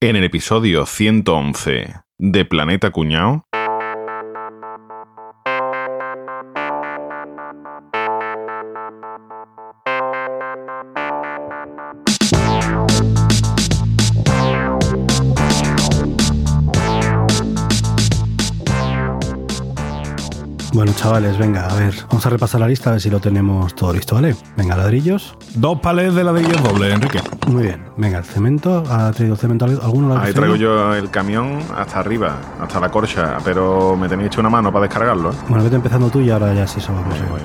En 0.00 0.14
el 0.14 0.22
episodio 0.22 0.86
111 0.86 1.92
de 2.18 2.44
Planeta 2.44 2.92
Cuñao. 2.92 3.47
Chavales, 21.08 21.38
venga, 21.38 21.66
a 21.66 21.74
ver, 21.74 21.94
vamos 22.10 22.26
a 22.26 22.28
repasar 22.28 22.60
la 22.60 22.68
lista 22.68 22.90
a 22.90 22.92
ver 22.92 23.00
si 23.00 23.08
lo 23.08 23.18
tenemos 23.18 23.74
todo 23.74 23.94
listo, 23.94 24.16
¿vale? 24.16 24.36
Venga, 24.58 24.76
ladrillos. 24.76 25.34
Dos 25.54 25.80
palés 25.80 26.14
de 26.14 26.22
ladrillos 26.22 26.62
doble, 26.62 26.92
Enrique. 26.92 27.22
Muy 27.46 27.62
bien, 27.62 27.82
venga, 27.96 28.18
el 28.18 28.24
cemento, 28.24 28.84
¿ha 28.90 29.10
traído 29.12 29.34
cemento 29.34 29.64
alguno? 29.64 30.08
lo 30.08 30.16
ha 30.18 30.24
Ahí 30.24 30.34
traigo 30.34 30.56
yo 30.56 30.94
el 30.94 31.08
camión 31.08 31.60
hasta 31.74 32.00
arriba, 32.00 32.36
hasta 32.60 32.78
la 32.78 32.90
corcha, 32.90 33.38
pero 33.42 33.96
me 33.96 34.06
tenéis 34.06 34.26
hecho 34.26 34.40
una 34.40 34.50
mano 34.50 34.70
para 34.70 34.82
descargarlo. 34.82 35.30
¿eh? 35.30 35.34
Bueno, 35.48 35.64
vete 35.64 35.76
empezando 35.76 36.10
tú 36.10 36.20
y 36.20 36.28
ahora 36.28 36.52
ya 36.52 36.66
sí 36.66 36.78
somos 36.78 37.02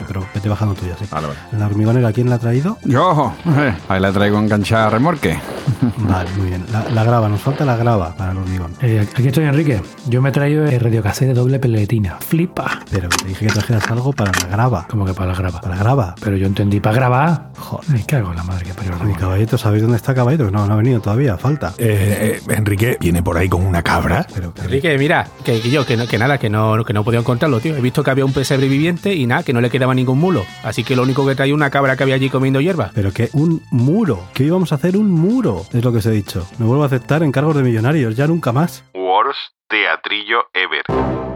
pero 0.08 0.26
vete 0.34 0.50
bajando 0.50 0.76
tú 0.76 0.86
ya, 0.86 0.98
sí. 0.98 1.06
Vale, 1.09 1.28
vale. 1.28 1.40
La 1.58 1.68
hormigonera, 1.68 2.12
¿quién 2.12 2.30
la 2.30 2.36
ha 2.36 2.40
traído? 2.40 2.78
Yo, 2.84 3.34
eh, 3.45 3.73
ahí 3.88 4.02
la 4.02 4.12
traigo 4.12 4.40
enganchada 4.40 4.88
a 4.88 4.90
remorque. 4.90 5.40
Vale, 5.98 6.30
muy 6.38 6.48
bien. 6.48 6.66
La, 6.72 6.90
la 6.90 7.04
grava, 7.06 7.30
nos 7.30 7.40
falta 7.40 7.64
la 7.64 7.78
grava 7.78 8.14
para 8.16 8.32
el 8.32 8.38
hormigón. 8.38 8.73
Eh, 8.82 9.08
aquí 9.14 9.28
estoy, 9.28 9.45
Enrique. 9.45 9.82
Yo 10.08 10.22
me 10.22 10.30
he 10.30 10.32
traído 10.34 10.66
el 10.66 10.80
radiocasete 10.80 11.28
de 11.28 11.34
doble 11.34 11.59
peletina. 11.59 12.18
Flipa. 12.20 12.82
Pero 12.92 13.08
te 13.08 13.28
dije 13.28 13.45
que 13.48 13.53
trajeras 13.54 13.90
algo 13.90 14.12
para 14.14 14.32
la 14.42 14.48
grava. 14.48 14.88
Como 14.90 15.06
que 15.06 15.14
para 15.14 15.32
la 15.32 15.38
grava. 15.38 15.62
Para 15.62 15.76
la 15.76 15.84
grava. 15.84 16.16
Pero 16.22 16.36
yo 16.38 16.48
entendí 16.48 16.80
para 16.80 16.96
grabar. 16.96 17.50
Joder, 17.58 18.06
cago 18.06 18.32
en 18.32 18.38
la 18.38 18.44
madre 18.44 18.66
que 18.66 18.74
parió. 18.74 18.94
Mi 19.04 19.14
caballito, 19.14 19.58
¿sabéis 19.58 19.82
dónde 19.84 19.98
está 19.98 20.14
caballito? 20.14 20.50
No, 20.52 20.66
no 20.68 20.74
ha 20.74 20.78
venido 20.78 21.00
todavía, 21.02 21.38
falta. 21.38 21.74
Eh, 21.78 22.42
eh, 22.48 22.54
Enrique 22.56 22.98
viene 23.00 23.22
por 23.24 23.38
ahí 23.38 23.48
con 23.50 23.66
una 23.66 23.82
cabra. 23.84 24.26
Pero, 24.34 24.54
que- 24.54 24.62
Enrique, 24.62 24.98
mira, 24.98 25.28
que, 25.44 25.60
que 25.62 25.70
yo, 25.70 25.86
que, 25.86 25.96
no- 25.98 26.08
que 26.08 26.18
nada, 26.18 26.38
que 26.38 26.50
no, 26.50 26.84
que 26.84 26.94
no 26.94 27.04
podía 27.04 27.20
encontrarlo, 27.20 27.60
tío. 27.60 27.76
He 27.76 27.82
visto 27.82 28.04
que 28.04 28.12
había 28.12 28.26
un 28.26 28.34
pesebre 28.34 28.68
viviente 28.68 29.14
y 29.14 29.26
nada, 29.28 29.44
que 29.44 29.54
no 29.54 29.62
le 29.62 29.70
quedaba 29.70 29.94
ningún 29.94 30.20
mulo. 30.20 30.45
Así 30.64 30.84
que 30.84 30.95
lo 30.95 31.04
único 31.04 31.26
que 31.26 31.36
traía 31.36 31.54
una 31.54 31.70
cabra 31.70 31.95
que 31.95 32.04
había 32.04 32.16
allí 32.16 32.30
comiendo 32.30 32.60
hierba. 32.62 32.92
pero 32.94 33.12
que 33.12 33.30
un 33.34 33.62
muro, 33.72 34.20
que 34.34 34.44
hoy 34.44 34.50
vamos 34.50 34.72
a 34.72 34.76
hacer 34.76 34.98
un 34.98 35.10
muro, 35.12 35.66
es 35.73 35.84
lo 35.84 35.92
que 35.92 35.98
os 36.00 36.06
he 36.06 36.12
dicho. 36.12 36.48
No 36.60 36.66
vuelvo 36.67 36.84
a 36.84 36.88
aceptar 36.88 37.23
encargos 37.23 37.56
de 37.56 37.64
millonarios, 37.64 38.16
ya 38.16 38.28
nunca 38.28 38.52
más. 38.52 38.84
Worst 38.94 39.40
Teatrillo 39.67 40.44
Ever. 40.54 41.33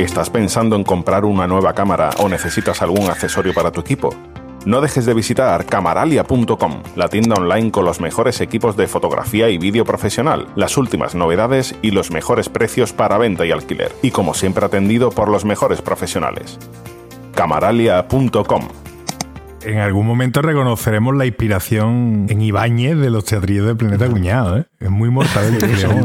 ¿Estás 0.00 0.30
pensando 0.30 0.76
en 0.76 0.82
comprar 0.82 1.26
una 1.26 1.46
nueva 1.46 1.74
cámara 1.74 2.08
o 2.20 2.28
necesitas 2.30 2.80
algún 2.80 3.10
accesorio 3.10 3.52
para 3.52 3.70
tu 3.70 3.82
equipo? 3.82 4.14
No 4.64 4.80
dejes 4.80 5.04
de 5.04 5.12
visitar 5.12 5.66
camaralia.com, 5.66 6.82
la 6.96 7.08
tienda 7.08 7.34
online 7.34 7.70
con 7.70 7.84
los 7.84 8.00
mejores 8.00 8.40
equipos 8.40 8.78
de 8.78 8.86
fotografía 8.86 9.50
y 9.50 9.58
vídeo 9.58 9.84
profesional, 9.84 10.46
las 10.56 10.78
últimas 10.78 11.14
novedades 11.14 11.74
y 11.82 11.90
los 11.90 12.10
mejores 12.12 12.48
precios 12.48 12.94
para 12.94 13.18
venta 13.18 13.44
y 13.44 13.50
alquiler. 13.50 13.92
Y 14.00 14.10
como 14.10 14.32
siempre 14.32 14.64
atendido 14.64 15.10
por 15.10 15.28
los 15.28 15.44
mejores 15.44 15.82
profesionales. 15.82 16.58
camaralia.com 17.34 18.68
En 19.62 19.78
algún 19.78 20.06
momento 20.06 20.40
reconoceremos 20.40 21.14
la 21.14 21.26
inspiración 21.26 22.26
en 22.28 22.40
Ibáñez 22.40 22.96
de 22.96 23.10
los 23.10 23.24
teatrillos 23.24 23.66
del 23.66 23.76
planeta 23.76 24.08
cuñado, 24.08 24.58
¿eh? 24.58 24.66
Es 24.78 24.90
muy 24.90 25.10
mortadelo 25.10 25.58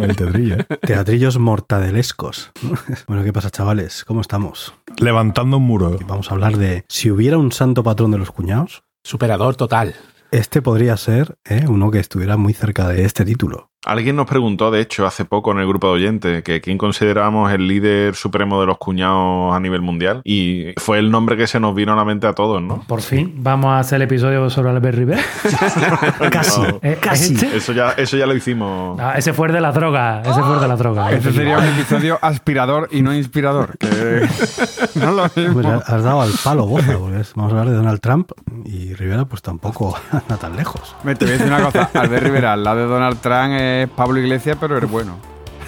el 0.03 0.16
teatrillo. 0.16 0.56
¿eh? 0.58 0.66
Teatrillos 0.81 1.39
mortadelescos. 1.39 2.52
bueno, 3.08 3.23
¿qué 3.23 3.31
pasa, 3.31 3.50
chavales? 3.50 4.03
¿Cómo 4.03 4.22
estamos? 4.22 4.73
Levantando 4.98 5.58
un 5.58 5.64
muro. 5.64 5.98
Vamos 6.06 6.30
a 6.30 6.33
hablar 6.33 6.58
de 6.58 6.83
si 6.89 7.09
hubiera 7.11 7.38
un 7.38 7.52
santo 7.53 7.81
patrón 7.83 8.11
de 8.11 8.17
los 8.17 8.31
cuñados. 8.31 8.83
Superador 9.03 9.56
total. 9.56 9.95
Este 10.31 10.61
podría 10.61 10.98
ser 10.98 11.38
¿eh? 11.45 11.66
uno 11.67 11.92
que 11.92 12.00
estuviera 12.00 12.36
muy 12.36 12.53
cerca 12.53 12.89
de 12.89 13.06
este 13.06 13.23
título. 13.23 13.70
Alguien 13.86 14.16
nos 14.16 14.25
preguntó, 14.28 14.72
de 14.72 14.81
hecho, 14.81 15.05
hace 15.05 15.25
poco 15.25 15.52
en 15.52 15.59
el 15.59 15.67
grupo 15.67 15.88
de 15.88 15.94
oyentes, 15.94 16.44
que 16.44 16.59
quién 16.61 16.78
considerábamos 16.78 17.52
el 17.52 17.67
líder 17.67 18.15
supremo 18.15 18.59
de 18.59 18.67
los 18.67 18.77
cuñados 18.77 19.55
a 19.55 19.59
nivel 19.59 19.82
mundial. 19.82 20.21
Y 20.23 20.73
fue 20.77 20.99
el 20.99 21.11
nombre 21.11 21.37
que 21.37 21.48
se 21.48 21.59
nos 21.59 21.76
vino 21.76 21.93
a 21.93 21.95
la 21.95 22.04
mente 22.05 22.27
a 22.27 22.33
todos, 22.33 22.61
¿no? 22.61 22.82
Por 22.87 23.02
fin, 23.02 23.33
vamos 23.37 23.70
a 23.71 23.80
hacer 23.80 23.98
el 23.98 24.02
episodio 24.04 24.49
sobre 24.49 24.70
Albert 24.71 24.98
Rivera. 24.98 25.21
Casi, 26.32 26.61
No, 26.61 26.80
Eh, 26.82 26.98
casi. 26.99 27.33
¿este? 27.36 27.55
Eso 27.58 27.71
ya, 27.73 27.92
eso 27.92 28.17
ya 28.17 28.26
lo 28.26 28.36
hicimos. 28.36 28.99
Ah, 28.99 29.14
ese 29.17 29.33
fue 29.33 29.48
el 29.48 29.54
de 29.54 29.61
la 29.61 29.71
droga. 29.71 30.21
Ese 30.21 30.42
fue 30.42 30.55
el 30.55 30.61
de 30.61 30.67
la 30.67 30.76
droga. 30.76 31.11
Este 31.11 31.32
sería 31.32 31.58
un 31.58 31.65
episodio 31.65 32.17
aspirador 32.21 32.88
y 32.92 33.02
no 33.02 33.14
inspirador. 33.14 33.77
Que 33.77 33.88
no 34.95 35.11
lo 35.11 35.23
mismo. 35.36 35.54
Pues 35.54 35.65
has 35.67 36.04
dado 36.04 36.21
al 36.21 36.32
palo, 36.43 36.65
Boza, 36.65 36.98
porque 36.98 37.20
es- 37.21 37.33
vamos 37.36 37.54
a 37.54 37.59
hablar 37.59 37.70
de 37.71 37.77
Donald 37.77 37.99
Trump 38.02 38.32
y 38.65 38.93
Rivera 38.93 39.26
pues 39.26 39.42
tampoco 39.42 39.98
anda 40.11 40.38
tan 40.38 40.55
lejos. 40.55 40.95
Me 41.04 41.15
te 41.15 41.26
voy 41.26 41.36
a 41.36 41.38
decir 41.38 41.54
una 41.54 41.64
cosa. 41.64 41.89
Albert 41.93 42.23
Rivera, 42.23 42.54
al 42.54 42.64
lado 42.64 42.80
de 42.80 42.86
Donald 42.86 43.20
Trump 43.20 43.54
es 43.83 43.89
Pablo 43.89 44.19
Iglesias, 44.19 44.58
pero 44.59 44.77
es 44.77 44.89
bueno. 44.89 45.17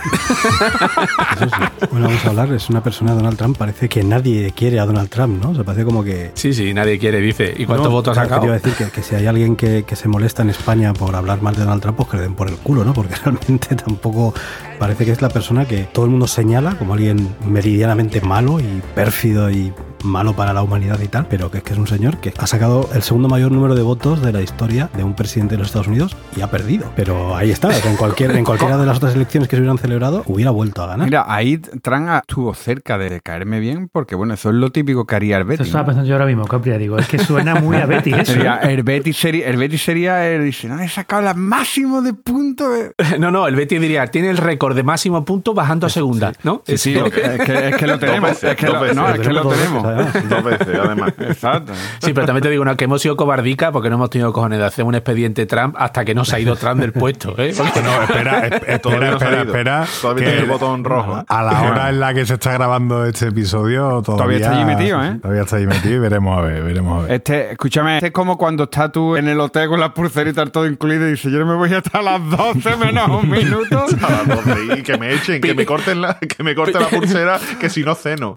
Eso 0.08 1.50
sí. 1.50 1.88
Bueno, 1.92 2.08
vamos 2.08 2.26
a 2.26 2.30
hablar, 2.30 2.54
es 2.54 2.70
una 2.70 2.82
persona 2.82 3.12
de 3.12 3.18
Donald 3.18 3.38
Trump, 3.38 3.58
parece 3.58 3.90
que 3.90 4.04
nadie 4.04 4.52
quiere 4.56 4.80
a 4.80 4.86
Donald 4.86 5.10
Trump, 5.10 5.44
¿no? 5.44 5.56
Se 5.56 5.64
parece 5.64 5.84
como 5.86 6.04
que... 6.04 6.32
Sí, 6.36 6.54
sí, 6.54 6.74
nadie 6.74 6.98
quiere, 7.00 7.20
dice. 7.20 7.54
¿Y 7.58 7.66
cuántos 7.66 7.88
No, 7.88 7.94
votos 7.94 8.18
ha 8.18 8.24
sacado? 8.24 8.42
Te 8.42 8.46
iba 8.48 8.56
a 8.56 8.60
decir 8.60 8.74
que, 8.74 8.92
que 8.92 9.02
si 9.02 9.16
hay 9.16 9.26
alguien 9.26 9.56
que, 9.56 9.84
que 9.84 9.96
se 9.96 10.08
molesta 10.08 10.42
en 10.44 10.50
España 10.50 10.94
por 10.94 11.16
hablar 11.16 11.42
mal 11.42 11.56
de 11.56 11.62
Donald 11.62 11.82
Trump, 11.82 11.98
pues 11.98 12.10
que 12.10 12.18
le 12.18 12.24
den 12.24 12.36
por 12.36 12.48
el 12.48 12.56
culo, 12.58 12.84
¿no? 12.86 12.94
Porque 12.94 13.16
realmente 13.24 13.76
tampoco 13.76 14.34
parece 14.80 15.06
que 15.06 15.12
es 15.12 15.22
la 15.22 15.30
persona 15.30 15.66
que 15.66 15.84
todo 15.86 16.06
el 16.06 16.12
mundo 16.12 16.28
señala 16.28 16.76
como 16.78 16.94
alguien 16.94 17.36
meridianamente 17.46 18.22
malo 18.22 18.60
y 18.60 18.82
pérfido 18.96 19.50
y 19.50 19.74
malo 20.08 20.34
para 20.34 20.54
la 20.54 20.64
humanidad 20.64 21.00
y 21.02 21.08
tal, 21.08 21.28
pero 21.28 21.52
que 21.52 21.60
es 21.60 21.64
que 21.64 21.74
es 21.74 21.80
un 21.80 21.88
señor 21.88 22.18
que 22.18 22.34
ha 22.38 22.48
sacado 22.48 22.90
el 22.94 23.04
segundo 23.04 23.28
mayor 23.28 23.52
número 23.52 23.76
de 23.76 23.82
votos 23.82 24.22
de 24.22 24.32
la 24.34 24.42
historia 24.42 24.90
de 24.96 25.04
un 25.04 25.14
presidente 25.16 25.56
de 25.56 25.60
los 25.60 25.68
Estados 25.68 25.88
Unidos 25.88 26.16
y 26.36 26.42
ha 26.42 26.48
perdido. 26.50 26.92
Pero 26.96 27.36
ahí 27.36 27.52
está, 27.52 27.70
que 27.70 27.88
en, 27.88 27.96
cualquier, 27.98 28.32
en 28.32 28.44
cualquiera 28.46 28.78
de 28.78 28.86
las 28.86 28.98
otras 28.98 29.16
elecciones 29.16 29.50
que 29.50 29.56
se 29.56 29.62
hubieran 29.62 29.78
celebrado 29.78 30.24
hubiera 30.28 30.52
vuelto 30.52 30.84
a 30.84 30.88
ganar. 30.88 31.06
Mira, 31.06 31.26
ahí 31.28 31.58
Trump 31.58 32.08
estuvo 32.22 32.54
cerca 32.54 32.98
de 32.98 33.22
caerme 33.22 33.60
bien, 33.60 33.90
porque 33.92 34.16
bueno, 34.16 34.34
eso 34.34 34.50
es 34.50 34.56
lo 34.56 34.72
típico 34.72 35.06
que 35.06 35.16
haría 35.16 35.38
el 35.38 35.44
Eso 35.44 35.50
Betis. 35.50 35.68
estaba 35.68 35.86
pensando 35.86 36.08
yo 36.08 36.16
ahora 36.16 36.26
mismo, 36.26 36.46
Capri. 36.46 36.78
Digo, 36.78 36.98
es 36.98 37.08
que 37.08 37.18
suena 37.20 37.56
muy 37.56 37.78
a 37.78 37.86
Betty 37.86 38.14
eso. 38.14 38.34
Sería, 38.34 38.58
el 38.58 38.84
Betis 38.84 39.18
sería, 39.18 39.48
el 39.48 39.58
Betis 39.58 39.82
sería, 39.82 40.28
el, 40.30 40.44
dice, 40.44 40.68
no, 40.68 40.80
he 40.80 40.90
sacado 40.90 41.22
la 41.22 41.34
máximo 41.34 42.02
de 42.02 42.14
puntos. 42.14 42.68
eh". 42.98 43.18
No, 43.20 43.32
no, 43.32 43.48
el 43.48 43.56
Betis 43.56 43.80
diría, 43.82 44.08
tiene 44.08 44.30
el 44.30 44.38
récord 44.38 44.76
de 44.76 44.84
máximo 44.84 45.24
puntos 45.26 45.56
bajando 45.56 45.88
a 45.88 45.90
segunda, 45.90 46.34
¿no? 46.44 46.62
Sí, 46.66 46.78
sí, 46.78 46.96
es 46.96 47.14
que, 47.14 47.70
es 47.70 47.76
que 47.78 47.88
lo 47.88 47.98
tenemos. 48.00 48.44
es 48.44 48.56
que 48.56 48.68
lo, 48.68 48.94
no, 48.94 49.10
es 49.10 49.20
que 49.20 49.34
lo 49.34 49.48
tenemos. 49.48 49.84
Además. 49.98 50.30
Dos 50.30 50.44
veces, 50.44 50.80
además. 50.84 51.14
Exacto. 51.20 51.74
Sí, 52.00 52.14
pero 52.14 52.26
también 52.26 52.44
te 52.44 52.50
digo 52.50 52.62
una, 52.62 52.76
que 52.76 52.86
hemos 52.86 53.02
sido 53.02 53.16
cobardica 53.16 53.72
porque 53.72 53.90
no 53.90 53.96
hemos 53.96 54.10
tenido 54.10 54.32
cojones 54.34 54.60
de 54.60 54.66
hacer 54.66 54.86
un 54.86 54.96
expediente 54.96 55.46
Trump 55.46 55.76
hasta 55.78 56.06
que 56.06 56.14
no 56.16 56.26
se 56.26 56.36
ha 56.36 56.40
ido 56.40 56.56
Trump 56.56 56.80
del 56.80 56.94
puesto, 56.94 57.36
¿eh? 57.38 57.54
Porque 57.58 57.82
No, 57.82 58.02
espera, 58.04 58.48
espera, 58.48 58.80
no 58.84 59.12
espera, 59.14 59.42
espera. 59.42 59.88
Todavía 60.02 60.24
que 60.24 60.30
tiene 60.32 60.44
el 60.44 60.50
botón 60.50 60.84
rojo. 60.84 61.24
A 61.28 61.44
la 61.44 61.62
hora 61.62 61.90
en 61.90 62.00
la 62.00 62.14
que 62.14 62.26
se 62.26 62.36
está 62.36 62.54
grabando 62.54 63.06
este 63.06 63.28
episodio, 63.28 64.02
todavía, 64.02 64.18
Todavía 64.18 64.38
está 64.38 64.52
allí 64.52 64.66
metido, 64.66 65.04
¿eh? 65.04 65.20
Todavía 65.22 65.42
está 65.44 65.56
allí 65.58 65.68
metido 65.68 65.96
y 65.96 66.00
veremos 66.00 66.38
a 66.38 66.42
ver, 66.42 66.64
veremos 66.64 67.00
a 67.00 67.06
ver. 67.06 67.12
Este, 67.14 67.52
escúchame, 67.52 67.96
este 67.96 68.08
es 68.08 68.14
como 68.14 68.38
cuando 68.38 68.66
estás 68.66 68.92
tú 68.92 69.16
en 69.16 69.28
el 69.28 69.40
hotel 69.40 69.70
con 69.70 69.80
las 69.80 69.92
pulseritas 69.92 70.52
todo 70.52 70.66
incluido 70.68 71.08
y 71.08 71.12
dices, 71.12 71.32
yo 71.32 71.40
no 71.40 71.46
me 71.46 71.56
voy 71.56 71.74
hasta 71.74 72.02
las 72.02 72.22
12 72.30 72.76
menos 72.78 73.10
un 73.10 73.30
minuto. 73.30 73.86
A 74.02 74.12
las 74.12 74.46
12, 74.46 74.80
y 74.80 74.84
que 74.84 74.98
me 74.98 75.14
echen, 75.14 75.42
que 75.42 75.54
me 75.54 75.66
corten 75.66 76.02
la, 76.02 76.18
que 76.20 76.44
me 76.44 76.56
corten 76.56 76.82
la 76.82 76.88
pulsera, 76.88 77.40
que 77.60 77.70
si 77.70 77.84
no 77.84 77.96
ceno. 77.96 78.36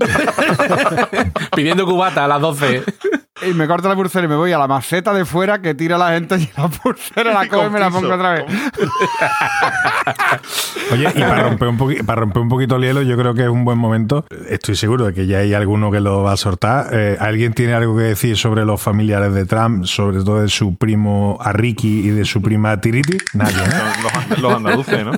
Pidiendo 1.55 1.87
cubata 1.87 2.25
a 2.25 2.29
las 2.29 2.41
12. 2.41 2.83
y 3.43 3.55
me 3.55 3.67
corto 3.67 3.89
la 3.89 3.95
pulsera 3.95 4.27
y 4.27 4.29
me 4.29 4.37
voy 4.37 4.53
a 4.53 4.59
la 4.59 4.67
maceta 4.67 5.15
de 5.15 5.25
fuera 5.25 5.63
que 5.63 5.75
tira 5.75 5.97
la 5.97 6.11
gente 6.11 6.37
y 6.37 6.51
la 6.57 6.69
pulsera 6.69 7.33
la 7.33 7.49
cojo 7.49 7.67
y 7.67 7.71
me 7.71 7.81
la 7.81 7.91
pongo 7.91 8.13
otra 8.13 8.33
vez. 8.33 8.45
Oye, 10.93 11.09
y 11.15 11.21
para 11.21 11.45
romper, 11.45 11.69
un 11.69 11.79
para 12.05 12.21
romper 12.21 12.43
un 12.43 12.49
poquito 12.49 12.77
el 12.77 12.83
hielo, 12.83 13.03
yo 13.03 13.17
creo 13.17 13.35
que 13.35 13.43
es 13.43 13.49
un 13.49 13.65
buen 13.65 13.79
momento. 13.79 14.25
Estoy 14.49 14.77
seguro 14.77 15.07
de 15.07 15.15
que 15.15 15.27
ya 15.27 15.39
hay 15.39 15.55
alguno 15.55 15.91
que 15.91 16.01
lo 16.01 16.23
va 16.23 16.33
a 16.33 16.37
soltar. 16.37 16.89
Eh, 16.93 17.17
¿Alguien 17.19 17.55
tiene 17.55 17.75
algo 17.75 17.97
que 17.97 18.03
decir 18.03 18.37
sobre 18.37 18.65
los 18.65 18.81
familiares 18.81 19.33
de 19.33 19.47
Trump, 19.47 19.85
sobre 19.85 20.19
todo 20.19 20.43
de 20.43 20.49
su 20.49 20.77
primo 20.77 21.39
Arriki 21.41 22.01
y 22.01 22.11
de 22.11 22.25
su 22.25 22.43
prima 22.43 22.81
Tiriti? 22.81 23.19
Nadie. 23.35 23.57
Son 23.57 24.31
los, 24.31 24.39
los 24.41 24.55
andaluces, 24.55 25.05
¿no? 25.05 25.13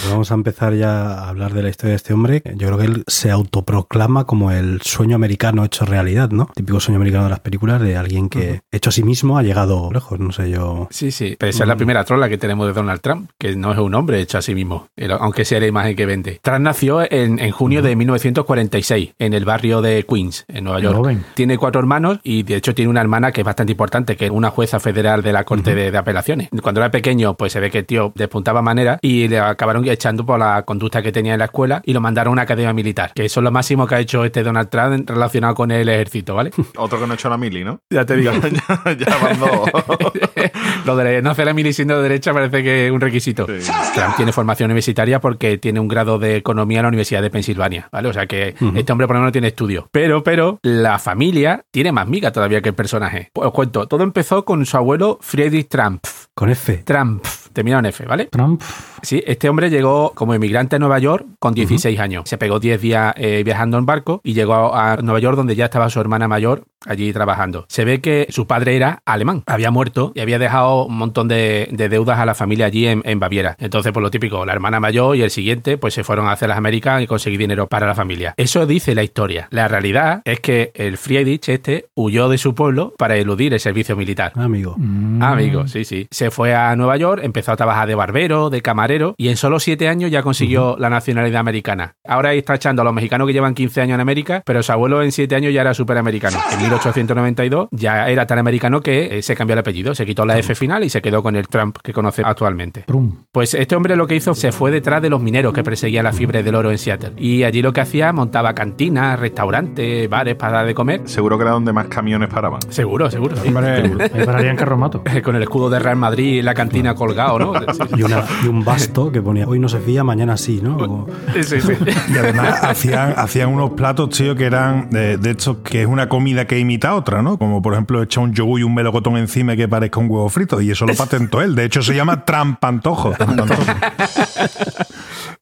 Pues 0.00 0.12
vamos 0.12 0.30
a 0.30 0.34
empezar 0.34 0.74
ya 0.74 1.12
a 1.12 1.28
hablar 1.28 1.52
de 1.52 1.62
la 1.62 1.68
historia 1.68 1.90
de 1.90 1.96
este 1.96 2.14
hombre. 2.14 2.42
Yo 2.56 2.68
creo 2.68 2.78
que 2.78 2.84
él 2.86 3.04
se 3.06 3.30
autoproclama 3.30 4.24
como 4.24 4.50
el 4.50 4.80
sueño 4.80 5.14
americano 5.14 5.62
hecho 5.62 5.84
realidad, 5.84 6.30
¿no? 6.30 6.48
Típico 6.54 6.80
sueño 6.80 6.96
americano 6.96 7.24
de 7.24 7.30
las 7.30 7.40
películas 7.40 7.82
de 7.82 7.98
alguien 7.98 8.30
que, 8.30 8.62
hecho 8.72 8.88
a 8.88 8.92
sí 8.92 9.02
mismo, 9.02 9.36
ha 9.36 9.42
llegado 9.42 9.90
lejos. 9.92 10.18
No 10.18 10.32
sé 10.32 10.50
yo. 10.50 10.88
Sí, 10.90 11.10
sí. 11.10 11.36
Pero 11.38 11.50
esa 11.50 11.64
es 11.64 11.68
la 11.68 11.76
primera 11.76 12.02
trola 12.04 12.30
que 12.30 12.38
tenemos 12.38 12.66
de 12.66 12.72
Donald 12.72 13.02
Trump, 13.02 13.30
que 13.36 13.54
no 13.56 13.72
es 13.72 13.78
un 13.78 13.94
hombre 13.94 14.22
hecho 14.22 14.38
a 14.38 14.42
sí 14.42 14.54
mismo, 14.54 14.88
aunque 15.18 15.44
sea 15.44 15.60
la 15.60 15.66
imagen 15.66 15.94
que 15.94 16.06
vende. 16.06 16.40
Trump 16.42 16.60
nació 16.60 17.02
en, 17.02 17.38
en 17.38 17.50
junio 17.50 17.82
de 17.82 17.94
1946, 17.94 19.16
en 19.18 19.34
el 19.34 19.44
barrio 19.44 19.82
de 19.82 20.06
Queens, 20.08 20.46
en 20.48 20.64
Nueva 20.64 20.80
York. 20.80 20.96
Joven. 20.96 21.24
Tiene 21.34 21.58
cuatro 21.58 21.78
hermanos 21.78 22.20
y 22.22 22.42
de 22.44 22.56
hecho 22.56 22.74
tiene 22.74 22.88
una 22.88 23.02
hermana 23.02 23.32
que 23.32 23.42
es 23.42 23.44
bastante 23.44 23.72
importante, 23.72 24.16
que 24.16 24.24
es 24.24 24.30
una 24.30 24.48
jueza 24.48 24.80
federal 24.80 25.22
de 25.22 25.34
la 25.34 25.44
Corte 25.44 25.74
de, 25.74 25.90
de 25.90 25.98
Apelaciones. 25.98 26.48
Cuando 26.62 26.80
era 26.80 26.90
pequeño, 26.90 27.34
pues 27.34 27.52
se 27.52 27.60
ve 27.60 27.70
que 27.70 27.80
el 27.80 27.86
tío 27.86 28.12
despuntaba 28.14 28.62
manera 28.62 28.98
y 29.02 29.28
le 29.28 29.38
acabaron 29.38 29.89
echando 29.92 30.24
por 30.24 30.38
la 30.38 30.62
conducta 30.62 31.02
que 31.02 31.12
tenía 31.12 31.34
en 31.34 31.38
la 31.38 31.46
escuela 31.46 31.82
y 31.84 31.92
lo 31.92 32.00
mandaron 32.00 32.30
a 32.30 32.32
una 32.32 32.42
academia 32.42 32.72
militar, 32.72 33.12
que 33.14 33.24
eso 33.24 33.40
es 33.40 33.44
lo 33.44 33.50
máximo 33.50 33.86
que 33.86 33.94
ha 33.94 34.00
hecho 34.00 34.24
este 34.24 34.42
Donald 34.42 34.68
Trump 34.68 35.08
relacionado 35.08 35.54
con 35.54 35.70
el 35.70 35.88
ejército, 35.88 36.34
¿vale? 36.34 36.50
Otro 36.76 36.98
que 36.98 37.06
no 37.06 37.12
ha 37.12 37.14
hecho 37.14 37.28
la 37.28 37.36
mili, 37.36 37.64
¿no? 37.64 37.80
Ya 37.90 38.04
te 38.04 38.16
digo. 38.16 38.32
ya, 38.84 39.34
dos. 39.38 39.70
lo 40.84 40.96
de 40.96 41.22
no 41.22 41.30
hacer 41.30 41.46
la 41.46 41.52
mili 41.52 41.72
siendo 41.72 41.96
de 41.96 42.02
derecha 42.02 42.32
parece 42.32 42.62
que 42.62 42.86
es 42.86 42.92
un 42.92 43.00
requisito. 43.00 43.46
Sí. 43.46 43.70
Trump 43.94 44.16
tiene 44.16 44.32
formación 44.32 44.70
universitaria 44.70 45.20
porque 45.20 45.58
tiene 45.58 45.80
un 45.80 45.88
grado 45.88 46.18
de 46.18 46.36
economía 46.36 46.78
en 46.78 46.82
la 46.84 46.88
Universidad 46.88 47.22
de 47.22 47.30
Pensilvania, 47.30 47.88
¿vale? 47.92 48.08
O 48.08 48.12
sea 48.12 48.26
que 48.26 48.54
este 48.74 48.92
hombre 48.92 49.06
por 49.06 49.16
lo 49.16 49.20
menos 49.20 49.32
tiene 49.32 49.48
estudio. 49.48 49.88
Pero, 49.90 50.22
pero, 50.22 50.58
la 50.62 50.98
familia 50.98 51.64
tiene 51.70 51.92
más 51.92 52.06
miga 52.06 52.32
todavía 52.32 52.60
que 52.60 52.70
el 52.70 52.74
personaje. 52.74 53.30
Pues 53.32 53.46
os 53.46 53.52
cuento, 53.52 53.86
todo 53.86 54.02
empezó 54.02 54.44
con 54.44 54.64
su 54.66 54.76
abuelo 54.76 55.18
Friedrich 55.20 55.68
Trump. 55.68 56.04
Con 56.34 56.50
F. 56.50 56.82
Trump, 56.84 57.24
terminado 57.52 57.80
en 57.80 57.86
F, 57.86 58.04
¿vale? 58.06 58.26
Trump. 58.26 58.62
Sí, 59.02 59.22
este 59.26 59.48
hombre 59.48 59.70
llegó 59.70 60.12
como 60.14 60.34
inmigrante 60.34 60.76
a 60.76 60.78
Nueva 60.78 60.98
York 60.98 61.26
con 61.38 61.54
16 61.54 61.98
años. 61.98 62.28
Se 62.28 62.38
pegó 62.38 62.60
10 62.60 62.80
días 62.80 63.14
eh, 63.16 63.42
viajando 63.44 63.78
en 63.78 63.86
barco 63.86 64.20
y 64.24 64.34
llegó 64.34 64.74
a 64.74 64.96
Nueva 64.96 65.20
York 65.20 65.36
donde 65.36 65.56
ya 65.56 65.66
estaba 65.66 65.90
su 65.90 66.00
hermana 66.00 66.28
mayor 66.28 66.64
allí 66.86 67.12
trabajando. 67.12 67.66
Se 67.68 67.84
ve 67.84 68.00
que 68.00 68.26
su 68.30 68.46
padre 68.46 68.76
era 68.76 69.02
alemán, 69.04 69.42
había 69.46 69.70
muerto 69.70 70.12
y 70.14 70.20
había 70.20 70.38
dejado 70.38 70.86
un 70.86 70.96
montón 70.96 71.28
de, 71.28 71.68
de 71.72 71.88
deudas 71.88 72.18
a 72.18 72.26
la 72.26 72.34
familia 72.34 72.66
allí 72.66 72.86
en, 72.86 73.02
en 73.04 73.18
Baviera. 73.20 73.56
Entonces, 73.58 73.92
por 73.92 74.02
lo 74.02 74.10
típico, 74.10 74.44
la 74.46 74.52
hermana 74.52 74.80
mayor 74.80 75.16
y 75.16 75.22
el 75.22 75.30
siguiente 75.30 75.76
pues 75.78 75.94
se 75.94 76.04
fueron 76.04 76.28
hacia 76.28 76.48
las 76.48 76.58
Américas 76.58 77.02
y 77.02 77.06
conseguir 77.06 77.38
dinero 77.38 77.66
para 77.66 77.86
la 77.86 77.94
familia. 77.94 78.34
Eso 78.36 78.66
dice 78.66 78.94
la 78.94 79.02
historia. 79.02 79.48
La 79.50 79.68
realidad 79.68 80.22
es 80.24 80.40
que 80.40 80.72
el 80.74 80.96
Friedrich 80.96 81.48
este 81.48 81.86
huyó 81.94 82.28
de 82.28 82.38
su 82.38 82.54
pueblo 82.54 82.94
para 82.98 83.16
eludir 83.16 83.52
el 83.54 83.60
servicio 83.60 83.96
militar. 83.96 84.32
Amigo. 84.36 84.74
Mm. 84.78 85.22
Amigo, 85.22 85.68
sí, 85.68 85.84
sí. 85.84 86.06
Se 86.10 86.30
fue 86.30 86.54
a 86.54 86.74
Nueva 86.76 86.96
York, 86.96 87.20
empezó 87.22 87.52
a 87.52 87.56
trabajar 87.56 87.88
de 87.88 87.94
barbero, 87.94 88.50
de 88.50 88.62
camarero, 88.62 88.89
y 89.16 89.28
en 89.28 89.36
solo 89.36 89.60
siete 89.60 89.88
años 89.88 90.10
ya 90.10 90.22
consiguió 90.22 90.76
la 90.78 90.90
nacionalidad 90.90 91.40
americana. 91.40 91.94
Ahora 92.06 92.32
está 92.34 92.54
echando 92.56 92.82
a 92.82 92.84
los 92.84 92.92
mexicanos 92.94 93.26
que 93.26 93.32
llevan 93.32 93.54
15 93.54 93.80
años 93.82 93.94
en 93.94 94.00
América, 94.00 94.42
pero 94.44 94.62
su 94.62 94.72
abuelo 94.72 95.02
en 95.02 95.12
siete 95.12 95.34
años 95.36 95.52
ya 95.52 95.60
era 95.60 95.74
superamericano. 95.74 96.38
En 96.52 96.62
1892 96.62 97.68
ya 97.72 98.08
era 98.08 98.26
tan 98.26 98.38
americano 98.38 98.80
que 98.80 99.18
eh, 99.18 99.22
se 99.22 99.34
cambió 99.36 99.52
el 99.54 99.60
apellido, 99.60 99.94
se 99.94 100.04
quitó 100.06 100.24
la 100.26 100.38
F 100.38 100.54
final 100.54 100.82
y 100.84 100.90
se 100.90 101.00
quedó 101.02 101.22
con 101.22 101.36
el 101.36 101.46
Trump 101.48 101.78
que 101.82 101.92
conoce 101.92 102.22
actualmente. 102.24 102.82
Prum. 102.86 103.24
Pues 103.32 103.54
este 103.54 103.76
hombre 103.76 103.96
lo 103.96 104.06
que 104.06 104.16
hizo 104.16 104.34
se 104.34 104.52
fue 104.52 104.70
detrás 104.70 105.02
de 105.02 105.10
los 105.10 105.20
mineros 105.20 105.52
que 105.52 105.62
perseguían 105.62 106.04
la 106.04 106.12
fiebre 106.12 106.42
del 106.42 106.54
oro 106.54 106.70
en 106.70 106.78
Seattle. 106.78 107.12
Y 107.16 107.44
allí 107.44 107.62
lo 107.62 107.72
que 107.72 107.80
hacía, 107.80 108.12
montaba 108.12 108.54
cantinas, 108.54 109.18
restaurantes, 109.18 110.08
bares 110.08 110.34
para 110.36 110.52
dar 110.58 110.66
de 110.66 110.74
comer. 110.74 111.02
Seguro 111.06 111.36
que 111.38 111.42
era 111.42 111.52
donde 111.52 111.72
más 111.72 111.86
camiones 111.86 112.28
paraban. 112.28 112.60
Seguro, 112.70 113.10
seguro. 113.10 113.36
sí. 113.36 113.48
Ahí 113.60 114.24
pararían 114.24 114.56
carromato. 114.56 115.02
Con 115.24 115.36
el 115.36 115.42
escudo 115.42 115.70
de 115.70 115.78
Real 115.78 115.96
Madrid 115.96 116.38
en 116.40 116.44
la 116.44 116.54
cantina 116.54 116.94
colgado, 116.94 117.38
¿no? 117.38 117.52
Y, 117.96 118.02
una- 118.02 118.24
y 118.44 118.48
un 118.48 118.64
basto 118.86 119.12
que 119.12 119.22
ponía 119.22 119.46
hoy 119.46 119.58
no 119.58 119.68
se 119.68 119.78
fía, 119.80 120.04
mañana 120.04 120.36
sí, 120.36 120.60
¿no? 120.62 120.76
Como- 120.76 121.06
sí, 121.34 121.42
sí. 121.42 121.60
sí. 121.60 121.72
Y 122.14 122.18
además 122.18 122.62
hacían, 122.62 123.14
hacían 123.16 123.48
unos 123.50 123.70
platos, 123.70 124.10
tío, 124.10 124.34
que 124.34 124.44
eran 124.46 124.90
de, 124.90 125.16
de 125.18 125.30
estos 125.30 125.58
que 125.58 125.82
es 125.82 125.86
una 125.86 126.08
comida 126.08 126.46
que 126.46 126.58
imita 126.58 126.94
otra, 126.94 127.22
¿no? 127.22 127.38
Como 127.38 127.62
por 127.62 127.72
ejemplo 127.74 128.02
echar 128.02 128.24
un 128.24 128.32
yogur 128.32 128.60
y 128.60 128.62
un 128.62 128.74
melocotón 128.74 129.16
encima 129.16 129.56
que 129.56 129.68
parezca 129.68 130.00
un 130.00 130.10
huevo 130.10 130.28
frito. 130.28 130.60
Y 130.60 130.70
eso 130.70 130.86
lo 130.86 130.94
patentó 130.94 131.40
él. 131.42 131.54
De 131.54 131.64
hecho, 131.64 131.82
se 131.82 131.94
llama 131.94 132.24
trampantojo. 132.24 133.12
trampantojo. 133.16 133.62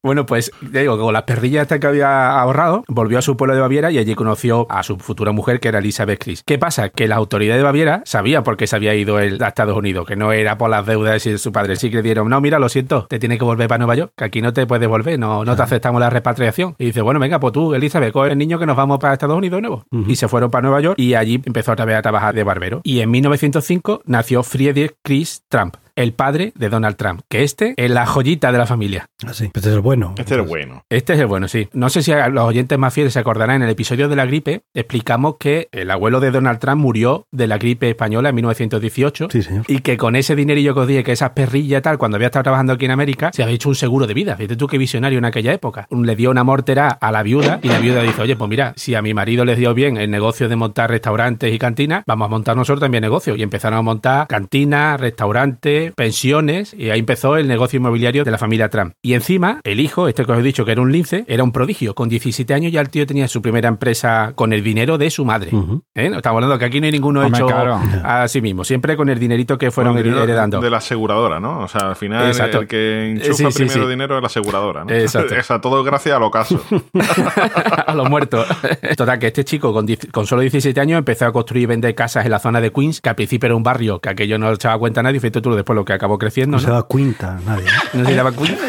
Bueno, 0.02 0.26
pues 0.26 0.50
ya 0.72 0.80
digo, 0.80 0.98
con 0.98 1.12
las 1.12 1.24
perrillas 1.24 1.62
estas 1.62 1.80
que 1.80 1.86
había 1.86 2.38
ahorrado, 2.40 2.84
volvió 2.88 3.18
a 3.18 3.22
su 3.22 3.36
pueblo 3.36 3.54
de 3.54 3.60
Baviera 3.60 3.90
y 3.90 3.98
allí 3.98 4.14
conoció 4.14 4.66
a 4.70 4.82
su 4.82 4.96
futura 4.98 5.32
mujer, 5.32 5.58
que 5.60 5.68
era 5.68 5.80
Elizabeth 5.80 6.22
Chris. 6.22 6.42
¿Qué 6.46 6.56
pasa? 6.58 6.88
Que 6.90 7.08
las 7.08 7.18
autoridades 7.18 7.58
de 7.60 7.64
Baviera 7.64 8.02
sabían 8.04 8.44
por 8.44 8.56
qué 8.56 8.66
se 8.66 8.76
había 8.76 8.94
ido 8.94 9.18
él 9.18 9.42
a 9.42 9.48
Estados 9.48 9.76
Unidos, 9.76 10.06
que 10.06 10.14
no 10.16 10.32
era 10.32 10.56
por 10.56 10.70
las 10.70 10.86
deudas 10.86 11.26
y 11.26 11.36
su 11.38 11.50
padre. 11.52 11.76
Sí 11.76 11.90
que 11.90 11.96
le 11.96 12.02
dieron, 12.02 12.28
no, 12.28 12.40
mira, 12.40 12.58
lo 12.58 12.68
siento, 12.68 13.06
te 13.08 13.18
tienes 13.28 13.38
que 13.40 13.44
volver 13.44 13.68
para 13.68 13.78
Nueva 13.78 13.94
York, 13.94 14.12
que 14.16 14.24
aquí 14.24 14.40
no 14.40 14.54
te 14.54 14.66
puedes 14.66 14.88
volver, 14.88 15.18
no, 15.18 15.44
no 15.44 15.54
te 15.54 15.62
aceptamos 15.62 16.00
la 16.00 16.08
repatriación. 16.08 16.74
Y 16.78 16.86
dice, 16.86 17.02
bueno, 17.02 17.20
venga, 17.20 17.38
pues 17.38 17.52
tú, 17.52 17.74
Elizabeth, 17.74 18.12
coge 18.12 18.32
el 18.32 18.38
niño 18.38 18.58
que 18.58 18.64
nos 18.64 18.74
vamos 18.74 18.98
para 18.98 19.12
Estados 19.12 19.36
Unidos 19.36 19.58
de 19.58 19.62
nuevo. 19.62 19.84
Y 20.06 20.16
se 20.16 20.28
fueron 20.28 20.50
para 20.50 20.62
Nueva 20.62 20.80
York 20.80 20.98
y 20.98 21.14
allí 21.14 21.40
empezó 21.44 21.72
otra 21.72 21.84
vez 21.84 21.96
a 21.96 22.02
trabajar 22.02 22.34
de 22.34 22.42
barbero. 22.42 22.80
Y 22.84 23.00
en 23.00 23.10
1905 23.10 24.02
nació 24.06 24.42
Friedrich 24.42 24.94
Chris 25.02 25.42
Trump, 25.48 25.76
el 25.98 26.12
padre 26.12 26.52
de 26.54 26.68
Donald 26.68 26.96
Trump, 26.96 27.22
que 27.28 27.42
este 27.42 27.74
es 27.76 27.90
la 27.90 28.06
joyita 28.06 28.52
de 28.52 28.58
la 28.58 28.66
familia. 28.66 29.08
Así. 29.26 29.46
Este 29.46 29.58
es 29.58 29.66
el 29.66 29.80
bueno. 29.80 30.14
Este 30.16 30.34
era 30.34 30.44
bueno. 30.44 30.84
Este 30.88 31.14
es 31.14 31.18
el 31.18 31.26
bueno, 31.26 31.48
sí. 31.48 31.68
No 31.72 31.88
sé 31.90 32.02
si 32.02 32.12
a 32.12 32.28
los 32.28 32.44
oyentes 32.44 32.78
más 32.78 32.94
fieles 32.94 33.12
se 33.12 33.18
acordarán, 33.18 33.56
en 33.56 33.62
el 33.62 33.70
episodio 33.70 34.08
de 34.08 34.14
la 34.16 34.24
gripe 34.24 34.62
explicamos 34.74 35.34
que 35.40 35.68
el 35.72 35.90
abuelo 35.90 36.20
de 36.20 36.30
Donald 36.30 36.60
Trump 36.60 36.80
murió 36.80 37.26
de 37.32 37.48
la 37.48 37.58
gripe 37.58 37.90
española 37.90 38.28
en 38.28 38.36
1918 38.36 39.28
Sí, 39.30 39.42
señor. 39.42 39.64
y 39.66 39.80
que 39.80 39.96
con 39.96 40.14
ese 40.14 40.36
dinerillo 40.36 40.72
que 40.74 40.80
os 40.80 40.86
dije, 40.86 41.02
que 41.02 41.12
esas 41.12 41.30
perrillas 41.30 41.80
y 41.80 41.82
tal, 41.82 41.98
cuando 41.98 42.14
había 42.16 42.26
estado 42.26 42.44
trabajando 42.44 42.74
aquí 42.74 42.84
en 42.84 42.92
América, 42.92 43.30
se 43.32 43.42
había 43.42 43.56
hecho 43.56 43.68
un 43.68 43.74
seguro 43.74 44.06
de 44.06 44.14
vida. 44.14 44.36
Fíjate 44.36 44.56
tú 44.56 44.68
qué 44.68 44.78
visionario 44.78 45.18
en 45.18 45.24
aquella 45.24 45.52
época. 45.52 45.88
Le 45.90 46.14
dio 46.16 46.30
una 46.30 46.44
mortera 46.44 46.88
a 46.90 47.10
la 47.10 47.22
viuda 47.24 47.58
y 47.62 47.68
la 47.68 47.80
viuda 47.80 48.02
dice, 48.02 48.22
oye, 48.22 48.36
pues 48.36 48.48
mira, 48.48 48.72
si 48.76 48.94
a 48.94 49.02
mi 49.02 49.14
marido 49.14 49.44
les 49.44 49.58
dio 49.58 49.74
bien 49.74 49.96
el 49.96 50.10
negocio 50.10 50.48
de 50.48 50.54
montar 50.56 50.90
restaurantes 50.90 51.52
y 51.52 51.58
cantinas, 51.58 52.04
vamos 52.06 52.26
a 52.26 52.28
montar 52.28 52.56
nosotros 52.56 52.80
también 52.80 53.02
negocio. 53.02 53.34
Y 53.34 53.42
empezaron 53.42 53.80
a 53.80 53.82
montar 53.82 54.28
cantinas, 54.28 55.00
restaurantes, 55.00 55.87
pensiones 55.94 56.74
y 56.74 56.90
ahí 56.90 57.00
empezó 57.00 57.36
el 57.36 57.48
negocio 57.48 57.78
inmobiliario 57.78 58.24
de 58.24 58.30
la 58.30 58.38
familia 58.38 58.68
Trump. 58.68 58.92
Y 59.02 59.14
encima, 59.14 59.60
el 59.64 59.80
hijo, 59.80 60.08
este 60.08 60.24
que 60.24 60.32
os 60.32 60.38
he 60.38 60.42
dicho 60.42 60.64
que 60.64 60.72
era 60.72 60.80
un 60.80 60.92
lince, 60.92 61.24
era 61.28 61.42
un 61.44 61.52
prodigio. 61.52 61.94
Con 61.94 62.08
17 62.08 62.52
años 62.54 62.72
ya 62.72 62.80
el 62.80 62.90
tío 62.90 63.06
tenía 63.06 63.28
su 63.28 63.42
primera 63.42 63.68
empresa 63.68 64.32
con 64.34 64.52
el 64.52 64.62
dinero 64.62 64.98
de 64.98 65.10
su 65.10 65.24
madre. 65.24 65.50
¿Eh? 65.94 66.10
Estamos 66.14 66.36
hablando 66.36 66.58
que 66.58 66.64
aquí 66.64 66.80
no 66.80 66.86
hay 66.86 66.92
ninguno 66.92 67.20
Hombre, 67.20 67.38
hecho 67.38 67.46
claro. 67.46 67.80
a 68.04 68.28
sí 68.28 68.40
mismo, 68.40 68.64
siempre 68.64 68.96
con 68.96 69.08
el 69.08 69.18
dinerito 69.18 69.58
que 69.58 69.70
fueron 69.70 69.96
dinero 69.96 70.22
heredando. 70.22 70.60
De 70.60 70.70
la 70.70 70.78
aseguradora, 70.78 71.40
¿no? 71.40 71.60
O 71.60 71.68
sea, 71.68 71.90
al 71.90 71.96
final 71.96 72.26
Exacto. 72.26 72.60
el 72.60 72.66
que 72.66 73.10
enchufa 73.10 73.34
sí, 73.34 73.44
sí, 73.50 73.58
primero 73.64 73.84
sí. 73.84 73.90
dinero 73.90 74.16
es 74.16 74.22
la 74.22 74.26
aseguradora, 74.26 74.84
¿no? 74.84 74.92
Exacto. 74.92 75.34
O 75.38 75.42
sea, 75.42 75.60
todo 75.60 75.82
gracias 75.84 76.14
al 76.14 76.22
ocaso. 76.22 76.60
a 77.86 77.94
los 77.94 78.10
muertos. 78.10 78.46
Total, 78.96 79.18
que 79.18 79.28
este 79.28 79.44
chico 79.44 79.72
con, 79.72 80.26
solo 80.26 80.42
17 80.42 80.78
años 80.80 80.98
empezó 80.98 81.26
a 81.26 81.32
construir 81.32 81.62
y 81.62 81.66
vender 81.66 81.94
casas 81.94 82.24
en 82.24 82.30
la 82.30 82.38
zona 82.38 82.60
de 82.60 82.72
Queens, 82.72 83.00
que 83.00 83.08
al 83.08 83.14
principio 83.14 83.46
era 83.46 83.56
un 83.56 83.62
barrio 83.62 84.00
que 84.00 84.10
aquello 84.10 84.38
no 84.38 84.52
echaba 84.52 84.78
cuenta 84.78 85.00
a 85.00 85.02
nadie, 85.02 85.20
fíjate 85.20 85.40
tú 85.40 85.54
después 85.54 85.76
lo 85.78 85.84
que 85.84 85.92
acabó 85.92 86.18
creciendo. 86.18 86.56
No 86.56 86.60
se 86.60 86.68
¿no? 86.68 86.74
da 86.74 86.82
cuenta 86.82 87.38
nadie. 87.46 87.66
¿no? 87.94 88.02
¿No 88.02 88.08
se 88.08 88.14
llama 88.14 88.32
Queens? 88.32 88.60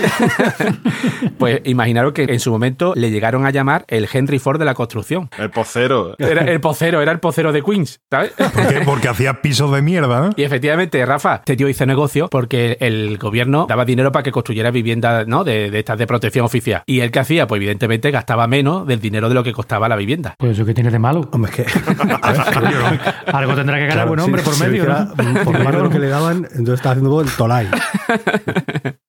pues 1.37 1.61
imaginaros 1.65 2.13
que 2.13 2.23
en 2.23 2.39
su 2.39 2.51
momento 2.51 2.93
le 2.95 3.11
llegaron 3.11 3.45
a 3.45 3.51
llamar 3.51 3.85
el 3.87 4.07
Henry 4.11 4.39
Ford 4.39 4.59
de 4.59 4.65
la 4.65 4.73
construcción. 4.73 5.29
El 5.37 5.49
pocero. 5.49 6.15
Era 6.17 6.43
el 6.43 6.61
pocero, 6.61 7.01
era 7.01 7.11
el 7.11 7.19
pocero 7.19 7.51
de 7.51 7.63
Queens, 7.63 8.01
¿sabes? 8.09 8.31
¿Por 8.31 8.67
qué? 8.67 8.81
Porque 8.85 9.07
hacía 9.07 9.41
pisos 9.41 9.71
de 9.71 9.81
mierda, 9.81 10.21
¿no? 10.21 10.29
Y 10.35 10.43
efectivamente, 10.43 11.05
Rafa, 11.05 11.35
este 11.35 11.55
tío 11.55 11.67
hizo 11.67 11.85
negocio 11.85 12.27
porque 12.29 12.77
el 12.79 13.17
gobierno 13.17 13.65
daba 13.67 13.85
dinero 13.85 14.11
para 14.11 14.23
que 14.23 14.31
construyera 14.31 14.71
viviendas 14.71 15.27
¿no? 15.27 15.43
de, 15.43 15.71
de 15.71 15.79
estas 15.79 15.97
de 15.97 16.07
protección 16.07 16.45
oficial. 16.45 16.83
¿Y 16.85 16.99
él 17.01 17.11
qué 17.11 17.19
hacía? 17.19 17.47
Pues 17.47 17.59
evidentemente 17.59 18.11
gastaba 18.11 18.47
menos 18.47 18.85
del 18.87 18.99
dinero 18.99 19.29
de 19.29 19.35
lo 19.35 19.43
que 19.43 19.53
costaba 19.53 19.89
la 19.89 19.95
vivienda. 19.95 20.35
Pues 20.37 20.53
eso 20.53 20.65
que 20.65 20.73
tiene 20.73 20.91
de 20.91 20.99
malo. 20.99 21.27
Hombre, 21.31 21.51
es 21.51 21.57
que. 21.57 21.79
Algo 23.33 23.55
tendrá 23.55 23.77
que 23.77 23.87
ganar 23.87 23.99
Claro, 23.99 24.07
buen 24.09 24.19
sí, 24.19 24.25
hombre 24.25 24.41
por 24.43 24.59
medio, 24.59 24.85
¿no? 24.85 25.43
Por 25.43 25.63
más 25.63 25.75
de 25.75 25.81
lo 25.81 25.89
que 25.89 25.99
le 25.99 26.09
daban, 26.09 26.47
entonces 26.51 26.75
está 26.75 26.91
el 26.99 27.29
tolai. 27.35 27.67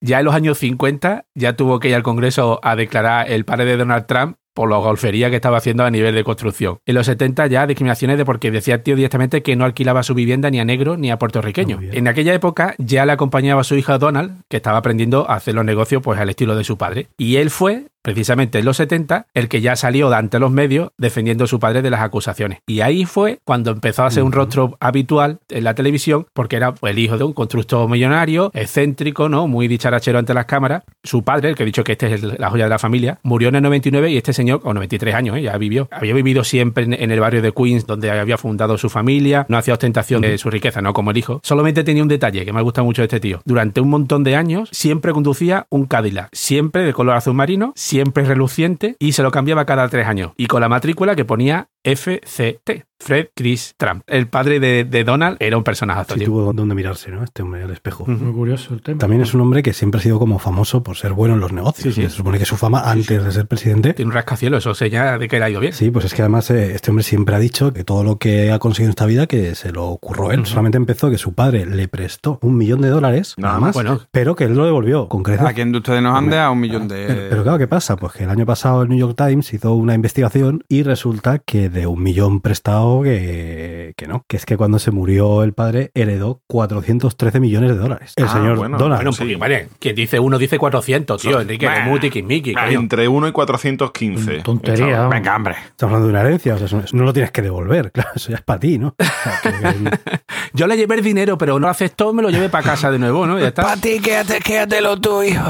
Ya 0.02 0.18
en 0.18 0.24
los 0.24 0.34
años 0.34 0.56
50 0.58 1.26
ya 1.34 1.56
tuvo 1.56 1.78
que 1.78 1.90
ir 1.90 1.94
al 1.94 2.02
Congreso 2.02 2.58
a 2.62 2.74
declarar 2.74 3.30
el 3.30 3.44
padre 3.44 3.66
de 3.66 3.76
Donald 3.76 4.06
Trump 4.06 4.36
por 4.54 4.70
la 4.70 4.78
golfería 4.78 5.30
que 5.30 5.36
estaba 5.36 5.58
haciendo 5.58 5.84
a 5.84 5.90
nivel 5.90 6.14
de 6.14 6.24
construcción. 6.24 6.80
En 6.86 6.94
los 6.94 7.06
70 7.06 7.46
ya 7.46 7.66
discriminaciones 7.66 8.18
de 8.18 8.24
porque 8.24 8.50
decía 8.50 8.76
el 8.76 8.82
tío 8.82 8.96
directamente 8.96 9.42
que 9.42 9.56
no 9.56 9.64
alquilaba 9.64 10.02
su 10.02 10.14
vivienda 10.14 10.50
ni 10.50 10.58
a 10.58 10.64
negro 10.64 10.96
ni 10.96 11.10
a 11.10 11.18
puertorriqueño. 11.18 11.78
En 11.80 12.08
aquella 12.08 12.34
época 12.34 12.74
ya 12.78 13.06
le 13.06 13.12
acompañaba 13.12 13.60
a 13.60 13.64
su 13.64 13.76
hija 13.76 13.98
Donald, 13.98 14.42
que 14.48 14.56
estaba 14.56 14.78
aprendiendo 14.78 15.28
a 15.30 15.34
hacer 15.34 15.54
los 15.54 15.64
negocios 15.64 16.02
pues 16.02 16.18
al 16.18 16.30
estilo 16.30 16.56
de 16.56 16.64
su 16.64 16.76
padre. 16.76 17.08
Y 17.16 17.36
él 17.36 17.50
fue 17.50 17.86
precisamente 18.02 18.58
en 18.58 18.64
los 18.64 18.76
70, 18.76 19.26
el 19.34 19.48
que 19.48 19.60
ya 19.60 19.76
salió 19.76 20.10
de 20.10 20.16
ante 20.16 20.38
los 20.38 20.50
medios 20.50 20.90
defendiendo 20.98 21.44
a 21.44 21.46
su 21.46 21.58
padre 21.60 21.82
de 21.82 21.90
las 21.90 22.00
acusaciones. 22.00 22.58
Y 22.66 22.80
ahí 22.80 23.04
fue 23.04 23.40
cuando 23.44 23.70
empezó 23.70 24.04
a 24.04 24.10
ser 24.10 24.22
un 24.22 24.32
rostro 24.32 24.76
habitual 24.80 25.38
en 25.48 25.64
la 25.64 25.74
televisión, 25.74 26.26
porque 26.32 26.56
era 26.56 26.72
pues, 26.74 26.92
el 26.92 26.98
hijo 26.98 27.18
de 27.18 27.24
un 27.24 27.32
constructor 27.32 27.88
millonario, 27.88 28.50
excéntrico, 28.54 29.28
¿no? 29.28 29.46
Muy 29.48 29.68
dicharachero 29.68 30.18
ante 30.18 30.34
las 30.34 30.46
cámaras. 30.46 30.82
Su 31.02 31.22
padre, 31.22 31.50
el 31.50 31.54
que 31.54 31.62
he 31.62 31.66
dicho 31.66 31.84
que 31.84 31.92
este 31.92 32.12
es 32.14 32.22
el- 32.22 32.36
la 32.38 32.50
joya 32.50 32.64
de 32.64 32.70
la 32.70 32.78
familia, 32.78 33.18
murió 33.22 33.48
en 33.48 33.56
el 33.56 33.62
99 33.62 34.10
y 34.10 34.16
este 34.16 34.32
señor, 34.32 34.60
con 34.60 34.74
93 34.74 35.14
años, 35.14 35.36
¿eh? 35.36 35.42
ya 35.42 35.56
vivió. 35.58 35.88
Había 35.90 36.14
vivido 36.14 36.44
siempre 36.44 36.84
en, 36.84 36.92
en 36.94 37.10
el 37.10 37.20
barrio 37.20 37.42
de 37.42 37.52
Queens, 37.52 37.86
donde 37.86 38.10
había 38.10 38.38
fundado 38.38 38.78
su 38.78 38.88
familia, 38.88 39.46
no 39.48 39.58
hacía 39.58 39.74
ostentación 39.74 40.22
de 40.22 40.38
su 40.38 40.50
riqueza, 40.50 40.80
no 40.80 40.92
como 40.92 41.10
el 41.10 41.16
hijo. 41.16 41.40
Solamente 41.42 41.84
tenía 41.84 42.02
un 42.02 42.08
detalle 42.08 42.44
que 42.44 42.52
me 42.52 42.62
gusta 42.62 42.82
mucho 42.82 43.02
de 43.02 43.06
este 43.06 43.20
tío. 43.20 43.40
Durante 43.44 43.80
un 43.80 43.88
montón 43.90 44.24
de 44.24 44.36
años 44.36 44.68
siempre 44.72 45.12
conducía 45.12 45.66
un 45.70 45.86
Cadillac, 45.86 46.28
siempre 46.32 46.82
de 46.84 46.92
color 46.92 47.16
azul 47.16 47.34
marino, 47.34 47.72
siempre 47.90 48.24
reluciente 48.24 48.94
y 49.00 49.12
se 49.12 49.24
lo 49.24 49.32
cambiaba 49.32 49.64
cada 49.64 49.88
tres 49.88 50.06
años. 50.06 50.30
Y 50.36 50.46
con 50.46 50.60
la 50.60 50.68
matrícula 50.68 51.16
que 51.16 51.24
ponía 51.24 51.70
FCT. 51.84 52.90
Fred 53.02 53.28
Chris 53.34 53.74
Trump. 53.78 54.02
El 54.06 54.28
padre 54.28 54.60
de, 54.60 54.84
de 54.84 55.04
Donald 55.04 55.38
era 55.40 55.56
un 55.56 55.64
personaje. 55.64 56.04
Sí 56.14 56.24
tuvo 56.24 56.52
donde 56.52 56.74
mirarse, 56.74 57.10
¿no? 57.10 57.24
Este 57.24 57.42
hombre 57.42 57.62
al 57.62 57.70
espejo. 57.70 58.04
Muy 58.06 58.32
curioso 58.32 58.74
el 58.74 58.82
tema. 58.82 58.98
También 58.98 59.22
es 59.22 59.32
un 59.32 59.40
hombre 59.40 59.62
que 59.62 59.72
siempre 59.72 60.00
ha 60.00 60.02
sido 60.02 60.18
como 60.18 60.38
famoso 60.38 60.82
por 60.82 60.98
ser 60.98 61.14
bueno 61.14 61.32
en 61.34 61.40
los 61.40 61.50
negocios. 61.50 61.94
Sí, 61.94 62.02
sí. 62.02 62.08
Se 62.08 62.14
supone 62.14 62.38
que 62.38 62.44
su 62.44 62.58
fama 62.58 62.90
antes 62.90 63.24
de 63.24 63.32
ser 63.32 63.46
presidente. 63.46 63.94
Tiene 63.94 64.10
un 64.10 64.14
rascacielos, 64.14 64.58
eso 64.64 64.74
señala 64.74 65.16
de 65.16 65.28
que 65.28 65.38
le 65.38 65.46
ha 65.46 65.50
ido 65.50 65.60
bien. 65.60 65.72
Sí, 65.72 65.90
pues 65.90 66.04
es 66.04 66.12
que 66.12 66.20
además 66.20 66.50
eh, 66.50 66.74
este 66.74 66.90
hombre 66.90 67.02
siempre 67.02 67.34
ha 67.34 67.38
dicho 67.38 67.72
que 67.72 67.84
todo 67.84 68.04
lo 68.04 68.18
que 68.18 68.52
ha 68.52 68.58
conseguido 68.58 68.88
en 68.88 68.90
esta 68.90 69.06
vida 69.06 69.26
que 69.26 69.54
se 69.54 69.72
lo 69.72 69.86
ocurrió 69.86 70.30
él. 70.32 70.44
Solamente 70.44 70.76
empezó 70.76 71.10
que 71.10 71.16
su 71.16 71.32
padre 71.32 71.64
le 71.64 71.88
prestó 71.88 72.38
un 72.42 72.58
millón 72.58 72.82
de 72.82 72.90
dólares, 72.90 73.34
nada 73.38 73.54
Nada 73.54 73.60
más. 73.60 73.74
Bueno. 73.74 74.00
pero 74.10 74.36
que 74.36 74.44
él 74.44 74.54
lo 74.54 74.66
devolvió 74.66 75.08
con 75.08 75.22
creces. 75.22 75.46
¿A 75.46 75.54
quién 75.54 75.72
de 75.72 75.78
ustedes 75.78 76.02
nos 76.02 76.14
han 76.16 76.28
dejado 76.28 76.52
un 76.52 76.60
millón 76.60 76.86
de...? 76.86 77.06
Pero, 77.06 77.20
pero 77.30 77.42
claro, 77.44 77.58
¿qué 77.58 77.66
pasa? 77.66 77.96
Pues 77.96 78.12
que 78.12 78.24
el 78.24 78.30
año 78.30 78.44
pasado 78.44 78.82
el 78.82 78.90
New 78.90 78.98
York 78.98 79.16
Times 79.16 79.54
hizo 79.54 79.74
una 79.74 79.94
investigación 79.94 80.64
y 80.68 80.82
resulta 80.82 81.38
que 81.38 81.69
de 81.70 81.86
un 81.86 82.02
millón 82.02 82.40
prestado 82.40 83.02
que, 83.02 83.92
que 83.96 84.06
no. 84.06 84.24
Que 84.28 84.36
es 84.36 84.46
que 84.46 84.56
cuando 84.56 84.78
se 84.78 84.90
murió 84.90 85.42
el 85.42 85.52
padre 85.52 85.90
heredó 85.94 86.40
413 86.46 87.40
millones 87.40 87.70
de 87.70 87.76
dólares. 87.76 88.12
El 88.16 88.24
Ah, 88.24 88.28
señor 88.32 88.56
bueno. 88.58 88.78
Donald. 88.78 88.98
Bueno, 88.98 89.12
Sí. 89.12 89.18
porque, 89.20 89.36
vale, 89.36 89.68
quien 89.78 89.94
dice 89.96 90.18
uno 90.20 90.38
dice 90.38 90.58
400, 90.58 91.20
tío. 91.22 91.40
Enrique, 91.40 91.66
coño. 91.66 92.80
Entre 92.80 93.08
1 93.08 93.28
y 93.28 93.32
415. 93.32 94.40
Tontería. 94.42 95.08
Venga, 95.08 95.36
hombre. 95.36 95.54
Estamos 95.70 95.94
hablando 95.94 96.06
de 96.08 96.10
una 96.12 96.20
herencia, 96.22 96.54
o 96.54 96.58
sea, 96.58 96.66
eso 96.66 96.96
no 96.96 97.04
lo 97.04 97.12
tienes 97.12 97.30
que 97.30 97.42
devolver, 97.42 97.90
claro, 97.92 98.10
eso 98.14 98.30
ya 98.30 98.36
es 98.36 98.42
para 98.42 98.60
ti, 98.60 98.78
¿no? 98.78 98.94
O 98.98 99.04
sea, 99.04 99.40
que- 99.42 99.98
Yo 100.52 100.66
le 100.66 100.76
llevé 100.76 100.96
el 100.96 101.02
dinero, 101.02 101.38
pero 101.38 101.58
no 101.60 101.68
aceptó, 101.68 102.12
me 102.12 102.22
lo 102.22 102.30
llevé 102.30 102.48
para 102.48 102.64
casa 102.64 102.90
de 102.90 102.98
nuevo, 102.98 103.26
¿no? 103.26 103.38
Ya 103.38 103.48
está. 103.48 103.76
ti, 103.76 104.00
quédate, 104.00 104.40
quédatelo 104.40 105.00
tú, 105.00 105.22
hijo. 105.22 105.42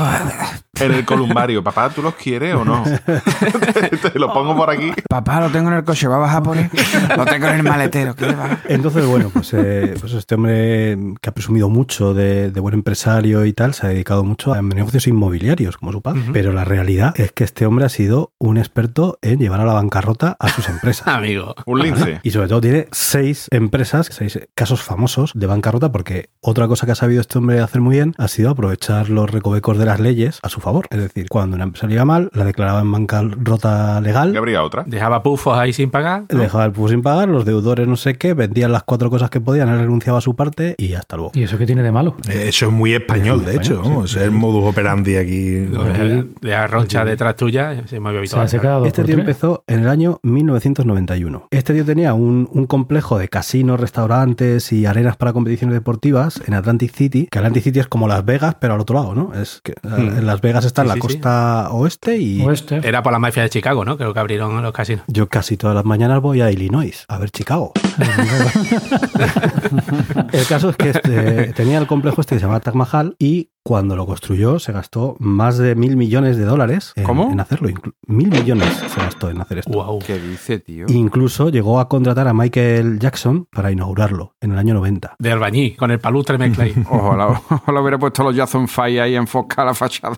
En 0.81 0.93
el 0.93 1.05
columbario, 1.05 1.63
papá, 1.63 1.91
¿tú 1.91 2.03
los 2.03 2.15
quieres 2.15 2.55
o 2.55 2.65
no? 2.65 2.83
Te 4.13 4.19
lo 4.19 4.33
pongo 4.33 4.57
por 4.57 4.71
aquí. 4.71 4.93
Papá, 5.09 5.41
lo 5.41 5.49
tengo 5.51 5.69
en 5.69 5.77
el 5.77 5.85
coche, 5.85 6.09
¿va 6.09 6.17
a 6.17 6.21
bajar 6.21 6.43
por 6.43 6.57
él? 6.57 6.71
Lo 7.17 7.25
tengo 7.25 7.47
en 7.49 7.57
el 7.57 7.63
maletero, 7.63 8.15
¿qué 8.15 8.27
va? 8.27 8.59
Entonces, 8.69 9.07
bueno, 9.07 9.31
pues, 9.33 9.53
eh, 9.55 9.95
pues 10.01 10.13
este 10.13 10.35
hombre 10.35 10.97
que 11.21 11.29
ha 11.29 11.35
presumido 11.35 11.69
mucho 11.69 12.15
de, 12.15 12.51
de 12.51 12.61
buen 12.61 12.75
empresario 12.75 13.45
y 13.45 13.53
tal, 13.53 13.75
se 13.75 13.87
ha 13.87 13.89
dedicado 13.91 14.25
mucho 14.25 14.53
a 14.53 14.63
negocios 14.63 15.07
inmobiliarios, 15.07 15.77
como 15.77 15.93
su 15.93 16.03
padre. 16.03 16.23
Pero 16.33 16.53
la 16.53 16.65
realidad 16.65 17.19
es 17.19 17.33
que 17.33 17.45
este 17.45 17.67
hombre 17.67 17.85
ha 17.85 17.89
sido 17.89 18.33
un 18.39 18.59
experto 18.59 19.19
en 19.23 19.39
llevar 19.39 19.61
a 19.61 19.65
la 19.65 19.75
bancarrota 19.75 20.37
a 20.39 20.49
sus 20.49 20.69
empresas. 20.69 21.07
Amigo. 21.09 21.55
Un 21.67 21.81
lince. 21.81 22.21
Y 22.23 22.31
sobre 22.31 22.49
todo 22.49 22.61
tiene 22.61 22.89
seis 22.93 23.49
empresas, 23.51 24.09
seis 24.11 24.39
casos 24.55 24.83
famosos 24.83 25.33
de 25.35 25.47
bancarrota, 25.47 25.93
porque 25.93 26.31
otra 26.41 26.69
cosa 26.69 26.87
que 26.87 26.93
ha 26.93 26.97
sabido 26.97 27.21
este 27.21 27.39
hombre 27.39 27.61
hacer 27.61 27.81
muy 27.81 27.97
bien 27.97 28.15
ha 28.19 28.29
sido 28.29 28.51
aprovechar 28.51 29.11
los 29.11 29.31
recovecos 29.31 29.79
de 29.79 29.87
las 29.87 30.01
leyes 30.01 30.39
a 30.43 30.49
su 30.49 30.61
favor. 30.61 30.70
Es 30.91 30.99
decir, 30.99 31.27
cuando 31.29 31.57
una 31.57 31.65
empresa 31.65 31.87
le 31.87 31.95
iba 31.95 32.05
mal, 32.05 32.31
la 32.35 32.45
declaraba 32.45 32.81
en 32.81 32.91
bancarrota 32.93 34.01
legal, 34.01 34.33
¿Y 34.35 34.37
habría 34.37 34.63
otra? 34.63 34.85
Dejaba 34.87 35.23
pufos 35.23 35.57
ahí 35.59 35.73
sin 35.73 35.91
pagar. 35.91 36.25
¿no? 36.31 36.39
dejaba 36.41 36.65
el 36.65 36.73
pub 36.73 36.89
sin 36.89 37.03
pagar, 37.03 37.29
los 37.29 37.45
deudores 37.45 37.87
no 37.87 37.97
sé 37.97 38.15
qué, 38.15 38.35
vendían 38.35 38.73
las 38.73 38.83
cuatro 38.85 39.11
cosas 39.11 39.31
que 39.31 39.41
podían, 39.41 39.69
él 39.69 39.79
renunciaba 39.81 40.19
a 40.19 40.21
su 40.21 40.35
parte 40.35 40.75
y 40.79 40.95
hasta 40.95 41.17
luego. 41.17 41.33
¿Y 41.35 41.43
eso 41.43 41.59
qué 41.59 41.67
tiene 41.67 41.83
de 41.83 41.93
malo? 41.93 42.17
Eh, 42.29 42.47
Eso 42.49 42.67
es 42.67 42.73
muy 42.73 42.95
español, 42.95 43.45
de 43.45 43.57
hecho. 43.57 44.05
Es 44.05 44.17
el 44.17 44.31
modus 44.31 44.65
operandi 44.65 45.17
aquí. 45.17 45.51
De, 45.51 46.27
de 46.41 46.55
arroncha 46.55 47.05
detrás 47.05 47.37
tuya, 47.37 47.87
se 47.87 48.01
me 48.01 48.09
había 48.11 48.23
Este 48.23 49.03
tío 49.05 49.15
tres. 49.15 49.19
empezó 49.19 49.65
en 49.67 49.81
el 49.81 49.89
año 49.89 50.19
1991. 50.23 51.49
Este 51.51 51.75
tío 51.75 51.85
tenía 51.85 52.15
un, 52.15 52.49
un 52.53 52.67
complejo 52.67 53.19
de 53.19 53.29
casinos, 53.29 53.79
restaurantes 53.81 54.73
y 54.73 54.87
arenas 54.87 55.17
para 55.17 55.33
competiciones 55.33 55.75
deportivas 55.75 56.41
en 56.47 56.55
Atlantic 56.55 56.93
City, 56.95 57.29
que 57.31 57.39
Atlantic 57.39 57.63
City 57.65 57.81
es 57.81 57.87
como 57.89 58.09
Las 58.09 58.25
Vegas, 58.25 58.57
pero 58.61 58.75
al 58.75 58.81
otro 58.81 58.97
lado, 58.97 59.15
¿no? 59.15 59.33
Es 59.35 59.61
que 59.63 59.75
en 59.85 60.27
Las 60.27 60.41
Vegas 60.41 60.60
está 60.67 60.83
en 60.83 60.87
Sí, 60.87 60.89
la 60.89 60.95
sí, 60.95 61.01
sí. 61.01 61.07
costa 61.07 61.69
oeste 61.71 62.17
y 62.19 62.43
Oeste. 62.43 62.81
Era 62.83 63.03
por 63.03 63.13
la 63.13 63.19
mafia 63.19 63.43
de 63.43 63.51
Chicago, 63.51 63.85
¿no? 63.85 63.97
Creo 63.97 64.13
que 64.15 64.21
abrieron 64.21 64.61
los 64.63 64.73
casinos. 64.73 65.05
yo 65.07 65.29
casi 65.29 65.57
todas 65.57 65.77
las 65.77 65.85
mañanas 65.85 66.21
voy 66.21 66.41
a 66.41 66.51
Illinois 66.51 67.05
a 67.09 67.19
ver 67.19 67.31
Chicago. 67.31 67.73
el 70.33 70.47
caso 70.47 70.71
es 70.71 70.77
que 70.77 70.91
este- 70.91 71.53
tenía 71.55 71.79
el 71.79 71.87
complejo 71.87 72.21
este 72.21 72.37
que 72.37 72.41
se 72.41 72.47
llama 72.47 72.61
Taj 72.61 72.75
Mahal 72.75 73.17
y 73.19 73.51
cuando 73.63 73.95
lo 73.97 74.07
construyó 74.07 74.59
se 74.59 74.73
gastó 74.73 75.17
más 75.19 75.59
de 75.59 75.75
mil 75.75 75.97
millones 75.97 76.37
de 76.39 76.45
dólares 76.45 76.93
en, 76.97 77.05
¿Cómo? 77.05 77.31
en 77.31 77.41
hacerlo. 77.41 77.69
Inclu- 77.69 77.93
Mil 78.07 78.29
millones 78.31 78.69
se 78.93 79.01
gastó 79.01 79.31
en 79.31 79.41
hacer 79.41 79.59
esto. 79.59 79.71
Wow. 79.71 80.01
¿Qué 80.05 80.19
dice, 80.19 80.59
tío? 80.59 80.87
Incluso 80.89 81.49
llegó 81.51 81.79
a 81.79 81.89
contratar 81.89 82.27
a 82.27 82.33
Michael 82.35 82.99
Jackson 82.99 83.47
para 83.53 83.71
inaugurarlo 83.71 84.35
en 84.41 84.53
el 84.53 84.59
año 84.59 84.75
90. 84.75 85.15
De 85.19 85.31
albañí, 85.31 85.77
con 85.77 85.91
el 85.91 86.01
palustre 86.01 86.37
ahí. 86.59 86.75
Ojalá, 86.91 87.29
ojalá 87.49 87.81
hubiera 87.81 87.99
puesto 87.99 88.25
los 88.25 88.35
Jackson 88.35 88.67
Five 88.67 89.01
ahí 89.01 89.15
enfocar 89.15 89.67
la 89.67 89.75
fachada. 89.75 90.17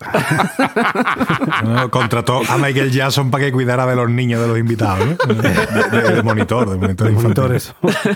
¿no? 1.63 1.89
Contrató 1.91 2.41
a 2.49 2.57
Michael 2.57 2.91
Jackson 2.91 3.29
para 3.31 3.45
que 3.45 3.51
cuidara 3.51 3.85
de 3.85 3.95
los 3.95 4.09
niños 4.09 4.41
de 4.41 4.47
los 4.47 4.57
invitados, 4.57 5.05
¿no? 5.05 5.33
De, 5.33 5.41
de- 6.01 6.15
de 6.15 6.23
monitor, 6.23 6.69
de 6.69 6.77
monitor 6.77 7.11
monitores. 7.11 7.75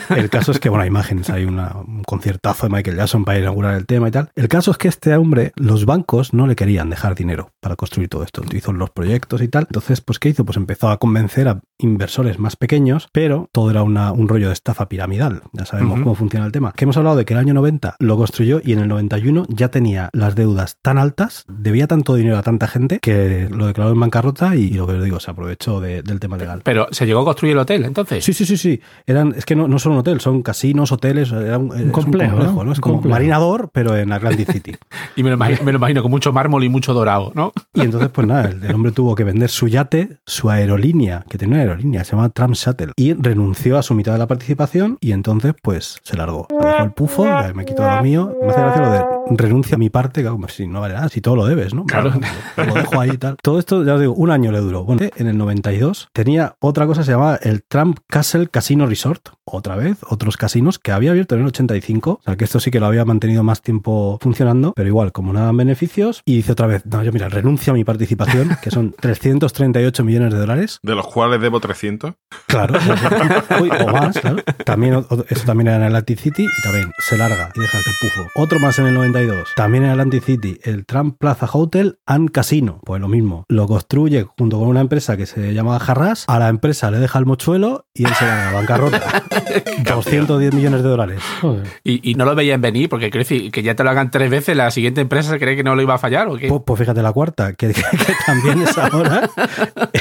El 0.10 0.30
caso 0.30 0.52
es 0.52 0.60
que, 0.60 0.70
bueno, 0.70 0.84
hay 0.84 0.88
imágenes, 0.88 1.30
hay 1.30 1.46
una- 1.46 1.76
un 1.86 2.04
conciertazo 2.04 2.68
de 2.68 2.74
Michael 2.74 2.98
Jackson 2.98 3.26
para 3.26 3.40
inaugurar 3.40 3.76
el 3.76 3.86
tema 3.86 4.08
y 4.08 4.12
tal. 4.12 4.32
El 4.36 4.48
caso 4.48 4.72
es 4.72 4.78
que 4.78 4.88
este 4.88 5.14
hombre, 5.18 5.52
los 5.56 5.86
bancos 5.86 6.34
no 6.34 6.48
le 6.48 6.56
querían 6.56 6.90
dejar 6.90 7.16
dinero 7.16 7.52
para 7.60 7.76
construir 7.76 8.10
todo 8.10 8.24
esto. 8.24 8.42
Hizo 8.54 8.72
los 8.74 8.90
proyectos 8.90 9.42
y 9.42 9.48
tal. 9.48 9.64
Entonces, 9.70 10.02
pues, 10.02 10.20
¿qué 10.20 10.30
hizo? 10.30 10.46
Pues 10.46 10.58
empezó 10.58 10.90
a 10.90 10.98
convencer 10.98 11.48
a 11.48 11.62
inversores 11.80 12.40
más 12.40 12.56
pequeños, 12.56 13.10
pero 13.12 13.50
todo 13.52 13.70
era 13.72 13.84
una- 13.84 14.12
un 14.12 14.28
rollo 14.28 14.48
de 14.48 14.54
estafa 14.54 14.90
piramidal. 14.90 15.42
Ya 15.54 15.66
sabemos 15.66 16.00
cómo 16.00 16.16
funciona 16.16 16.46
el 16.46 16.52
tema. 16.52 16.72
Que 16.74 16.86
hemos 16.86 16.98
hablado 16.98 17.16
de 17.16 17.26
que 17.26 17.34
el 17.34 17.40
año 17.40 17.54
90 17.54 17.96
lo 18.00 18.18
construyó 18.18 18.62
y 18.64 18.74
en 18.74 18.80
el 18.80 18.88
91 18.88 19.46
ya 19.50 19.70
tenía 19.70 20.10
las 20.14 20.36
deudas 20.36 20.78
tan 20.82 20.98
altas, 20.98 21.44
debía 21.48 21.88
tanto 21.88 22.16
dinero 22.16 22.38
a 22.38 22.44
tanta 22.44 22.68
gente 22.68 23.00
que 23.02 23.48
lo 23.52 23.68
declaró 23.68 23.92
en 23.92 24.00
bancarrota 24.00 24.56
y, 24.56 24.72
lo 24.72 24.88
que 24.88 24.94
os 24.94 25.04
digo, 25.04 25.20
se 25.20 25.32
aprovechó 25.32 25.80
de- 25.82 26.02
del 26.04 26.20
tema 26.20 26.38
legal. 26.38 26.62
Pero 26.64 26.88
se 26.92 27.06
llegó 27.06 27.22
a 27.22 27.26
construir 27.26 27.54
el 27.54 27.60
hotel, 27.60 27.86
entonces. 27.86 28.24
Sí, 28.24 28.34
sí, 28.34 28.46
sí, 28.46 28.58
sí. 28.58 28.80
Eran, 29.06 29.34
es 29.38 29.46
que 29.46 29.56
no, 29.56 29.68
no 29.68 29.80
son 29.80 29.94
un 29.94 30.00
hotel, 30.00 30.20
son 30.22 30.42
casinos, 30.42 30.92
hoteles, 30.92 31.32
era 31.32 31.58
un, 31.58 31.90
complejo, 31.92 32.38
¿no? 32.38 32.64
¿no? 32.64 32.72
Es 32.72 32.78
Un 32.80 32.82
como 32.82 32.96
complejo. 32.96 33.14
marinador, 33.14 33.70
pero 33.72 33.96
en 33.96 34.12
Atlantic 34.12 34.48
City. 34.52 34.76
Y 35.16 35.24
me 35.24 35.30
lo, 35.30 35.36
imagino, 35.36 35.64
me 35.64 35.72
lo 35.72 35.78
imagino 35.78 36.02
con 36.02 36.12
mucho 36.12 36.32
mármol 36.34 36.64
y 36.64 36.70
mucho 36.70 36.94
dorado, 36.94 37.32
¿no? 37.36 37.52
Y 37.74 37.82
entonces, 37.82 38.10
pues 38.10 38.28
nada, 38.28 38.50
el, 38.50 38.64
el 38.64 38.76
hombre 38.76 38.92
tuvo 38.92 39.16
que 39.16 39.24
vender 39.24 39.50
su 39.50 39.68
yate, 39.68 40.18
su 40.26 40.50
aerolínea, 40.50 41.26
que 41.30 41.38
tenía 41.38 41.56
una 41.56 41.64
aerolínea, 41.64 42.04
se 42.04 42.16
llama 42.16 42.30
Trump 42.30 42.56
Shuttle, 42.56 42.92
y 42.96 43.14
renunció 43.14 43.78
a 43.78 43.84
su 43.84 43.94
mitad 43.94 44.14
de 44.14 44.20
la 44.20 44.28
participación 44.28 44.98
y 45.02 45.12
entonces, 45.12 45.54
pues, 45.62 46.00
se 46.04 46.18
largó. 46.18 46.48
Se 46.50 46.68
dejó 46.68 46.84
el 46.84 46.92
pufo, 46.92 47.26
me 47.54 47.66
quitó 47.66 47.90
lo 47.90 48.02
mío. 48.02 48.36
Me 48.42 48.50
hace 48.50 48.62
gracia 48.62 48.82
lo 48.82 48.92
de 48.92 49.17
renuncia 49.32 49.76
a 49.76 49.78
mi 49.78 49.90
parte, 49.90 50.24
como 50.24 50.48
si 50.48 50.68
no 50.68 50.82
vale 50.82 50.96
nada, 50.96 51.10
si 51.10 51.22
todo 51.22 51.36
lo 51.36 51.46
debes, 51.46 51.74
¿no? 51.74 51.86
Claro. 51.86 52.14
Lo, 52.58 52.74
dejo 52.74 53.00
ahí 53.00 53.12
y 53.14 53.18
tal. 53.18 53.38
Todo 53.42 53.60
esto, 53.60 53.84
ya 53.84 53.96
os 53.96 54.02
digo, 54.02 54.14
un 54.14 54.32
año 54.32 54.52
le 54.52 54.60
duró. 54.60 54.84
Bueno, 54.84 55.08
en 55.16 55.28
el 55.28 55.38
92 55.38 56.10
tenía 56.14 56.56
otra 56.60 56.88
cosa, 56.88 57.04
se 57.04 57.12
llamaba 57.12 57.38
el 57.42 57.64
Trump 57.64 58.00
Castle 58.08 58.48
Casino 58.48 58.86
Resort. 58.86 59.30
Otra 59.46 59.76
vez, 59.76 60.00
otros 60.10 60.36
casinos 60.36 60.78
que 60.78 60.92
había 60.92 61.12
abierto 61.12 61.36
en 61.36 61.42
el 61.42 61.48
85. 61.48 62.20
O 62.20 62.22
sea, 62.24 62.36
que 62.36 62.44
esto 62.44 62.60
sí 62.60 62.70
que 62.70 62.80
lo 62.80 62.86
había 62.86 63.06
mantenido 63.06 63.44
más 63.44 63.62
tiempo 63.62 64.18
funcionando, 64.22 64.74
pero 64.76 64.88
igual, 64.88 65.12
como 65.12 65.32
nada 65.32 65.52
beneficios. 65.54 66.22
Y 66.26 66.38
dice 66.38 66.52
otra 66.52 66.68
vez, 66.68 66.86
no, 66.86 67.04
yo 67.04 67.12
mira, 67.12 67.30
renuncio 67.30 67.72
a 67.72 67.76
mi 67.76 67.84
participación, 67.84 68.58
que 68.62 68.72
son 68.72 68.92
338 69.00 70.04
millones 70.04 70.34
de 70.34 70.40
dólares. 70.40 70.80
De 70.84 70.96
los 70.96 71.08
cuales 71.08 71.42
debo 71.42 71.60
300. 71.60 72.14
Claro, 72.48 72.78
Uy, 73.62 73.70
o 73.70 73.88
más, 73.88 74.20
claro. 74.20 74.44
También, 74.66 75.06
eso 75.30 75.46
también 75.46 75.68
era 75.68 75.78
en 75.78 75.84
Atlantic 75.84 76.20
City 76.20 76.44
y 76.46 76.62
también 76.62 76.92
se 77.00 77.18
larga 77.18 77.50
y 77.56 77.60
deja 77.60 77.78
el 77.78 77.84
pufo. 78.02 78.28
Otro 78.36 78.60
más 78.60 78.78
en 78.80 78.88
el 78.88 78.94
92, 78.94 79.17
también 79.56 79.84
en 79.84 79.90
Atlantic 79.92 80.24
City, 80.24 80.60
el 80.64 80.86
Trump 80.86 81.18
Plaza 81.20 81.48
Hotel 81.52 82.00
and 82.06 82.32
Casino. 82.32 82.80
Pues 82.86 83.02
lo 83.02 83.08
mismo, 83.08 83.46
lo 83.50 83.68
construye 83.68 84.26
junto 84.38 84.60
con 84.60 84.68
una 84.68 84.82
empresa 84.82 85.18
que 85.18 85.26
se 85.26 85.54
llama 85.54 85.80
Jarras, 85.80 86.26
a 86.28 86.40
la 86.40 86.50
empresa 86.50 86.92
le 86.92 87.00
deja 87.00 87.20
el 87.20 87.26
mochuelo 87.26 87.86
y 87.94 88.06
él 88.06 88.14
se 88.14 88.26
larga 88.26 88.50
a 88.50 88.54
bancarrota. 88.54 89.02
210 89.84 90.54
millones 90.54 90.84
de 90.84 90.90
dólares. 90.90 91.22
Joder. 91.42 91.66
Y, 91.84 92.12
y 92.12 92.16
no 92.16 92.26
lo 92.26 92.36
veían 92.36 92.62
venir, 92.62 92.90
porque 92.90 93.10
quiero 93.10 93.24
decir, 93.24 93.52
que 93.52 93.64
ya 93.64 93.76
te 93.76 93.84
lo 93.84 93.90
hagan 93.90 94.12
tres 94.12 94.30
veces, 94.30 94.56
la 94.56 94.70
siguiente 94.72 95.02
empresa 95.02 95.32
se 95.32 95.40
cree 95.40 95.56
que 95.56 95.64
no 95.64 95.76
lo 95.76 95.82
iba 95.82 95.96
a 95.96 95.98
fallar, 95.98 96.28
¿o 96.28 96.36
qué? 96.38 96.48
Pues, 96.48 96.62
pues 96.66 96.80
fíjate 96.80 97.02
la 97.02 97.12
cuarta, 97.12 97.54
que, 97.54 97.68
que- 97.70 97.82
que 97.84 98.14
también 98.26 98.62
es 98.62 98.78
ahora. 98.78 99.30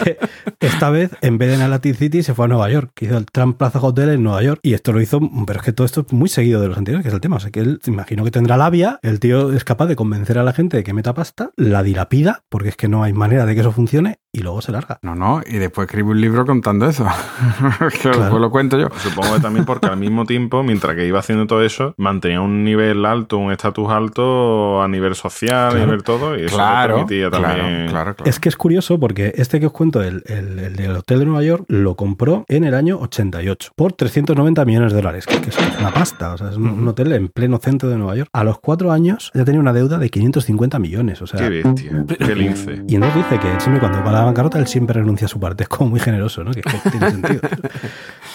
Eh, 0.07 0.19
Esta 0.61 0.91
vez, 0.91 1.11
en 1.23 1.39
vez 1.39 1.49
de 1.51 1.55
en 1.57 1.63
Atlantic 1.63 1.97
City, 1.97 2.23
se 2.23 2.35
fue 2.35 2.45
a 2.45 2.49
Nueva 2.49 2.69
York, 2.71 2.91
que 2.95 3.07
hizo 3.07 3.17
el 3.17 3.25
Trump 3.27 3.57
Plaza 3.57 3.81
Hotel 3.81 4.11
en 4.11 4.23
Nueva 4.23 4.43
York. 4.43 4.61
Y 4.63 4.75
esto 4.75 4.93
lo 4.93 5.01
hizo, 5.01 5.21
pero 5.47 5.61
es 5.61 5.65
que 5.65 5.73
todo 5.73 5.85
esto 5.87 6.05
es 6.07 6.13
muy 6.13 6.29
seguido 6.29 6.61
de 6.61 6.69
los 6.69 6.77
anteriores, 6.77 7.03
que 7.03 7.09
es 7.09 7.15
el 7.15 7.21
tema. 7.21 7.37
O 7.37 7.41
sea, 7.41 7.51
que 7.51 7.61
él, 7.61 7.81
imagino 7.87 8.25
que 8.25 8.31
tendrá 8.31 8.57
labia, 8.57 8.99
el 9.07 9.21
tío 9.21 9.53
es 9.53 9.63
capaz 9.63 9.87
de 9.87 9.95
convencer 9.95 10.37
a 10.39 10.43
la 10.43 10.53
gente 10.53 10.77
de 10.77 10.85
que 10.85 10.93
meta 10.93 11.15
pasta, 11.15 11.51
la 11.57 11.83
dilapida, 11.83 12.45
porque 12.49 12.71
es 12.71 12.77
que 12.77 12.89
no 12.89 13.05
hay 13.05 13.13
manera 13.13 13.47
de 13.47 13.55
que 13.55 13.61
eso 13.61 13.71
funcione, 13.71 14.19
y 14.37 14.40
luego 14.43 14.61
se 14.61 14.73
larga. 14.73 14.99
No, 15.02 15.14
no, 15.14 15.40
y 15.47 15.57
después 15.57 15.87
escribo 15.87 16.11
un 16.11 16.21
libro 16.21 16.45
contando 16.45 16.87
eso. 16.87 17.05
que 17.90 17.99
Claro. 17.99 18.21
después 18.21 18.40
lo 18.40 18.50
cuento 18.50 18.78
yo. 18.78 18.88
Supongo 18.99 19.35
que 19.35 19.40
también 19.40 19.64
porque 19.64 19.87
al 19.87 19.97
mismo 19.97 20.25
tiempo, 20.25 20.62
mientras 20.62 20.95
que 20.95 21.07
iba 21.07 21.19
haciendo 21.19 21.47
todo 21.47 21.62
eso, 21.62 21.95
mantenía 21.97 22.40
un 22.40 22.64
nivel 22.64 23.05
alto, 23.07 23.38
un 23.38 23.52
estatus 23.52 23.90
alto 23.90 24.83
a 24.83 24.88
nivel 24.88 25.14
social, 25.14 25.76
a 25.76 25.78
nivel 25.78 26.02
todo, 26.02 26.35
y 26.37 26.43
eso 26.45 26.57
le 26.57 26.62
Claro, 26.62 26.95
permitía 26.97 27.31
claro, 27.31 27.45
también. 27.45 27.88
claro, 27.88 28.14
claro. 28.14 28.28
Es 28.31 28.38
que 28.40 28.49
es 28.49 28.57
curioso 28.57 28.99
porque 29.00 29.33
este 29.37 29.61
que 29.61 29.66
os 29.66 29.73
cuento, 29.73 30.02
el, 30.02 30.23
el- 30.26 30.59
el 30.59 30.76
del 30.76 30.97
Hotel 30.97 31.21
de 31.21 31.25
Nueva 31.26 31.43
York, 31.43 31.64
lo 31.69 31.95
compró 31.97 32.45
en 32.49 32.64
el 32.64 32.75
año 32.75 32.99
88 32.99 33.73
por 33.76 33.93
390 33.93 34.64
millones 34.64 34.93
de 34.93 34.97
dólares, 34.99 35.26
que, 35.26 35.37
es 35.37 35.57
una 35.78 35.90
pasta, 35.93 36.33
o 36.35 36.38
sea, 36.38 36.50
es 36.50 36.57
un, 36.57 36.69
un 36.69 36.88
hotel 36.88 37.12
en 37.12 37.28
pleno 37.28 37.59
centro 37.59 37.88
de 37.88 37.97
Nueva 37.97 38.16
York. 38.16 38.31
A 38.33 38.45
los 38.45 38.59
cuatro 38.59 38.93
años 38.93 39.31
ya 39.35 39.45
tenía 39.45 39.61
una 39.61 39.73
deuda 39.73 39.99
de 39.99 40.09
550 40.11 40.78
millones, 40.78 41.23
o 41.23 41.26
sea... 41.26 41.40
Qué 41.40 41.49
bestia, 41.62 42.05
qué 42.19 42.35
lince. 42.35 42.83
Y 42.88 42.95
entonces 42.97 43.25
dice 43.28 43.38
que 43.40 43.61
siempre 43.61 43.81
cuando 43.81 44.02
va 44.05 44.25
bancarrota, 44.26 44.59
él 44.59 44.66
siempre 44.66 45.00
renuncia 45.00 45.26
a 45.26 45.28
su 45.28 45.40
parte. 45.40 45.64
Es 45.64 45.68
como 45.68 45.90
muy 45.90 46.00
generoso, 46.00 46.45
¿no? 46.45 46.52
Que, 46.52 46.62
tiene 46.62 47.11
sentido. 47.11 47.40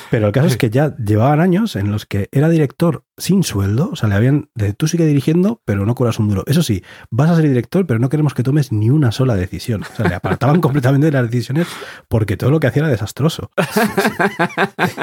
Pero 0.10 0.28
el 0.28 0.34
caso 0.34 0.48
es 0.48 0.58
que 0.58 0.70
ya 0.70 0.96
llevaban 0.98 1.40
años 1.40 1.76
en 1.76 1.92
los 1.92 2.06
que 2.06 2.28
era 2.32 2.50
director 2.50 3.04
sin 3.18 3.44
sueldo, 3.44 3.90
o 3.94 3.96
sea, 3.96 4.10
le 4.10 4.16
habían, 4.16 4.50
de, 4.56 4.74
tú 4.74 4.88
sigue 4.88 5.06
dirigiendo, 5.06 5.62
pero 5.64 5.86
no 5.86 5.96
cobras 5.96 6.20
un 6.20 6.28
duro. 6.28 6.44
Eso 6.48 6.64
sí, 6.64 6.84
vas 7.12 7.30
a 7.30 7.36
ser 7.36 7.48
director, 7.48 7.86
pero 7.86 8.00
no 8.00 8.10
queremos 8.10 8.34
que 8.34 8.44
tomes 8.44 8.72
ni 8.72 8.90
una 8.90 9.12
sola 9.12 9.36
decisión. 9.36 9.84
O 9.84 9.96
sea, 9.96 10.08
le 10.08 10.16
apartaban 10.16 10.60
completamente 10.62 11.06
de 11.06 11.12
las 11.12 11.30
decisiones 11.30 11.68
porque 12.08 12.36
todo 12.36 12.52
lo 12.52 12.60
que 12.60 12.68
hacía 12.68 12.82
era 12.82 12.92
desastroso. 12.92 13.52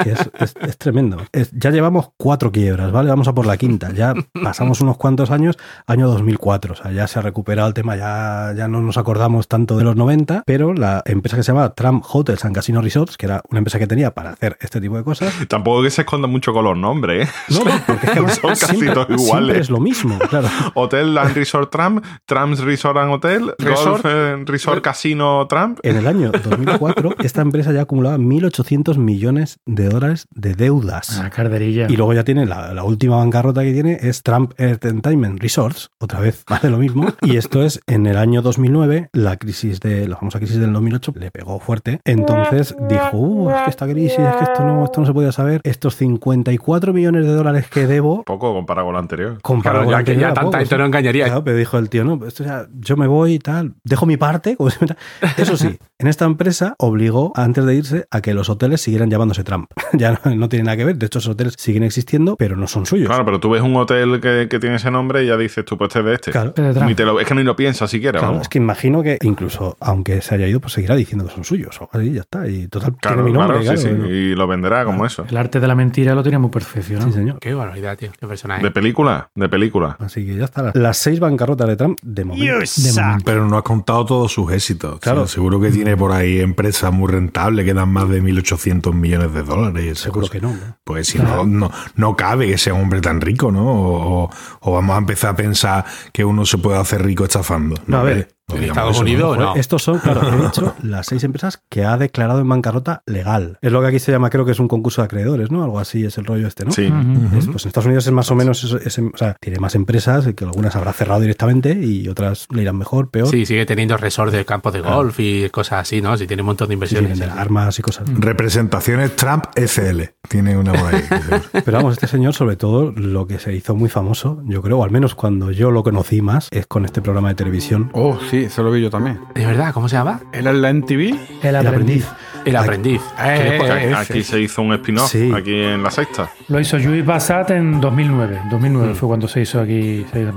Es, 0.05 0.77
tremendo. 0.77 1.17
Ya 1.53 1.71
llevamos 1.71 2.11
cuatro 2.17 2.51
quiebras, 2.51 2.91
¿vale? 2.91 3.09
Vamos 3.09 3.27
a 3.27 3.33
por 3.33 3.45
la 3.45 3.57
quinta. 3.57 3.91
Ya 3.93 4.13
pasamos 4.43 4.81
unos 4.81 4.97
cuantos 4.97 5.31
años, 5.31 5.57
año 5.87 6.07
2004. 6.07 6.73
O 6.73 6.75
sea, 6.75 6.91
ya 6.91 7.07
se 7.07 7.19
ha 7.19 7.21
recuperado 7.21 7.67
el 7.67 7.73
tema, 7.73 7.95
ya, 7.95 8.53
ya 8.55 8.67
no 8.67 8.81
nos 8.81 8.97
acordamos 8.97 9.47
tanto 9.47 9.77
de 9.77 9.83
los 9.83 9.95
90, 9.95 10.43
pero 10.45 10.73
la 10.79 11.01
empresa 11.05 11.37
que 11.37 11.43
se 11.43 11.51
llamaba 11.51 11.73
Trump 11.75 12.03
Hotels 12.11 12.45
and 12.45 12.55
Casino 12.55 12.81
Resorts, 12.81 13.17
que 13.17 13.25
era 13.27 13.41
una 13.49 13.59
empresa 13.59 13.77
que 13.79 13.87
tenía 13.87 14.11
para 14.13 14.31
hacer 14.31 14.57
este 14.61 14.81
tipo 14.81 14.97
de 14.97 15.03
cosas, 15.03 15.33
Tampoco 15.47 15.83
que 15.83 15.89
se 15.91 16.01
esconda 16.01 16.27
mucho 16.27 16.53
con 16.53 16.63
los 16.65 16.77
nombres, 16.77 17.27
¿eh? 17.27 17.31
no, 17.49 17.63
no, 17.65 17.71
porque 17.85 18.05
es 18.07 18.11
que 18.11 18.19
además 18.19 18.35
Son 18.41 18.49
casi 18.51 18.65
siempre- 18.65 18.89
todos 18.93 19.07
siempre 19.07 19.25
iguales. 19.25 19.57
es 19.59 19.69
lo 19.69 19.79
mismo, 19.79 20.17
claro. 20.29 20.47
Hotel 20.75 21.17
and 21.17 21.35
Resort 21.35 21.71
Trump, 21.71 22.03
Trumps 22.25 22.59
Resort 22.61 22.97
and 22.97 23.11
Hotel, 23.11 23.53
Resort. 23.59 24.01
Golf 24.03 24.05
eh, 24.05 24.43
Resort 24.45 24.83
Casino 24.83 25.45
Trump. 25.47 25.79
En 25.83 25.97
el 25.97 26.07
año 26.07 26.31
2004, 26.31 27.15
esta 27.23 27.41
empresa 27.41 27.71
ya 27.71 27.81
acumulaba 27.81 28.17
1.800 28.17 28.97
millones 28.97 29.59
de 29.65 29.89
dólares 29.89 30.27
de 30.31 30.53
deudas. 30.55 31.19
Ah, 31.19 31.29
carderilla. 31.29 31.87
Y 31.89 31.95
luego 31.97 32.13
ya 32.13 32.23
tiene 32.23 32.45
la, 32.45 32.73
la 32.73 32.83
última 32.83 33.17
bancarrota 33.17 33.61
que 33.63 33.73
tiene 33.73 33.97
es 34.01 34.23
Trump 34.23 34.53
Entertainment 34.57 35.41
Resorts, 35.41 35.89
otra 35.99 36.19
vez 36.19 36.43
más 36.49 36.61
de 36.61 36.69
lo 36.69 36.77
mismo. 36.77 37.07
Y 37.21 37.37
esto 37.37 37.63
es 37.63 37.81
en 37.87 38.05
el 38.05 38.17
año 38.17 38.41
2009, 38.41 39.09
la 39.13 39.37
crisis 39.37 39.79
de 39.79 40.07
la 40.07 40.15
famosa 40.17 40.39
crisis 40.39 40.58
del 40.59 40.73
2008 40.73 41.13
le 41.17 41.31
pegó 41.31 41.59
fuerte. 41.59 41.99
Entonces 42.05 42.75
dijo, 42.89 43.17
uh, 43.17 43.49
es 43.51 43.61
que 43.63 43.69
esta 43.69 43.85
crisis, 43.87 44.19
es 44.19 44.35
que 44.35 44.43
esto 44.43 44.63
no, 44.63 44.83
esto 44.85 45.01
no 45.01 45.07
se 45.07 45.13
podía 45.13 45.31
saber. 45.31 45.61
Estos 45.63 45.95
54 45.95 46.93
millones 46.93 47.25
de 47.25 47.31
dólares 47.33 47.67
que 47.69 47.87
debo, 47.87 48.23
Poco 48.25 48.53
comparado 48.53 48.87
con 48.87 48.93
lo 48.93 48.99
anterior. 48.99 49.39
comparado 49.41 49.85
Claro, 49.85 49.85
con 49.85 49.91
ya 49.91 49.97
la 49.99 50.03
que 50.03 50.11
anterior, 50.11 50.29
ya 50.29 50.33
tanta 50.33 50.41
poco, 50.45 50.57
gente 50.57 50.75
sí. 50.75 50.79
no 50.79 50.85
engañaría. 50.85 51.25
Claro, 51.25 51.43
pero 51.43 51.57
dijo 51.57 51.77
el 51.77 51.89
tío, 51.89 52.03
no, 52.03 52.25
esto 52.25 52.43
ya, 52.43 52.67
yo 52.79 52.97
me 52.97 53.07
voy 53.07 53.33
y 53.35 53.39
tal, 53.39 53.73
dejo 53.83 54.05
mi 54.05 54.17
parte. 54.17 54.55
como 54.57 54.69
si 54.69 54.77
fuera- 54.77 54.97
Eso 55.37 55.57
sí, 55.57 55.77
en 55.99 56.07
esta 56.07 56.25
empresa 56.25 56.75
obligó 56.79 57.31
antes 57.35 57.65
de 57.65 57.75
irse 57.75 58.05
a 58.11 58.21
que 58.21 58.33
los 58.33 58.49
hoteles 58.49 58.81
siguieran 58.81 59.09
llamándose 59.09 59.43
Trump. 59.43 59.69
ya 59.93 60.19
no, 60.23 60.35
no 60.35 60.49
tiene 60.49 60.65
nada 60.65 60.77
que 60.77 60.85
ver, 60.85 60.97
de 60.97 61.05
hecho 61.05 61.19
esos 61.19 61.33
hoteles 61.33 61.55
siguen 61.57 61.83
existiendo, 61.83 62.35
pero 62.37 62.55
no 62.55 62.67
son 62.67 62.85
suyos. 62.85 63.07
Claro, 63.07 63.25
pero 63.25 63.39
tú 63.39 63.49
ves 63.49 63.61
un 63.61 63.75
hotel 63.75 64.19
que, 64.21 64.47
que 64.49 64.59
tiene 64.59 64.75
ese 64.77 64.91
nombre 64.91 65.23
y 65.23 65.27
ya 65.27 65.37
dices, 65.37 65.65
tú 65.65 65.77
pues 65.77 65.89
este 65.89 65.99
es 65.99 66.05
de 66.05 66.13
este. 66.13 66.31
Claro. 66.31 66.51
De 66.55 66.73
Trump. 66.73 66.87
Ni 66.89 66.95
te 66.95 67.05
lo- 67.05 67.19
es 67.19 67.27
que 67.27 67.35
ni 67.35 67.43
lo 67.43 67.55
piensas 67.55 67.89
siquiera, 67.89 68.19
Claro, 68.19 68.33
vamos. 68.33 68.43
es 68.43 68.49
que 68.49 68.57
imagino 68.57 69.01
que 69.03 69.17
incluso 69.21 69.77
aunque 69.79 70.21
se 70.21 70.35
haya 70.35 70.47
ido, 70.49 70.59
pues 70.59 70.73
seguirá 70.73 70.95
diciendo 70.95 71.25
que 71.25 71.33
son 71.33 71.43
suyos 71.43 71.79
así, 71.91 72.11
ya 72.13 72.21
está. 72.21 72.47
Y 72.47 72.67
total, 72.67 72.95
Claro, 72.97 73.15
tiene 73.23 73.29
mi 73.31 73.37
nombre, 73.37 73.59
claro, 73.61 73.77
sí, 73.77 73.87
claro. 73.87 74.03
sí, 74.05 74.11
y 74.11 74.35
lo 74.35 74.47
venderá 74.47 74.85
como 74.85 75.05
eso. 75.05 75.25
El 75.29 75.37
arte 75.37 75.59
de 75.59 75.67
la 75.67 75.75
mentira 75.75 76.15
lo 76.15 76.23
tiene 76.23 76.37
muy 76.39 76.49
perfeccionado. 76.49 77.07
Sí, 77.09 77.13
señor. 77.13 77.39
Qué 77.39 77.53
barbaridad, 77.53 77.97
tío. 77.97 78.09
Qué 78.19 78.27
personaje. 78.27 78.63
De 78.63 78.71
película, 78.71 79.29
de 79.35 79.49
película. 79.49 79.95
Así 79.99 80.25
que 80.25 80.35
ya 80.35 80.45
está. 80.45 80.71
Las 80.75 80.97
seis 80.97 81.19
bancarrotas 81.19 81.67
de 81.67 81.75
Trump 81.75 81.99
de 82.01 82.25
momento. 82.25 82.45
De 82.59 82.93
momento. 83.01 83.23
Pero 83.25 83.45
no 83.45 83.57
has 83.57 83.63
contado 83.63 84.05
todos 84.05 84.31
sus 84.31 84.51
éxitos. 84.51 84.89
O 84.95 84.99
sea, 85.01 85.13
Claro. 85.13 85.27
seguro 85.27 85.59
que 85.59 85.71
tiene 85.71 85.95
por 85.97 86.11
ahí 86.11 86.39
empresas 86.39 86.91
muy 86.93 87.11
rentables 87.11 87.65
que 87.65 87.73
dan 87.73 87.89
más 87.89 88.09
de 88.09 88.21
1.800 88.21 88.93
millones 88.93 89.33
de 89.33 89.43
dólares. 89.43 89.99
Seguro 89.99 90.27
que 90.29 90.41
no. 90.41 90.49
¿no? 90.49 90.77
Pues 90.83 91.07
si 91.07 91.19
no, 91.19 91.45
no, 91.45 91.71
no 91.95 92.15
cabe 92.15 92.47
que 92.47 92.57
sea 92.57 92.73
un 92.73 92.81
hombre 92.81 93.01
tan 93.01 93.21
rico, 93.21 93.51
¿no? 93.51 93.65
O, 93.65 94.23
o- 94.25 94.29
o 94.61 94.71
vamos 94.73 94.95
a 94.95 94.99
empezar 94.99 95.31
a 95.31 95.35
pensar 95.35 95.85
que 96.11 96.25
uno 96.25 96.45
se 96.45 96.57
puede 96.57 96.77
hacer 96.79 97.03
rico 97.03 97.23
estafando. 97.23 97.75
No, 97.87 97.97
a 97.99 98.03
ver, 98.03 98.29
Estados. 98.55 98.99
Unidos, 98.99 99.37
no. 99.37 99.55
Estos 99.55 99.83
son, 99.83 99.99
claro, 99.99 100.21
he 100.27 100.41
dicho 100.45 100.75
las 100.83 101.05
seis 101.07 101.23
empresas 101.23 101.61
que 101.69 101.85
ha 101.85 101.97
declarado 101.97 102.39
en 102.41 102.49
bancarrota 102.49 103.03
legal. 103.05 103.57
Es 103.61 103.71
lo 103.71 103.81
que 103.81 103.87
aquí 103.87 103.99
se 103.99 104.11
llama, 104.11 104.29
creo 104.29 104.45
que 104.45 104.51
es 104.51 104.59
un 104.59 104.67
concurso 104.67 105.01
de 105.01 105.05
acreedores, 105.05 105.51
¿no? 105.51 105.63
Algo 105.63 105.79
así 105.79 106.03
es 106.05 106.17
el 106.17 106.25
rollo 106.25 106.47
este, 106.47 106.65
¿no? 106.65 106.71
Sí. 106.71 106.87
Ujú. 106.87 107.37
Es, 107.37 107.47
pues 107.47 107.63
en 107.65 107.69
Estados 107.69 107.85
Unidos 107.85 108.05
es 108.07 108.13
más 108.13 108.29
o 108.31 108.35
menos, 108.35 108.63
eso, 108.63 108.77
es- 108.77 108.99
o 108.99 109.17
sea, 109.17 109.35
tiene 109.39 109.59
más 109.59 109.75
empresas, 109.75 110.27
que 110.35 110.43
algunas 110.43 110.75
habrá 110.75 110.93
cerrado 110.93 111.21
directamente 111.21 111.73
y 111.73 112.07
otras 112.07 112.47
le 112.53 112.61
irán 112.63 112.77
mejor, 112.77 113.09
peor. 113.09 113.27
Sí, 113.27 113.45
sigue 113.45 113.65
teniendo 113.65 113.95
resort 113.97 114.31
de 114.33 114.43
campos 114.45 114.73
de 114.73 114.81
golf 114.81 115.19
y 115.19 115.49
cosas 115.49 115.81
así, 115.81 116.01
¿no? 116.01 116.17
Si 116.17 116.27
tiene 116.27 116.41
un 116.41 116.47
montón 116.47 116.67
de 116.67 116.71
Sí, 116.73 116.73
inversiones. 116.75 117.17
sí. 117.17 117.23
armas 117.23 117.77
y 117.79 117.81
cosas. 117.81 118.05
Representaciones 118.39 119.15
Trump 119.15 119.45
SL. 119.55 120.03
Tiene 120.27 120.57
una 120.57 120.71
por 120.73 120.95
ahí. 120.95 121.03
Pero 121.65 121.77
vamos, 121.77 121.93
este 121.93 122.07
señor, 122.07 122.33
sobre 122.33 122.55
todo, 122.55 122.91
lo 122.91 123.27
que 123.27 123.37
se 123.39 123.53
hizo 123.53 123.75
muy 123.75 123.89
famoso, 123.89 124.41
yo 124.45 124.61
creo, 124.61 124.79
o 124.79 124.83
al 124.83 124.91
menos 124.91 125.13
cuando 125.15 125.51
yo 125.51 125.71
lo 125.71 125.83
conocí 125.83 126.21
más, 126.21 126.47
es 126.51 126.67
con 126.67 126.85
este 126.85 127.01
programa 127.01 127.29
de 127.29 127.35
televisión. 127.35 127.89
Oh, 127.93 128.17
sí, 128.29 128.38
eso 128.45 128.63
lo 128.63 128.71
vi 128.71 128.81
yo 128.81 128.89
también. 128.89 129.19
¿De 129.33 129.45
verdad? 129.45 129.73
¿Cómo 129.73 129.87
se 129.89 129.95
llama? 129.95 130.19
¿Era 130.31 130.51
la 130.53 130.73
MTV? 130.73 131.15
El 131.43 131.55
El 131.55 131.55
aprendiz. 131.55 132.07
El 132.45 132.55
aprendiz. 132.55 133.01
Eh, 133.21 133.55
Porque 133.57 133.73
eh, 133.89 133.93
aquí 133.95 134.23
se 134.23 134.39
hizo 134.39 134.61
un 134.61 134.73
spin-off, 134.73 135.09
Sí. 135.11 135.31
aquí 135.35 135.53
en 135.61 135.83
la 135.83 135.91
sexta. 135.91 136.29
Lo 136.47 136.59
hizo 136.59 136.77
Luis 136.77 137.05
Bassat 137.05 137.51
en 137.51 137.79
2009. 137.81 138.39
2009 138.49 138.93
fue 138.95 139.07
cuando 139.07 139.27
se 139.27 139.41
hizo 139.41 139.59
aquí. 139.59 140.05
se 140.11 140.21
hizo. 140.21 140.31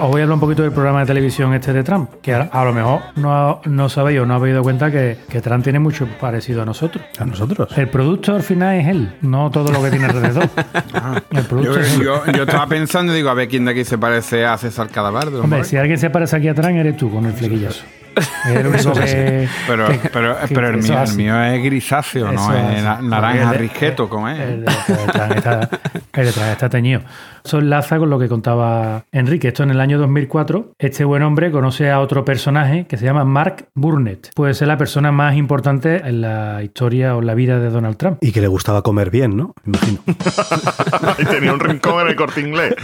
Os 0.00 0.08
voy 0.08 0.20
a 0.20 0.24
hablar 0.24 0.34
un 0.34 0.40
poquito 0.40 0.62
del 0.62 0.70
programa 0.70 1.00
de 1.00 1.06
televisión 1.06 1.52
este 1.54 1.72
de 1.72 1.82
Trump, 1.82 2.08
que 2.22 2.32
a, 2.32 2.42
a 2.52 2.64
lo 2.64 2.72
mejor 2.72 3.00
no, 3.16 3.60
no 3.64 3.88
sabéis 3.88 4.20
o 4.20 4.26
no 4.26 4.34
habéis 4.34 4.54
dado 4.54 4.62
cuenta 4.62 4.92
que, 4.92 5.18
que 5.28 5.40
Trump 5.40 5.64
tiene 5.64 5.80
mucho 5.80 6.06
parecido 6.20 6.62
a 6.62 6.64
nosotros. 6.64 7.04
A 7.18 7.24
nosotros. 7.24 7.76
El 7.76 7.88
producto 7.88 8.32
al 8.36 8.44
final 8.44 8.76
es 8.76 8.86
él, 8.86 9.16
no 9.22 9.50
todo 9.50 9.72
lo 9.72 9.82
que 9.82 9.90
tiene 9.90 10.04
alrededor. 10.06 10.48
El 11.32 11.42
Yo, 11.42 11.48
producto 11.48 11.80
es 11.80 11.94
él. 11.96 12.02
yo- 12.04 12.22
yo 12.32 12.42
estaba 12.44 12.66
pensando 12.68 13.12
y 13.12 13.16
digo, 13.16 13.28
a 13.28 13.34
ver 13.34 13.48
quién 13.48 13.64
de 13.64 13.72
aquí 13.72 13.84
se 13.84 13.98
parece 13.98 14.46
a 14.46 14.56
César 14.56 14.88
Calabardo. 14.88 15.42
Hombre, 15.42 15.64
si 15.64 15.76
alguien 15.76 15.98
se 15.98 16.10
parece 16.10 16.36
aquí 16.36 16.46
atrás, 16.48 16.70
eres 16.72 16.96
tú 16.96 17.10
con 17.12 17.26
el 17.26 17.32
flequillazo. 17.32 17.82
Es 18.16 18.56
el 18.56 18.66
único 18.66 18.92
que. 18.94 19.48
Pero, 19.66 19.86
que- 19.88 20.08
pero, 20.12 20.36
que- 20.40 20.54
pero 20.54 20.68
el, 20.70 20.78
mío, 20.78 21.02
el 21.02 21.14
mío 21.14 21.40
es 21.42 21.62
grisáceo, 21.62 22.30
Eso 22.32 22.50
no 22.52 22.70
es 22.70 22.82
naranja 23.02 23.52
El 23.52 23.58
risqueto, 23.58 24.08
como 24.08 24.28
es. 24.28 24.38
El 24.40 24.64
de 24.64 24.72
el 26.14 26.28
está 26.28 26.68
teñido. 26.68 27.02
Eso 27.44 27.58
enlaza 27.58 27.98
con 27.98 28.10
lo 28.10 28.18
que 28.18 28.28
contaba 28.28 29.04
Enrique. 29.12 29.48
Esto 29.48 29.62
en 29.62 29.70
el 29.70 29.80
año 29.80 29.98
2004. 29.98 30.72
Este 30.78 31.04
buen 31.04 31.22
hombre 31.22 31.50
conoce 31.50 31.90
a 31.90 32.00
otro 32.00 32.24
personaje 32.24 32.86
que 32.86 32.96
se 32.96 33.04
llama 33.04 33.24
Mark 33.24 33.68
Burnett. 33.74 34.30
Puede 34.34 34.54
ser 34.54 34.68
la 34.68 34.76
persona 34.76 35.12
más 35.12 35.36
importante 35.36 35.96
en 35.96 36.20
la 36.20 36.62
historia 36.62 37.16
o 37.16 37.20
en 37.20 37.26
la 37.26 37.34
vida 37.34 37.58
de 37.58 37.70
Donald 37.70 37.96
Trump. 37.96 38.18
Y 38.20 38.32
que 38.32 38.40
le 38.40 38.48
gustaba 38.48 38.82
comer 38.82 39.10
bien, 39.10 39.36
¿no? 39.36 39.54
Me 39.64 39.78
Imagino. 39.78 40.00
y 41.18 41.24
tenía 41.24 41.52
un 41.52 41.60
rincón 41.60 42.00
en 42.02 42.08
el 42.08 42.16
corte 42.16 42.40
inglés. 42.40 42.74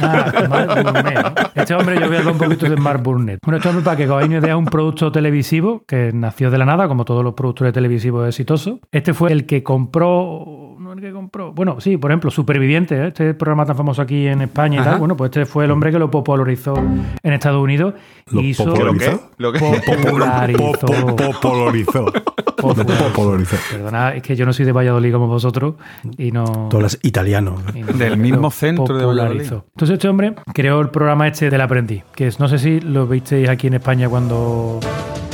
Ah, 0.00 0.46
Mark 0.48 0.82
Burnett. 0.82 1.22
¿no? 1.22 1.34
Este 1.54 1.74
hombre, 1.74 2.00
yo 2.00 2.06
voy 2.06 2.16
a 2.16 2.18
hablar 2.20 2.32
un 2.34 2.38
poquito 2.38 2.68
de 2.68 2.76
Mark 2.76 3.02
Burnett. 3.02 3.40
Bueno, 3.42 3.56
este 3.56 3.68
hombre, 3.68 3.84
para 3.84 3.96
que 3.96 4.06
cogáis 4.06 4.28
una 4.28 4.38
idea, 4.38 4.52
es 4.52 4.58
un 4.58 4.66
producto 4.66 5.12
televisivo 5.12 5.84
que 5.86 6.10
nació 6.12 6.50
de 6.50 6.58
la 6.58 6.64
nada, 6.64 6.88
como 6.88 7.04
todos 7.04 7.24
los 7.24 7.34
productores 7.34 7.72
televisivos 7.72 8.28
exitosos. 8.28 8.80
Este 8.90 9.14
fue 9.14 9.32
el 9.32 9.46
que 9.46 9.62
compró. 9.62 10.61
Que 11.02 11.10
compró. 11.10 11.52
Bueno, 11.52 11.80
sí, 11.80 11.96
por 11.96 12.12
ejemplo, 12.12 12.30
Superviviente, 12.30 12.94
¿eh? 12.94 13.08
este 13.08 13.34
programa 13.34 13.66
tan 13.66 13.76
famoso 13.76 14.00
aquí 14.02 14.28
en 14.28 14.40
España 14.42 14.76
y 14.76 14.78
Ajá. 14.78 14.90
tal. 14.90 14.98
Bueno, 15.00 15.16
pues 15.16 15.30
este 15.30 15.46
fue 15.46 15.64
el 15.64 15.72
hombre 15.72 15.90
que 15.90 15.98
lo 15.98 16.08
popularizó 16.12 16.76
en 16.76 17.32
Estados 17.32 17.60
Unidos. 17.60 17.94
¿Lo 18.30 18.40
y 18.40 18.50
hizo. 18.50 18.64
¿Lo 18.64 18.74
popularizó? 18.74 19.30
¿Lo 19.38 19.52
qué? 19.52 19.58
Popularizó. 19.84 20.86
Po- 20.86 21.16
po- 21.16 21.32
Popularizó. 21.42 22.12
Popularizó. 22.56 23.56
Perdona, 23.72 24.14
es 24.14 24.22
que 24.22 24.36
yo 24.36 24.46
no 24.46 24.52
soy 24.52 24.64
de 24.64 24.70
Valladolid 24.70 25.12
como 25.12 25.26
vosotros 25.26 25.74
y 26.18 26.30
no. 26.30 26.68
Tú 26.70 26.76
hablas 26.76 26.96
italiano. 27.02 27.56
y 27.74 27.80
no- 27.80 27.92
Del 27.94 28.16
mismo 28.16 28.52
centro 28.52 28.96
de. 28.96 29.04
Valladolid. 29.04 29.40
Entonces 29.42 29.90
este 29.94 30.06
hombre 30.06 30.36
creó 30.54 30.80
el 30.80 30.90
programa 30.90 31.26
este 31.26 31.50
del 31.50 31.62
aprendiz, 31.62 32.04
que 32.14 32.28
es, 32.28 32.38
no 32.38 32.46
sé 32.46 32.58
si 32.60 32.80
lo 32.80 33.08
visteis 33.08 33.48
aquí 33.48 33.66
en 33.66 33.74
España 33.74 34.08
cuando... 34.08 34.78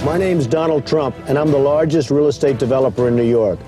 My 0.04 0.12
name's 0.18 0.48
Donald 0.48 0.84
Trump, 0.84 1.14
and 1.28 1.36
I'm 1.36 1.50
the 1.50 1.58
largest 1.60 2.10
real 2.10 2.28
estate 2.30 2.54
developer 2.58 3.06
in 3.08 3.16
New 3.16 3.28
York. 3.28 3.58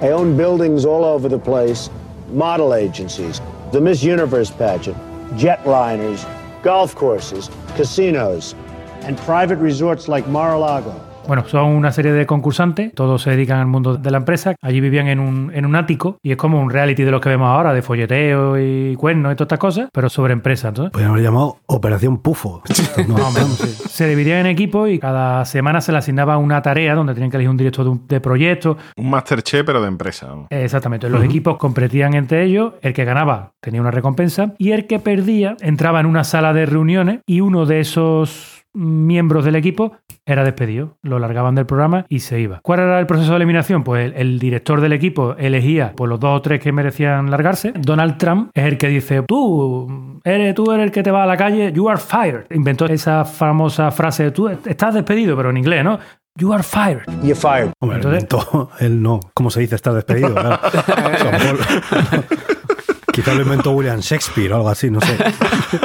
I 0.00 0.10
own 0.10 0.36
buildings 0.36 0.84
all 0.84 1.04
over 1.04 1.28
the 1.28 1.40
place, 1.40 1.90
model 2.28 2.72
agencies, 2.72 3.40
the 3.72 3.80
Miss 3.80 4.00
Universe 4.00 4.48
pageant, 4.48 4.96
jetliners, 5.36 6.24
golf 6.62 6.94
courses, 6.94 7.50
casinos, 7.74 8.54
and 9.02 9.18
private 9.18 9.58
resorts 9.58 10.06
like 10.06 10.28
Mar-a-Lago. 10.28 11.07
Bueno, 11.28 11.44
son 11.46 11.66
una 11.66 11.92
serie 11.92 12.12
de 12.12 12.24
concursantes, 12.26 12.92
todos 12.94 13.20
se 13.22 13.30
dedican 13.30 13.58
al 13.60 13.66
mundo 13.66 13.96
de 13.96 14.10
la 14.10 14.16
empresa. 14.16 14.56
Allí 14.62 14.80
vivían 14.80 15.08
en 15.08 15.20
un, 15.20 15.52
en 15.54 15.66
un 15.66 15.76
ático 15.76 16.16
y 16.22 16.30
es 16.32 16.36
como 16.38 16.58
un 16.60 16.70
reality 16.70 17.04
de 17.04 17.10
los 17.10 17.20
que 17.20 17.28
vemos 17.28 17.48
ahora, 17.48 17.72
de 17.74 17.82
folleteo 17.82 18.58
y 18.58 18.96
cuernos 18.96 19.32
y 19.32 19.36
todas 19.36 19.46
estas 19.46 19.58
cosas, 19.58 19.88
pero 19.92 20.08
sobre 20.08 20.32
empresas. 20.32 20.70
Entonces, 20.70 20.90
Podrían 20.92 21.10
haber 21.12 21.22
llamado 21.24 21.58
Operación 21.66 22.18
Pufo. 22.18 22.62
No, 23.08 23.16
No, 23.18 23.28
hombre, 23.28 23.42
se- 23.44 23.88
se 23.88 24.08
dividían 24.08 24.40
en 24.40 24.46
equipos 24.46 24.88
y 24.90 24.98
cada 24.98 25.44
semana 25.44 25.80
se 25.80 25.92
le 25.92 25.98
asignaba 25.98 26.36
una 26.38 26.62
tarea 26.62 26.94
donde 26.94 27.12
tenían 27.14 27.30
que 27.30 27.36
elegir 27.36 27.50
un 27.50 27.56
director 27.58 27.84
de, 27.84 27.90
un- 27.90 28.06
de 28.08 28.20
proyecto. 28.20 28.76
Un 28.96 29.10
Masterchef, 29.10 29.64
pero 29.66 29.80
de 29.82 29.88
empresa. 29.88 30.26
¿no? 30.28 30.46
Exactamente. 30.50 31.08
Los 31.10 31.22
equipos 31.22 31.58
competían 31.58 32.14
entre 32.14 32.44
ellos. 32.44 32.72
El 32.80 32.92
que 32.94 33.04
ganaba 33.04 33.52
tenía 33.60 33.80
una 33.80 33.90
recompensa 33.90 34.54
y 34.58 34.72
el 34.72 34.86
que 34.86 34.98
perdía 34.98 35.56
entraba 35.60 36.00
en 36.00 36.06
una 36.06 36.24
sala 36.24 36.52
de 36.54 36.64
reuniones 36.66 37.20
y 37.26 37.40
uno 37.40 37.66
de 37.66 37.80
esos 37.80 38.57
miembros 38.78 39.44
del 39.44 39.56
equipo 39.56 39.92
era 40.24 40.44
despedido. 40.44 40.96
Lo 41.02 41.18
largaban 41.18 41.54
del 41.54 41.66
programa 41.66 42.06
y 42.08 42.20
se 42.20 42.40
iba. 42.40 42.60
¿Cuál 42.62 42.80
era 42.80 43.00
el 43.00 43.06
proceso 43.06 43.30
de 43.32 43.36
eliminación? 43.36 43.82
Pues 43.84 44.06
el, 44.06 44.14
el 44.20 44.38
director 44.38 44.80
del 44.80 44.92
equipo 44.92 45.34
elegía 45.36 45.92
por 45.96 46.08
los 46.08 46.20
dos 46.20 46.38
o 46.38 46.42
tres 46.42 46.60
que 46.60 46.70
merecían 46.72 47.30
largarse. 47.30 47.72
Donald 47.74 48.16
Trump 48.18 48.50
es 48.54 48.64
el 48.64 48.78
que 48.78 48.88
dice, 48.88 49.22
tú 49.26 50.20
eres, 50.24 50.54
tú 50.54 50.70
eres 50.72 50.84
el 50.86 50.92
que 50.92 51.02
te 51.02 51.10
va 51.10 51.24
a 51.24 51.26
la 51.26 51.36
calle, 51.36 51.72
you 51.72 51.88
are 51.88 51.98
fired. 52.00 52.44
Inventó 52.50 52.86
esa 52.86 53.24
famosa 53.24 53.90
frase, 53.90 54.30
tú 54.30 54.48
estás 54.48 54.94
despedido, 54.94 55.36
pero 55.36 55.50
en 55.50 55.56
inglés, 55.56 55.82
¿no? 55.84 55.98
You 56.36 56.52
are 56.52 56.62
fired. 56.62 57.02
You're 57.22 57.34
fired. 57.34 57.72
Hombre, 57.80 57.96
Entonces- 57.96 58.22
inventó 58.30 58.70
él 58.80 59.02
no. 59.02 59.18
¿Cómo 59.34 59.50
se 59.50 59.60
dice 59.60 59.74
estar 59.74 59.92
despedido? 59.94 60.34
Claro. 60.34 61.58
Quizá 63.12 63.34
lo 63.34 63.42
inventó 63.42 63.72
William 63.72 63.98
Shakespeare 64.00 64.52
o 64.52 64.56
algo 64.56 64.68
así, 64.68 64.90
no 64.90 65.00
sé. 65.00 65.16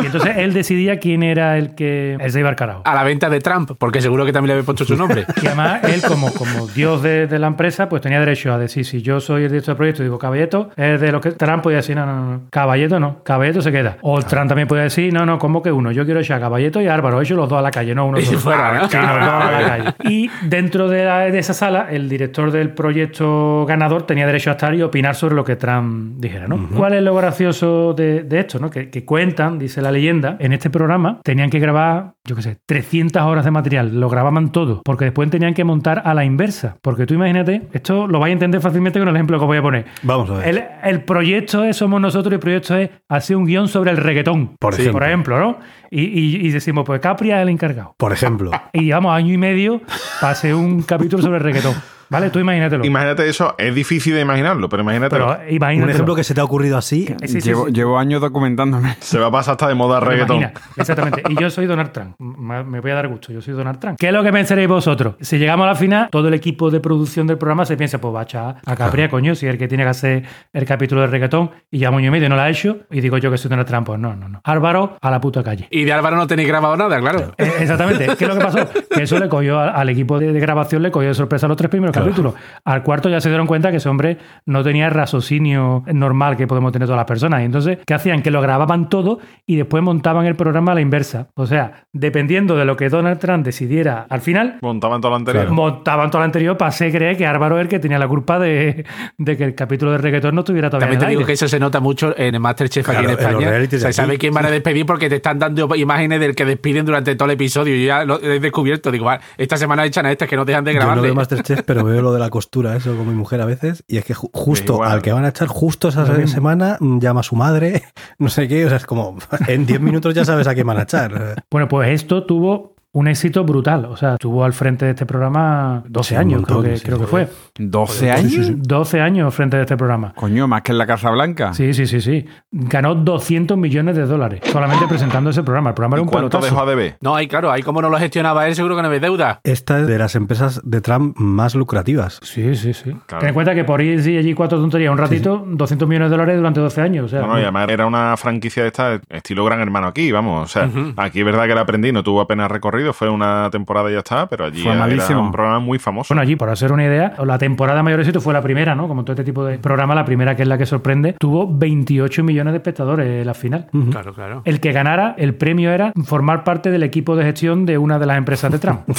Y 0.01 0.05
entonces 0.05 0.37
él 0.37 0.53
decidía 0.53 0.97
quién 0.99 1.23
era 1.23 1.57
el 1.57 1.75
que 1.75 2.13
él 2.19 2.31
se 2.31 2.39
iba 2.39 2.47
al 2.47 2.55
carajo. 2.55 2.83
A 2.85 2.93
la 2.95 3.03
venta 3.03 3.29
de 3.29 3.39
Trump, 3.41 3.71
porque 3.77 3.99
seguro 4.01 4.25
que 4.25 4.31
también 4.31 4.47
le 4.49 4.53
había 4.53 4.65
puesto 4.65 4.85
su 4.85 4.95
nombre. 4.95 5.25
Y 5.41 5.47
además 5.47 5.83
él, 5.83 6.01
como, 6.07 6.31
como 6.33 6.67
dios 6.67 7.01
de, 7.03 7.27
de 7.27 7.37
la 7.39 7.47
empresa, 7.47 7.89
pues 7.89 8.01
tenía 8.01 8.19
derecho 8.19 8.53
a 8.53 8.57
decir, 8.57 8.85
si 8.85 9.01
yo 9.01 9.19
soy 9.19 9.43
el 9.43 9.49
director 9.49 9.73
del 9.73 9.77
proyecto 9.77 10.01
y 10.03 10.05
digo 10.05 10.17
Caballeto, 10.19 10.69
es 10.77 11.01
de 11.01 11.11
lo 11.11 11.19
que 11.19 11.31
Trump 11.31 11.63
podía 11.63 11.77
decir, 11.77 11.95
no, 11.97 12.05
no, 12.05 12.15
no, 12.31 12.41
Caballeto 12.49 12.97
no, 12.99 13.23
Caballeto 13.23 13.61
se 13.61 13.71
queda. 13.73 13.97
O 14.01 14.21
Trump 14.21 14.47
también 14.47 14.67
puede 14.69 14.83
decir, 14.83 15.11
no, 15.13 15.25
no, 15.25 15.37
¿cómo 15.37 15.61
que 15.61 15.71
uno? 15.71 15.91
Yo 15.91 16.05
quiero 16.05 16.21
echar 16.21 16.37
a 16.37 16.41
Caballeto 16.41 16.79
y 16.81 16.87
a 16.87 16.93
Álvaro, 16.93 17.19
ellos 17.21 17.37
los 17.37 17.49
dos 17.49 17.59
a 17.59 17.61
la 17.61 17.71
calle, 17.71 17.93
no 17.93 18.05
uno 18.05 18.19
Y 18.19 18.23
solo. 18.25 18.39
fuera, 18.39 18.73
¿no? 18.73 18.87
Sí, 18.89 18.95
los 18.95 19.05
dos 19.07 19.19
a 19.29 19.51
la 19.51 19.67
calle. 19.67 19.93
Y 20.09 20.29
dentro 20.43 20.87
de, 20.87 21.03
la- 21.03 21.19
de 21.25 21.39
esa 21.39 21.53
sala, 21.53 21.87
el 21.91 22.07
director 22.07 22.51
del 22.51 22.69
proyecto 22.69 23.65
ganador 23.67 24.03
tenía 24.03 24.25
derecho 24.25 24.49
a 24.49 24.53
estar 24.53 24.73
y 24.75 24.81
opinar 24.81 25.15
sobre 25.15 25.35
lo 25.35 25.43
que 25.43 25.55
Trump 25.57 26.19
dijera, 26.19 26.47
¿no? 26.47 26.69
¿Cuál 26.75 26.93
es 26.93 27.03
lo 27.03 27.12
gracioso 27.15 27.93
de, 27.93 28.23
de 28.23 28.39
esto, 28.39 28.59
no? 28.59 28.69
Que, 28.69 28.89
que 28.89 29.05
cuentan, 29.05 29.59
dice 29.59 29.81
la 29.81 29.91
leyenda, 29.91 30.37
en 30.39 30.53
este 30.53 30.69
programa 30.69 31.19
tenían 31.23 31.49
que 31.49 31.59
grabar, 31.59 32.13
yo 32.23 32.35
qué 32.35 32.41
sé, 32.41 32.57
300 32.65 33.21
horas 33.23 33.45
de 33.45 33.51
material, 33.51 33.99
lo 33.99 34.09
grababan 34.09 34.51
todo, 34.51 34.81
porque 34.83 35.05
después 35.05 35.29
tenían 35.29 35.53
que 35.53 35.63
montar 35.63 36.01
a 36.05 36.13
la 36.13 36.25
inversa. 36.25 36.77
Porque 36.81 37.05
tú 37.05 37.13
imagínate, 37.13 37.63
esto 37.73 38.07
lo 38.07 38.19
vais 38.19 38.31
a 38.31 38.33
entender 38.33 38.61
fácilmente 38.61 38.99
con 38.99 39.07
el 39.09 39.15
ejemplo 39.15 39.37
que 39.37 39.43
os 39.43 39.47
voy 39.47 39.57
a 39.57 39.61
poner. 39.61 39.85
Vamos 40.03 40.29
a 40.29 40.33
ver. 40.35 40.47
El, 40.47 40.63
el 40.83 41.01
proyecto 41.03 41.63
es 41.63 41.77
Somos 41.77 41.99
Nosotros 42.01 42.31
y 42.31 42.35
el 42.35 42.39
proyecto 42.39 42.75
es 42.77 42.89
hacer 43.09 43.35
un 43.35 43.45
guion 43.45 43.67
sobre 43.67 43.91
el 43.91 43.97
reggaetón. 43.97 44.55
Por 44.59 44.73
ejemplo. 44.73 44.93
Por 44.93 45.03
ejemplo, 45.03 45.39
¿no? 45.39 45.57
Y, 45.91 46.01
y- 46.05 46.47
y 46.47 46.49
decimos, 46.51 46.83
pues 46.85 46.99
Capri 46.99 47.31
es 47.31 47.37
el 47.37 47.49
encargado. 47.49 47.95
Por 47.97 48.11
ejemplo. 48.13 48.51
Y 48.73 48.85
llevamos 48.85 49.13
año 49.15 49.31
y 49.33 49.37
medio 49.37 49.81
para 50.19 50.31
hacer 50.33 50.55
un 50.55 50.81
capítulo 50.81 51.21
sobre 51.21 51.37
el 51.37 51.43
reggaetón. 51.43 51.73
¿Vale? 52.13 52.29
Tú 52.29 52.39
imagínatelo. 52.39 52.85
Imagínate 52.85 53.27
eso, 53.27 53.55
es 53.57 53.73
difícil 53.75 54.13
de 54.13 54.21
imaginarlo, 54.21 54.69
pero 54.69 54.83
imagínate. 54.83 55.09
Pero 55.15 55.37
imagínatelo. 55.49 55.83
Un 55.83 55.89
ejemplo 55.89 56.15
que 56.15 56.23
se 56.23 56.33
te 56.33 56.41
ha 56.41 56.43
ocurrido 56.43 56.77
así. 56.77 57.07
Sí, 57.23 57.27
sí, 57.27 57.41
llevo, 57.41 57.65
sí. 57.65 57.73
llevo 57.73 57.97
años 57.99 58.21
documentándome. 58.21 58.95
Se 59.01 59.19
va 59.19 59.27
a 59.27 59.31
pasar 59.31 59.53
hasta 59.53 59.67
de 59.67 59.75
moda 59.75 59.99
Pero 59.99 60.11
reggaetón. 60.11 60.37
imagina, 60.37 60.61
exactamente. 60.77 61.23
Y 61.29 61.35
yo 61.39 61.49
soy 61.49 61.65
Donald 61.65 61.91
Trump. 61.91 62.15
Me 62.19 62.79
voy 62.79 62.91
a 62.91 62.95
dar 62.95 63.07
gusto. 63.07 63.33
Yo 63.33 63.41
soy 63.41 63.53
Donald 63.53 63.79
Trump. 63.79 63.97
¿Qué 63.99 64.07
es 64.07 64.13
lo 64.13 64.23
que 64.23 64.31
pensaréis 64.31 64.67
vosotros? 64.67 65.15
Si 65.19 65.37
llegamos 65.37 65.65
a 65.65 65.67
la 65.69 65.75
final, 65.75 66.09
todo 66.11 66.27
el 66.27 66.33
equipo 66.33 66.69
de 66.71 66.79
producción 66.79 67.27
del 67.27 67.37
programa 67.37 67.65
se 67.65 67.75
piensa, 67.77 67.99
pues 67.99 68.13
va 68.13 68.21
a 68.21 68.23
echar 68.23 68.55
a 68.65 68.75
Capri, 68.75 69.07
coño, 69.09 69.35
si 69.35 69.45
es 69.47 69.53
el 69.53 69.57
que 69.57 69.67
tiene 69.67 69.83
que 69.83 69.89
hacer 69.89 70.23
el 70.53 70.65
capítulo 70.65 71.01
de 71.01 71.07
reggaetón 71.07 71.51
y 71.71 71.79
ya 71.79 71.89
año 71.89 71.99
y 72.07 72.11
medio 72.11 72.29
no 72.29 72.35
lo 72.35 72.41
ha 72.41 72.49
hecho 72.49 72.77
y 72.91 73.01
digo 73.01 73.17
yo 73.17 73.31
que 73.31 73.37
soy 73.37 73.49
Donald 73.49 73.67
Trump. 73.67 73.87
Pues 73.87 73.99
no, 73.99 74.15
no, 74.15 74.29
no. 74.29 74.41
Álvaro 74.43 74.97
a 75.01 75.11
la 75.11 75.19
puta 75.19 75.43
calle. 75.43 75.67
Y 75.71 75.83
de 75.83 75.93
Álvaro 75.93 76.15
no 76.17 76.27
tenéis 76.27 76.47
grabado 76.47 76.75
nada, 76.77 76.99
claro. 76.99 77.33
Eh, 77.37 77.51
Exactamente. 77.61 78.07
¿Qué 78.17 78.25
es 78.25 78.27
lo 78.27 78.37
que 78.37 78.43
pasó? 78.43 78.69
Que 78.89 79.03
eso 79.03 79.19
le 79.19 79.29
cogió 79.29 79.59
al, 79.59 79.69
al 79.69 79.89
equipo 79.89 80.19
de, 80.19 80.31
de 80.33 80.39
grabación, 80.39 80.81
le 80.83 80.91
cogió 80.91 81.09
de 81.09 81.13
sorpresa 81.15 81.47
los 81.47 81.57
tres 81.57 81.69
primeros 81.69 81.93
capítulos. 82.05 82.33
Al 82.65 82.83
cuarto 82.83 83.09
ya 83.09 83.19
se 83.21 83.29
dieron 83.29 83.47
cuenta 83.47 83.71
que 83.71 83.77
ese 83.77 83.89
hombre 83.89 84.17
no 84.45 84.63
tenía 84.63 84.85
el 84.87 84.91
raciocinio 84.91 85.83
normal 85.87 86.37
que 86.37 86.47
podemos 86.47 86.71
tener 86.71 86.87
todas 86.87 86.97
las 86.97 87.05
personas. 87.05 87.41
Y 87.41 87.45
entonces, 87.45 87.79
¿qué 87.85 87.93
hacían? 87.93 88.21
Que 88.21 88.31
lo 88.31 88.41
grababan 88.41 88.89
todo 88.89 89.19
y 89.45 89.55
después 89.55 89.83
montaban 89.83 90.25
el 90.25 90.35
programa 90.35 90.71
a 90.71 90.75
la 90.75 90.81
inversa. 90.81 91.27
O 91.35 91.45
sea, 91.45 91.85
dependiendo 91.93 92.55
de 92.55 92.65
lo 92.65 92.75
que 92.75 92.89
Donald 92.89 93.19
Trump 93.19 93.45
decidiera 93.45 94.05
al 94.09 94.21
final, 94.21 94.57
Montaban 94.61 95.01
todo 95.01 95.11
lo 95.11 95.17
anterior. 95.17 95.49
montaban 95.51 96.09
todo 96.09 96.19
lo 96.19 96.25
anterior 96.25 96.57
para 96.57 96.69
hacer 96.69 96.91
creer 96.91 97.17
que 97.17 97.25
Álvaro 97.25 97.57
es 97.57 97.63
el 97.63 97.67
que 97.67 97.79
tenía 97.79 97.99
la 97.99 98.07
culpa 98.07 98.39
de, 98.39 98.85
de 99.17 99.37
que 99.37 99.43
el 99.43 99.55
capítulo 99.55 99.91
de 99.91 99.97
reggaetón 99.99 100.35
no 100.35 100.41
estuviera 100.41 100.69
todavía 100.69 100.87
También 100.87 100.97
en 100.97 100.99
te 100.99 101.05
el 101.05 101.09
digo 101.11 101.19
aire. 101.21 101.27
que 101.27 101.33
eso 101.33 101.47
se 101.47 101.59
nota 101.59 101.79
mucho 101.79 102.13
en 102.17 102.33
el 102.35 102.39
Masterchef 102.41 102.87
aquí 102.89 102.97
Claro, 103.03 103.13
en 103.13 103.19
en 103.19 103.25
España. 103.27 103.51
de 103.51 103.79
Se 103.79 103.93
sabe 103.93 104.11
aquí. 104.13 104.17
quién 104.19 104.33
van 104.33 104.45
a 104.45 104.51
despedir 104.51 104.85
porque 104.85 105.09
te 105.09 105.15
están 105.17 105.39
dando 105.39 105.73
imágenes 105.75 106.19
del 106.19 106.35
que 106.35 106.45
despiden 106.45 106.85
durante 106.85 107.15
todo 107.15 107.25
el 107.27 107.31
episodio. 107.35 107.75
Yo 107.75 107.85
ya 107.85 108.05
lo 108.05 108.19
he 108.21 108.39
descubierto. 108.39 108.91
Digo, 108.91 109.09
"Ah, 109.09 109.19
esta 109.37 109.57
semana 109.57 109.85
echan 109.85 110.05
a 110.05 110.11
este 110.11 110.27
que 110.27 110.35
no 110.35 110.45
dejan 110.45 110.63
de 110.63 110.73
Yo 110.73 110.95
no 110.95 111.01
veo 111.01 111.15
Masterchef, 111.15 111.61
pero 111.63 111.82
veo 111.83 112.01
lo 112.01 112.13
de 112.13 112.19
la 112.19 112.29
costura, 112.29 112.75
eso 112.75 112.95
con 112.95 113.07
mi 113.07 113.13
mujer 113.15 113.41
a 113.41 113.45
veces. 113.45 113.83
Y 113.87 113.97
es 113.97 114.05
que 114.05 114.13
ju- 114.15 114.29
justo 114.33 114.73
Igual. 114.73 114.91
al 114.91 115.01
que 115.01 115.11
van 115.11 115.25
a 115.25 115.29
echar 115.29 115.47
justo 115.47 115.89
esa 115.89 116.05
semana, 116.27 116.77
mm, 116.79 116.99
llama 116.99 117.19
a 117.21 117.23
su 117.23 117.35
madre, 117.35 117.83
no 118.19 118.29
sé 118.29 118.47
qué. 118.47 118.65
O 118.65 118.69
sea, 118.69 118.77
es 118.77 118.85
como 118.85 119.17
en 119.47 119.65
10 119.65 119.79
minutos 119.81 120.13
ya 120.13 120.25
sabes 120.25 120.47
a 120.47 120.53
quién 120.53 120.67
van 120.67 120.77
a 120.77 120.83
echar. 120.83 121.43
Bueno, 121.51 121.67
pues 121.67 121.89
esto 121.89 122.25
tuvo 122.25 122.72
un 122.93 123.07
éxito 123.07 123.43
brutal. 123.43 123.85
O 123.85 123.97
sea, 123.97 124.13
estuvo 124.13 124.43
al 124.43 124.53
frente 124.53 124.85
de 124.85 124.91
este 124.91 125.05
programa 125.05 125.83
12 125.87 126.07
Sí, 126.09 126.13
un 126.15 126.19
años, 126.21 126.41
montón, 126.41 126.61
creo 126.61 126.71
que, 126.73 126.77
sí, 126.79 126.85
creo 126.85 126.99
que 126.99 127.07
fue. 127.07 127.27
¿12 127.59 128.11
años? 128.11 128.51
12 128.55 129.01
años 129.01 129.25
al 129.25 129.31
frente 129.31 129.57
de 129.57 129.63
este 129.63 129.75
programa. 129.77 130.13
Coño, 130.15 130.47
más 130.47 130.61
que 130.61 130.71
en 130.71 130.77
la 130.77 130.85
Casa 130.87 131.09
Blanca. 131.11 131.53
Sí, 131.53 131.73
sí, 131.73 131.85
sí, 131.85 132.01
sí. 132.01 132.25
Ganó 132.51 132.95
200 132.95 133.57
millones 133.57 133.95
de 133.95 134.05
dólares 134.05 134.41
solamente 134.51 134.87
presentando 134.87 135.29
ese 135.31 135.43
programa. 135.43 135.69
El 135.71 135.75
programa 135.75 135.95
era 135.97 136.01
¿Y 136.01 136.03
un 136.05 136.09
cuánto 136.09 136.29
pelotazo. 136.39 136.65
dejó 136.65 136.69
a? 136.69 136.97
No, 137.01 137.15
ahí 137.15 137.27
claro, 137.27 137.51
ahí 137.51 137.61
como 137.61 137.81
no 137.81 137.89
lo 137.89 137.97
gestionaba 137.97 138.47
él, 138.47 138.55
seguro 138.55 138.75
que 138.75 138.81
no 138.81 138.87
había 138.87 138.99
deuda. 138.99 139.39
Esta 139.43 139.79
es 139.81 139.87
de 139.87 139.97
las 139.97 140.15
empresas 140.15 140.61
de 140.63 140.81
Trump 140.81 141.17
más 141.17 141.55
lucrativas. 141.55 142.19
Sí, 142.23 142.55
sí, 142.55 142.73
sí. 142.73 142.91
Claro. 143.05 143.19
Ten 143.21 143.29
en 143.29 143.33
cuenta 143.33 143.55
que 143.55 143.63
por 143.63 143.81
ir 143.81 144.01
sí, 144.03 144.17
allí 144.17 144.33
cuatro 144.33 144.59
tonterías 144.59 144.91
un 144.91 144.97
ratito, 144.97 145.43
200 145.47 145.87
millones 145.87 146.09
de 146.09 146.17
dólares 146.17 146.37
durante 146.37 146.59
12 146.59 146.81
años. 146.81 147.05
O 147.05 147.07
sea, 147.09 147.21
No, 147.21 147.27
no, 147.27 147.39
y 147.39 147.43
además 147.43 147.69
era 147.69 147.85
una 147.85 148.15
franquicia 148.17 148.63
de 148.63 148.67
esta, 148.67 148.99
estilo 149.09 149.45
Gran 149.45 149.59
Hermano 149.61 149.87
aquí, 149.87 150.11
vamos. 150.11 150.43
O 150.43 150.47
sea, 150.47 150.69
aquí 150.97 151.19
es 151.19 151.25
verdad 151.25 151.47
que 151.47 151.55
la 151.55 151.61
aprendí, 151.61 151.91
no 151.91 152.03
tuvo 152.03 152.21
apenas 152.21 152.49
recorrido, 152.51 152.82
fue 152.91 153.09
una 153.09 153.49
temporada 153.51 153.89
y 153.89 153.93
ya 153.93 153.99
está, 153.99 154.27
pero 154.27 154.45
allí 154.45 154.61
Fue 154.63 154.71
era 154.71 154.81
malísimo. 154.81 155.21
un 155.21 155.31
programa 155.31 155.59
muy 155.59 155.79
famoso. 155.79 156.13
Bueno, 156.13 156.21
allí, 156.23 156.35
por 156.35 156.49
hacer 156.49 156.71
una 156.73 156.83
idea, 156.83 157.13
la 157.23 157.37
temporada 157.37 157.77
de 157.77 157.83
mayor 157.83 157.99
éxito 158.01 158.19
fue 158.19 158.33
la 158.33 158.41
primera, 158.41 158.75
¿no? 158.75 158.87
Como 158.87 159.03
todo 159.03 159.13
este 159.13 159.23
tipo 159.23 159.45
de 159.45 159.59
programa, 159.59 159.95
la 159.95 160.03
primera 160.03 160.35
que 160.35 160.41
es 160.41 160.47
la 160.47 160.57
que 160.57 160.65
sorprende, 160.65 161.13
tuvo 161.19 161.47
28 161.49 162.23
millones 162.23 162.53
de 162.53 162.57
espectadores 162.57 163.25
la 163.25 163.33
final. 163.33 163.67
Claro, 163.91 164.13
claro. 164.13 164.41
El 164.45 164.59
que 164.59 164.71
ganara, 164.71 165.15
el 165.17 165.35
premio 165.35 165.71
era 165.71 165.93
formar 166.03 166.43
parte 166.43 166.71
del 166.71 166.83
equipo 166.83 167.15
de 167.15 167.23
gestión 167.23 167.65
de 167.65 167.77
una 167.77 167.99
de 167.99 168.05
las 168.07 168.17
empresas 168.17 168.51
de 168.51 168.59
Trump. 168.59 168.81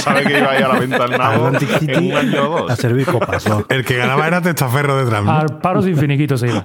Sabe 0.00 0.22
que 0.24 0.38
iba 0.38 0.50
a 0.50 0.58
ir 0.58 0.64
a 0.64 0.68
la 0.68 0.78
venta 0.78 1.04
al 1.04 1.10
nabo 1.10 1.48
en 1.48 2.04
un 2.04 2.12
año 2.16 2.50
o 2.50 2.56
a 2.58 2.60
dos. 2.62 2.78
servir 2.78 3.06
copas. 3.06 3.48
¿no? 3.48 3.64
El 3.68 3.84
que 3.84 3.96
ganaba 3.96 4.26
era 4.26 4.40
Testaferro 4.40 4.96
de 5.04 5.10
Trump. 5.10 5.26
¿no? 5.26 5.32
Al 5.32 5.58
paro 5.60 5.82
sin 5.82 5.96
finiquito 5.96 6.36
se 6.36 6.48
iba. 6.48 6.64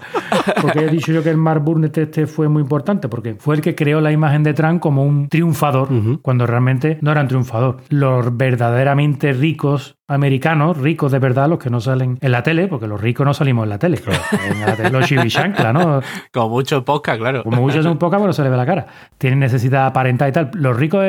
Porque 0.62 0.80
he 0.86 0.89
dicho 0.89 1.12
yo 1.12 1.24
que 1.24 1.30
el 1.30 1.38
Mark 1.38 1.62
Burnett 1.63 1.98
este 1.98 2.28
fue 2.28 2.48
muy 2.48 2.62
importante, 2.62 3.08
porque 3.10 3.36
fue 3.36 3.56
el 3.56 3.62
que 3.62 3.76
creó 3.76 4.02
la 4.02 4.12
imagen 4.12 4.44
de 4.44 4.54
Trump 4.54 4.80
como 4.82 5.04
un 5.04 5.28
triunfador, 5.30 5.88
cuando 6.22 6.44
realmente 6.47 6.97
no 7.01 7.12
era 7.12 7.21
un 7.21 7.27
triunfador. 7.27 7.77
Los 7.89 8.36
verdaderamente 8.36 9.34
ricos 9.34 9.97
americanos, 10.08 10.78
ricos 10.78 11.12
de 11.12 11.20
verdad, 11.20 11.50
los 11.50 11.60
que 11.60 11.70
no 11.70 11.82
salen 11.82 12.18
en 12.22 12.32
la 12.32 12.44
tele, 12.44 12.68
porque 12.68 12.88
los 12.88 13.00
ricos 13.02 13.26
no 13.26 13.34
salimos 13.34 13.63
en 13.63 13.70
la 13.70 13.80
tele. 13.80 14.00
En 14.50 14.62
la 14.62 14.76
tele, 14.76 14.89
los 14.91 15.06
chivichancla, 15.06 15.74
¿no? 15.74 16.02
Como 16.32 16.50
mucho 16.50 16.86
podcast, 16.86 17.20
claro. 17.20 17.44
Como 17.44 17.62
muchos 17.62 17.84
son 17.84 17.98
pocas, 17.98 18.22
pero 18.22 18.34
se 18.34 18.44
le 18.44 18.50
ve 18.50 18.58
la 18.58 18.65
cara. 18.65 18.88
Tienen 19.18 19.39
necesidad 19.39 19.88
aparentar 19.88 20.30
y 20.30 20.32
tal. 20.32 20.52
Los 20.54 20.78
ricos 20.78 21.04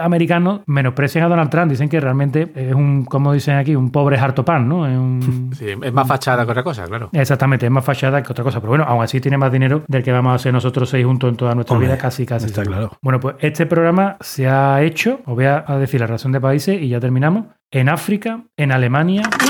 americanos 0.00 0.60
menosprecian 0.66 1.24
a 1.24 1.28
Donald 1.28 1.50
Trump, 1.50 1.70
dicen 1.70 1.88
que 1.88 2.00
realmente 2.00 2.52
es 2.54 2.74
un, 2.74 3.04
como 3.04 3.32
dicen 3.32 3.56
aquí, 3.56 3.74
un 3.74 3.90
pobre 3.90 4.18
harto 4.18 4.44
pan, 4.44 4.68
¿no? 4.68 4.86
Es 4.86 4.96
un, 4.96 5.50
Sí, 5.56 5.66
es 5.82 5.92
más 5.92 6.06
fachada 6.06 6.44
que 6.44 6.50
otra 6.50 6.62
cosa, 6.62 6.84
claro. 6.84 7.08
Exactamente, 7.12 7.66
es 7.66 7.72
más 7.72 7.84
fachada 7.84 8.22
que 8.22 8.32
otra 8.32 8.44
cosa. 8.44 8.60
Pero 8.60 8.70
bueno, 8.70 8.84
aún 8.84 9.02
así 9.02 9.20
tiene 9.20 9.38
más 9.38 9.50
dinero 9.52 9.82
del 9.88 10.02
que 10.02 10.12
vamos 10.12 10.32
a 10.32 10.34
hacer 10.36 10.52
nosotros 10.52 10.88
seis 10.88 11.04
juntos 11.04 11.30
en 11.30 11.36
toda 11.36 11.54
nuestra 11.54 11.74
Hombre, 11.74 11.88
vida, 11.88 11.98
casi, 11.98 12.26
casi. 12.26 12.46
está 12.46 12.62
claro. 12.64 12.90
Bueno, 13.02 13.20
pues 13.20 13.36
este 13.40 13.66
programa 13.66 14.16
se 14.20 14.48
ha 14.48 14.82
hecho, 14.82 15.20
os 15.24 15.34
voy 15.34 15.46
a 15.46 15.62
a 15.66 15.78
decir 15.78 16.00
la 16.00 16.06
razón 16.06 16.32
de 16.32 16.40
países 16.40 16.80
y 16.80 16.88
ya 16.88 17.00
terminamos. 17.00 17.46
En 17.74 17.88
África, 17.88 18.44
en 18.58 18.70
Alemania, 18.70 19.22
en 19.22 19.48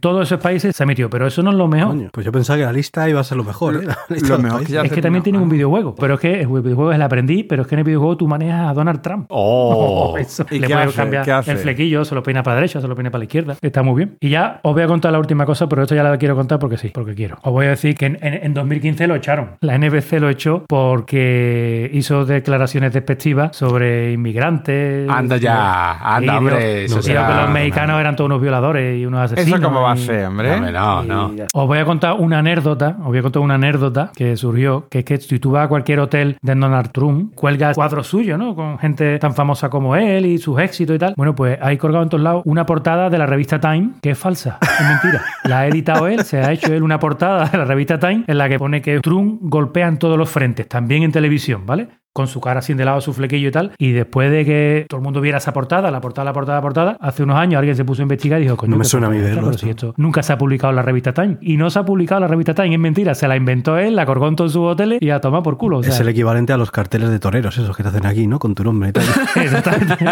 todos 0.00 0.28
esos 0.28 0.40
países 0.40 0.74
se 0.76 0.82
emitió, 0.82 1.10
pero 1.10 1.26
eso 1.26 1.42
no 1.42 1.50
es 1.50 1.56
lo 1.56 1.68
mejor. 1.68 1.88
Coño, 1.90 2.08
pues 2.12 2.24
yo 2.26 2.32
pensaba 2.32 2.58
que 2.58 2.64
la 2.64 2.72
lista 2.72 3.08
iba 3.08 3.20
a 3.20 3.24
ser 3.24 3.36
lo 3.36 3.44
mejor. 3.44 3.76
¿eh? 3.76 3.88
Lo 4.28 4.38
mejor 4.38 4.64
que 4.64 4.72
ya 4.72 4.82
Es 4.82 4.92
que 4.92 5.02
también 5.02 5.22
tienen 5.22 5.40
un 5.42 5.48
videojuego, 5.48 5.94
pero 5.94 6.14
es 6.14 6.20
que 6.20 6.40
el 6.42 6.48
videojuego 6.48 6.92
es 6.92 6.96
el 6.96 7.02
aprendí, 7.02 7.42
pero 7.44 7.62
es 7.62 7.68
que 7.68 7.74
en 7.74 7.80
el 7.80 7.84
videojuego 7.84 8.16
tú 8.16 8.28
manejas 8.28 8.70
a 8.70 8.74
Donald 8.74 9.00
Trump. 9.02 9.26
Oh. 9.30 10.16
Eso. 10.18 10.44
¿Y 10.50 10.58
Le 10.58 10.66
qué 10.66 10.72
puedes 10.74 10.88
hace? 10.88 10.96
cambiar 10.96 11.24
¿Qué 11.24 11.32
hace? 11.32 11.52
el 11.52 11.58
flequillo, 11.58 12.04
se 12.04 12.14
lo 12.14 12.22
peina 12.22 12.42
para 12.42 12.56
la 12.56 12.60
derecha, 12.62 12.80
se 12.80 12.88
lo 12.88 12.94
peina 12.94 13.10
para 13.10 13.20
la 13.20 13.24
izquierda. 13.24 13.56
Está 13.60 13.82
muy 13.82 13.96
bien. 13.96 14.16
Y 14.20 14.28
ya 14.30 14.60
os 14.62 14.72
voy 14.74 14.82
a 14.82 14.86
contar 14.86 15.12
la 15.12 15.18
última 15.18 15.46
cosa, 15.46 15.68
pero 15.68 15.82
esto 15.82 15.94
ya 15.94 16.02
la 16.02 16.16
quiero 16.18 16.34
contar 16.36 16.58
porque 16.58 16.76
sí, 16.76 16.88
porque 16.92 17.14
quiero. 17.14 17.38
Os 17.42 17.52
voy 17.52 17.66
a 17.66 17.70
decir 17.70 17.94
que 17.96 18.06
en, 18.06 18.18
en- 18.22 18.44
en 18.44 18.54
2015 18.54 19.06
lo 19.06 19.14
echaron. 19.14 19.50
La 19.60 19.76
NBC 19.78 20.12
lo 20.20 20.28
echó 20.28 20.64
porque 20.68 21.90
hizo 21.92 22.24
declaraciones 22.24 22.92
despectivas 22.92 23.56
sobre 23.56 24.12
inmigrantes. 24.12 25.08
Anda 25.08 25.36
ya, 25.36 25.92
anda, 26.16 26.38
hombre. 26.38 26.86
Que 26.86 27.14
los 27.14 27.50
mexicanos 27.50 28.00
eran 28.00 28.16
todos 28.16 28.26
unos 28.28 28.40
violadores 28.40 28.98
y 28.98 29.06
unos 29.06 29.20
asesinos. 29.32 29.60
¿Eso 29.60 29.69
cómo 29.70 29.82
va 29.82 29.92
a 29.92 29.96
ser, 29.96 30.26
hombre? 30.26 30.60
No, 30.72 31.02
no. 31.02 31.32
Os 31.54 31.66
voy 31.66 31.78
a 31.78 31.84
contar 31.84 32.14
una 32.18 32.38
anécdota, 32.38 32.96
os 33.00 33.06
voy 33.06 33.18
a 33.18 33.22
contar 33.22 33.42
una 33.42 33.54
anécdota 33.54 34.12
que 34.14 34.36
surgió, 34.36 34.88
que 34.88 35.00
es 35.00 35.04
que 35.04 35.18
si 35.18 35.38
tú 35.38 35.52
vas 35.52 35.66
a 35.66 35.68
cualquier 35.68 36.00
hotel 36.00 36.36
de 36.42 36.54
Donald 36.54 36.90
Trump, 36.92 37.34
cuelga 37.34 37.72
cuadros 37.74 38.06
suyos, 38.06 38.38
¿no? 38.38 38.54
Con 38.54 38.78
gente 38.78 39.18
tan 39.18 39.34
famosa 39.34 39.70
como 39.70 39.96
él 39.96 40.26
y 40.26 40.38
sus 40.38 40.58
éxitos 40.60 40.96
y 40.96 40.98
tal. 40.98 41.14
Bueno, 41.16 41.34
pues 41.34 41.58
hay 41.60 41.76
colgado 41.76 42.02
en 42.02 42.08
todos 42.08 42.22
lados 42.22 42.42
una 42.44 42.66
portada 42.66 43.10
de 43.10 43.18
la 43.18 43.26
revista 43.26 43.60
Time 43.60 43.92
que 44.02 44.10
es 44.10 44.18
falsa, 44.18 44.58
es 44.60 44.86
mentira. 44.86 45.22
La 45.44 45.60
ha 45.60 45.66
editado 45.66 46.06
él, 46.06 46.24
se 46.24 46.38
ha 46.38 46.52
hecho 46.52 46.72
él 46.72 46.82
una 46.82 46.98
portada 46.98 47.46
de 47.46 47.58
la 47.58 47.64
revista 47.64 47.98
Time 47.98 48.24
en 48.26 48.38
la 48.38 48.48
que 48.48 48.58
pone 48.58 48.82
que 48.82 49.00
Trump 49.00 49.38
golpea 49.42 49.88
en 49.88 49.98
todos 49.98 50.18
los 50.18 50.28
frentes, 50.28 50.68
también 50.68 51.02
en 51.02 51.12
televisión, 51.12 51.66
¿vale? 51.66 51.88
Con 52.12 52.26
su 52.26 52.40
cara 52.40 52.58
así 52.60 52.74
de 52.74 52.84
lado, 52.84 53.00
su 53.00 53.12
flequillo 53.12 53.48
y 53.48 53.52
tal. 53.52 53.72
Y 53.78 53.92
después 53.92 54.30
de 54.30 54.44
que 54.44 54.86
todo 54.88 54.98
el 54.98 55.04
mundo 55.04 55.20
viera 55.20 55.38
esa 55.38 55.52
portada, 55.52 55.90
la 55.90 56.00
portada, 56.00 56.24
la 56.24 56.32
portada, 56.32 56.58
la 56.58 56.62
portada, 56.62 56.96
hace 57.00 57.22
unos 57.22 57.36
años 57.36 57.58
alguien 57.58 57.76
se 57.76 57.84
puso 57.84 58.02
a 58.02 58.04
investigar 58.04 58.40
y 58.40 58.44
dijo, 58.44 58.56
coño, 58.56 58.70
No 58.72 58.76
me 58.78 58.82
¿qué 58.82 58.88
suena 58.88 59.06
a 59.06 59.10
mí 59.10 59.18
verlo 59.18 59.42
Pero 59.46 59.58
si 59.58 59.70
esto. 59.70 59.94
nunca 59.96 60.22
se 60.22 60.32
ha 60.32 60.38
publicado 60.38 60.70
en 60.70 60.76
la 60.76 60.82
revista 60.82 61.12
Time. 61.12 61.38
Y 61.40 61.56
no 61.56 61.70
se 61.70 61.78
ha 61.78 61.84
publicado 61.84 62.18
en 62.18 62.22
la 62.22 62.28
revista 62.28 62.54
Time, 62.54 62.74
es 62.74 62.80
mentira. 62.80 63.14
Se 63.14 63.28
la 63.28 63.36
inventó 63.36 63.78
él, 63.78 63.94
la 63.96 64.06
colgó 64.06 64.28
en 64.28 64.36
todos 64.36 64.52
sus 64.52 64.62
hoteles 64.62 64.98
y 65.00 65.10
a 65.10 65.20
tomar 65.20 65.42
por 65.42 65.56
culo. 65.56 65.78
O 65.78 65.82
sea, 65.82 65.92
es 65.94 66.00
el 66.00 66.08
equivalente 66.08 66.52
a 66.52 66.56
los 66.56 66.70
carteles 66.70 67.10
de 67.10 67.18
toreros, 67.18 67.56
esos 67.58 67.76
que 67.76 67.82
te 67.82 67.88
hacen 67.90 68.06
aquí, 68.06 68.26
¿no? 68.26 68.38
Con 68.38 68.54
tu 68.54 68.64
nombre 68.64 68.88
y 68.90 68.92
tal. 68.92 69.04
Exactamente. 69.36 70.06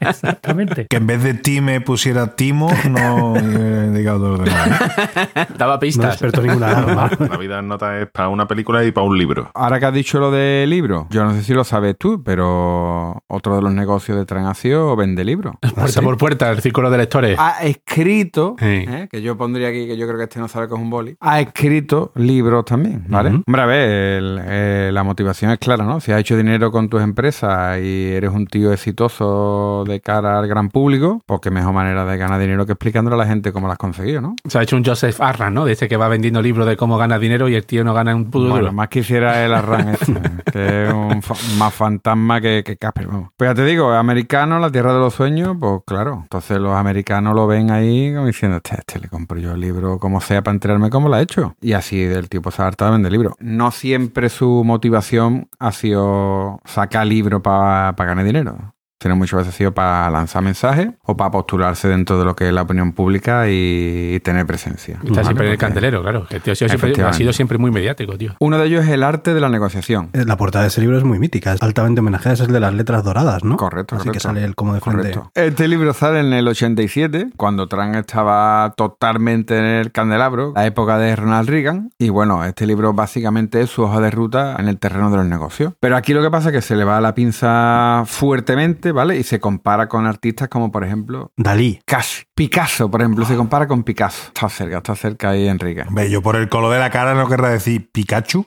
Exactamente. 0.00 0.86
Que 0.88 0.96
en 0.96 1.06
vez 1.06 1.22
de 1.22 1.34
Time 1.34 1.80
pusiera 1.80 2.34
Timo, 2.34 2.70
no 2.90 3.36
he 3.36 3.86
indicado 3.86 4.18
todo 4.18 4.36
lo 4.38 4.44
demás. 4.44 4.80
Daba 5.58 5.74
No 5.74 5.80
pistas. 5.80 6.10
despertó 6.12 6.42
ninguna 6.42 6.68
alarma. 6.78 7.10
La 7.30 7.36
vida 7.36 7.58
en 7.58 7.68
nota 7.68 7.98
es 8.00 8.08
para 8.10 8.28
una 8.28 8.46
película 8.46 8.84
y 8.84 8.92
para 8.92 9.06
un 9.06 9.18
libro. 9.18 9.50
Ahora 9.54 9.78
que 9.80 9.86
has 9.86 9.94
dicho 9.94 10.18
lo 10.18 10.30
de 10.30 10.64
libros, 10.66 11.06
yo 11.10 11.24
no 11.24 11.32
sé 11.34 11.42
si 11.42 11.51
lo 11.54 11.64
sabes 11.64 11.96
tú, 11.98 12.22
pero 12.22 13.22
otro 13.28 13.56
de 13.56 13.62
los 13.62 13.72
negocios 13.72 14.16
de 14.18 14.26
sido 14.54 14.94
vende 14.96 15.24
libros. 15.24 15.54
puerta 15.74 16.02
por 16.02 16.16
puerta, 16.18 16.50
el 16.50 16.60
círculo 16.60 16.90
de 16.90 16.98
lectores. 16.98 17.38
Ha 17.38 17.62
escrito, 17.64 18.56
Sí. 18.58 18.66
¿eh? 18.66 19.08
que 19.10 19.22
yo 19.22 19.36
pondría 19.36 19.68
aquí, 19.68 19.86
que 19.86 19.96
yo 19.96 20.06
creo 20.06 20.18
que 20.18 20.24
este 20.24 20.40
no 20.40 20.48
sabe 20.48 20.68
que 20.68 20.74
es 20.74 20.80
un 20.80 20.90
boli, 20.90 21.16
ha 21.20 21.40
escrito 21.40 22.12
libros 22.16 22.64
también, 22.64 23.04
¿vale? 23.08 23.30
Hombre, 23.46 23.62
a 23.62 23.66
ver, 23.66 23.88
el- 24.18 24.40
eh, 24.44 24.90
la 24.92 25.02
motivación 25.04 25.50
es 25.52 25.58
clara, 25.58 25.84
¿no? 25.84 26.00
Si 26.00 26.12
has 26.12 26.20
hecho 26.20 26.36
dinero 26.36 26.70
con 26.72 26.88
tus 26.88 27.02
empresas 27.02 27.78
y 27.80 28.10
eres 28.12 28.30
un 28.30 28.46
tío 28.46 28.72
exitoso 28.72 29.84
de 29.86 30.00
cara 30.00 30.38
al 30.38 30.46
gran 30.48 30.68
público, 30.70 31.20
pues 31.26 31.40
qué 31.40 31.50
mejor 31.50 31.72
manera 31.74 32.04
de 32.04 32.16
ganar 32.16 32.40
dinero 32.40 32.66
que 32.66 32.72
explicándole 32.72 33.14
a 33.14 33.18
la 33.18 33.26
gente 33.26 33.52
cómo 33.52 33.66
lo 33.66 33.72
has 33.72 33.78
conseguido, 33.78 34.20
¿no? 34.20 34.34
Se 34.48 34.58
ha 34.58 34.62
hecho 34.62 34.76
un 34.76 34.84
Joseph 34.84 35.20
Arran, 35.20 35.54
¿no? 35.54 35.64
De 35.64 35.72
ese 35.72 35.88
que 35.88 35.96
va 35.96 36.08
vendiendo 36.08 36.40
libros 36.42 36.66
de 36.66 36.76
cómo 36.76 36.98
gana 36.98 37.18
dinero 37.18 37.48
y 37.48 37.54
el 37.54 37.64
tío 37.66 37.84
no 37.84 37.94
gana 37.94 38.14
un 38.14 38.26
puto 38.30 38.48
Bueno, 38.48 38.56
duro. 38.60 38.72
más 38.72 38.88
quisiera 38.88 39.44
el 39.44 39.52
Arran 39.54 39.88
este, 40.00 40.12
que 40.52 40.86
es 40.88 40.92
un 40.92 41.22
más 41.58 41.74
fantasma 41.74 42.40
que, 42.40 42.62
que 42.64 42.76
Casper, 42.76 43.06
vamos. 43.06 43.30
Pues 43.36 43.50
ya 43.50 43.54
te 43.54 43.64
digo, 43.64 43.92
americano, 43.92 44.58
la 44.58 44.70
tierra 44.70 44.92
de 44.92 45.00
los 45.00 45.14
sueños, 45.14 45.56
pues 45.58 45.82
claro. 45.86 46.20
Entonces 46.22 46.58
los 46.58 46.74
americanos 46.74 47.34
lo 47.34 47.46
ven 47.46 47.70
ahí 47.70 48.12
como 48.14 48.26
diciendo, 48.26 48.58
este, 48.58 48.76
este 48.76 49.00
le 49.00 49.08
compro 49.08 49.38
yo 49.38 49.52
el 49.52 49.60
libro 49.60 49.98
como 49.98 50.20
sea 50.20 50.42
para 50.42 50.54
enterarme 50.54 50.90
cómo 50.90 51.08
lo 51.08 51.16
ha 51.16 51.22
hecho. 51.22 51.54
Y 51.60 51.72
así 51.72 52.02
del 52.04 52.28
tipo 52.28 52.50
se 52.50 52.62
ha 52.62 52.66
hartado 52.66 52.90
de 52.90 52.96
vender 52.96 53.12
libros. 53.12 53.34
No 53.38 53.70
siempre 53.70 54.28
su 54.28 54.62
motivación 54.64 55.48
ha 55.58 55.72
sido 55.72 56.60
sacar 56.64 57.06
libros 57.06 57.42
para 57.42 57.92
ganar 57.92 58.24
dinero. 58.24 58.74
Veces 59.08 59.48
ha 59.48 59.52
sido 59.52 59.72
para 59.72 60.10
lanzar 60.10 60.42
mensajes 60.42 60.90
o 61.04 61.16
para 61.16 61.30
postularse 61.30 61.88
dentro 61.88 62.18
de 62.18 62.24
lo 62.24 62.34
que 62.36 62.48
es 62.48 62.52
la 62.54 62.62
opinión 62.62 62.92
pública 62.92 63.48
y, 63.48 64.14
y 64.14 64.20
tener 64.20 64.46
presencia. 64.46 64.98
Está 65.04 65.24
siempre 65.24 65.46
en 65.46 65.52
el 65.52 65.58
candelero, 65.58 66.02
claro. 66.02 66.26
El 66.30 66.40
tío 66.40 66.52
ha 66.52 66.56
sido, 66.56 66.68
siempre, 66.68 66.72
ha 66.72 66.90
Efectivamente. 66.90 67.18
sido 67.18 67.32
siempre 67.32 67.58
muy 67.58 67.70
mediático, 67.70 68.16
tío. 68.18 68.34
Uno 68.40 68.58
de 68.58 68.66
ellos 68.66 68.84
es 68.84 68.90
el 68.90 69.02
arte 69.02 69.34
de 69.34 69.40
la 69.40 69.48
negociación. 69.48 70.10
Eh, 70.12 70.24
La 70.26 70.36
portada 70.36 70.62
de 70.64 70.68
ese 70.68 70.80
libro 70.80 70.98
es 70.98 71.04
muy 71.04 71.18
mítica, 71.18 71.52
es 71.52 71.62
altamente 71.62 72.00
homenajeada, 72.00 72.34
es 72.34 72.40
el 72.40 72.52
de 72.52 72.60
las 72.60 72.74
letras 72.74 73.04
doradas, 73.04 73.44
¿no? 73.44 73.56
Correcto, 73.56 73.96
Así 73.96 74.04
que 74.04 74.08
correcto. 74.10 74.28
sale 74.28 74.44
él 74.44 74.54
como 74.54 74.74
de 74.74 74.80
frente. 74.80 75.10
Correcto. 75.12 75.30
Este 75.34 75.68
libro 75.68 75.92
sale 75.94 76.20
en 76.20 76.32
el 76.32 76.46
87, 76.48 77.30
cuando 77.36 77.66
Trump 77.68 77.94
estaba 77.96 78.74
totalmente 78.76 79.58
en 79.58 79.64
el 79.64 79.92
candelabro, 79.92 80.52
la 80.54 80.66
época 80.66 80.98
de 80.98 81.16
Ronald 81.16 81.48
Reagan. 81.48 81.90
Y 81.98 82.08
bueno, 82.10 82.44
este 82.44 82.66
libro 82.66 82.92
básicamente 82.92 83.60
es 83.60 83.70
su 83.70 83.82
hoja 83.82 84.00
de 84.00 84.10
ruta 84.10 84.56
en 84.58 84.68
el 84.68 84.78
terreno 84.78 85.10
de 85.10 85.16
los 85.18 85.26
negocios. 85.26 85.72
Pero 85.80 85.96
aquí 85.96 86.12
lo 86.14 86.22
que 86.22 86.30
pasa 86.30 86.48
es 86.50 86.54
que 86.54 86.62
se 86.62 86.76
le 86.76 86.84
va 86.84 87.00
la 87.00 87.14
pinza 87.14 88.04
fuertemente, 88.06 88.91
¿vale? 88.92 89.16
Y 89.18 89.22
se 89.22 89.40
compara 89.40 89.88
con 89.88 90.06
artistas 90.06 90.48
como, 90.48 90.70
por 90.70 90.84
ejemplo, 90.84 91.32
Dalí. 91.36 91.80
casi 91.84 92.24
Picasso, 92.34 92.90
por 92.90 93.00
ejemplo, 93.02 93.24
se 93.24 93.36
compara 93.36 93.66
con 93.66 93.82
Picasso. 93.82 94.24
Está 94.28 94.48
cerca, 94.48 94.78
está 94.78 94.94
cerca 94.94 95.30
ahí 95.30 95.48
Enrique. 95.48 95.82
Hombre, 95.86 96.10
yo 96.10 96.22
por 96.22 96.36
el 96.36 96.48
color 96.48 96.72
de 96.72 96.78
la 96.78 96.90
cara 96.90 97.14
no 97.14 97.28
querrá 97.28 97.50
decir 97.50 97.90
Pikachu. 97.90 98.46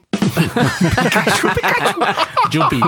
Yupi. 2.50 2.80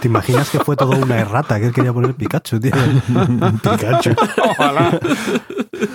¿Te 0.00 0.08
imaginas 0.08 0.50
que 0.50 0.60
fue 0.60 0.76
todo 0.76 0.92
una 0.92 1.18
errata 1.18 1.58
que 1.58 1.66
él 1.66 1.72
quería 1.72 1.92
poner 1.92 2.14
Pikachu, 2.14 2.60
tío? 2.60 2.72
Pikachu. 3.62 4.14
Ojalá. 4.50 4.98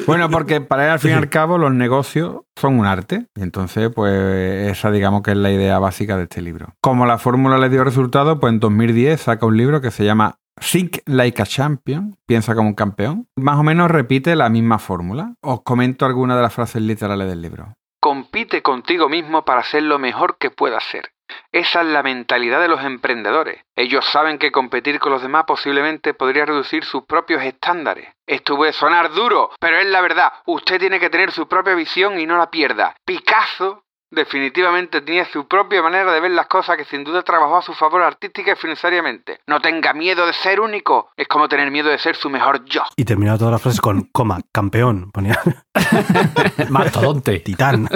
Bueno, 0.08 0.30
porque 0.30 0.62
para 0.62 0.86
él, 0.86 0.92
al 0.92 1.00
fin 1.00 1.12
y 1.12 1.14
al 1.14 1.30
cabo, 1.30 1.58
los 1.58 1.74
negocios 1.74 2.42
son 2.56 2.80
un 2.80 2.86
arte. 2.86 3.28
Y 3.36 3.42
entonces, 3.42 3.92
pues, 3.94 4.72
esa 4.72 4.92
digamos 4.92 5.22
que 5.22 5.32
es 5.32 5.38
la 5.38 5.52
idea 5.52 5.80
básica 5.80 6.18
de 6.18 6.24
este 6.24 6.42
libro. 6.42 6.74
Como 6.82 7.06
la 7.06 7.18
fórmula 7.18 7.58
le 7.58 7.70
dio 7.70 7.84
resultado, 7.84 8.40
pues 8.40 8.54
en 8.54 8.60
2010 8.60 9.22
saca 9.22 9.46
un 9.46 9.58
libro 9.58 9.82
que 9.82 9.92
se 9.92 10.06
llama 10.06 10.38
Think 10.60 11.00
Like 11.06 11.42
a 11.42 11.46
Champion, 11.46 12.18
piensa 12.26 12.56
como 12.56 12.70
un 12.70 12.76
campeón. 12.76 13.28
Más 13.36 13.58
o 13.58 13.64
menos 13.64 13.92
repite 13.92 14.36
la 14.36 14.50
misma 14.50 14.80
fórmula. 14.80 15.36
Os 15.42 15.62
comento 15.64 16.06
algunas 16.06 16.38
de 16.38 16.44
las 16.44 16.54
frases 16.54 16.82
literales 16.82 17.28
del 17.28 17.42
libro. 17.42 17.76
Compite 18.06 18.62
contigo 18.62 19.10
mismo 19.10 19.46
para 19.46 19.64
ser 19.64 19.82
lo 19.82 19.98
mejor 19.98 20.38
que 20.38 20.52
puedas 20.52 20.84
ser. 20.84 21.10
Esa 21.52 21.82
es 21.82 21.88
la 21.88 22.04
mentalidad 22.04 22.62
de 22.62 22.68
los 22.68 22.84
emprendedores. 22.84 23.64
Ellos 23.76 24.06
saben 24.06 24.38
que 24.38 24.52
competir 24.52 25.00
con 25.00 25.12
los 25.12 25.24
demás 25.24 25.46
posiblemente 25.48 26.14
podría 26.14 26.46
reducir 26.46 26.86
sus 26.86 27.06
propios 27.06 27.42
estándares. 27.42 28.08
Esto 28.28 28.58
puede 28.58 28.74
sonar 28.74 29.12
duro, 29.12 29.50
pero 29.60 29.80
es 29.80 29.88
la 29.88 30.02
verdad. 30.02 30.32
Usted 30.46 30.80
tiene 30.80 31.00
que 31.00 31.10
tener 31.10 31.32
su 31.32 31.48
propia 31.48 31.74
visión 31.74 32.20
y 32.20 32.28
no 32.28 32.38
la 32.38 32.52
pierda. 32.52 32.96
Picasso 33.06 33.85
definitivamente 34.16 35.02
tenía 35.02 35.26
su 35.26 35.48
propia 35.48 35.82
manera 35.82 36.12
de 36.12 36.20
ver 36.20 36.32
las 36.32 36.48
cosas 36.48 36.78
que 36.78 36.86
sin 36.86 37.04
duda 37.04 37.22
trabajó 37.24 37.58
a 37.58 37.62
su 37.62 37.74
favor 37.74 38.02
artística 38.02 38.54
y 38.54 38.56
financieramente. 38.56 39.40
No 39.48 39.60
tenga 39.60 39.94
miedo 39.94 40.26
de 40.26 40.34
ser 40.34 40.60
único. 40.60 41.10
Es 41.18 41.28
como 41.28 41.48
tener 41.48 41.70
miedo 41.72 41.90
de 41.90 42.00
ser 42.00 42.16
su 42.16 42.30
mejor 42.30 42.66
yo. 42.66 42.82
Y 42.96 43.06
terminaba 43.06 43.38
todas 43.38 43.52
las 43.52 43.62
frases 43.62 43.82
con 43.82 44.02
coma, 44.12 44.40
campeón. 44.52 45.12
Ponía 45.12 45.40
Mastodonte. 46.70 47.40
titán. 47.40 47.88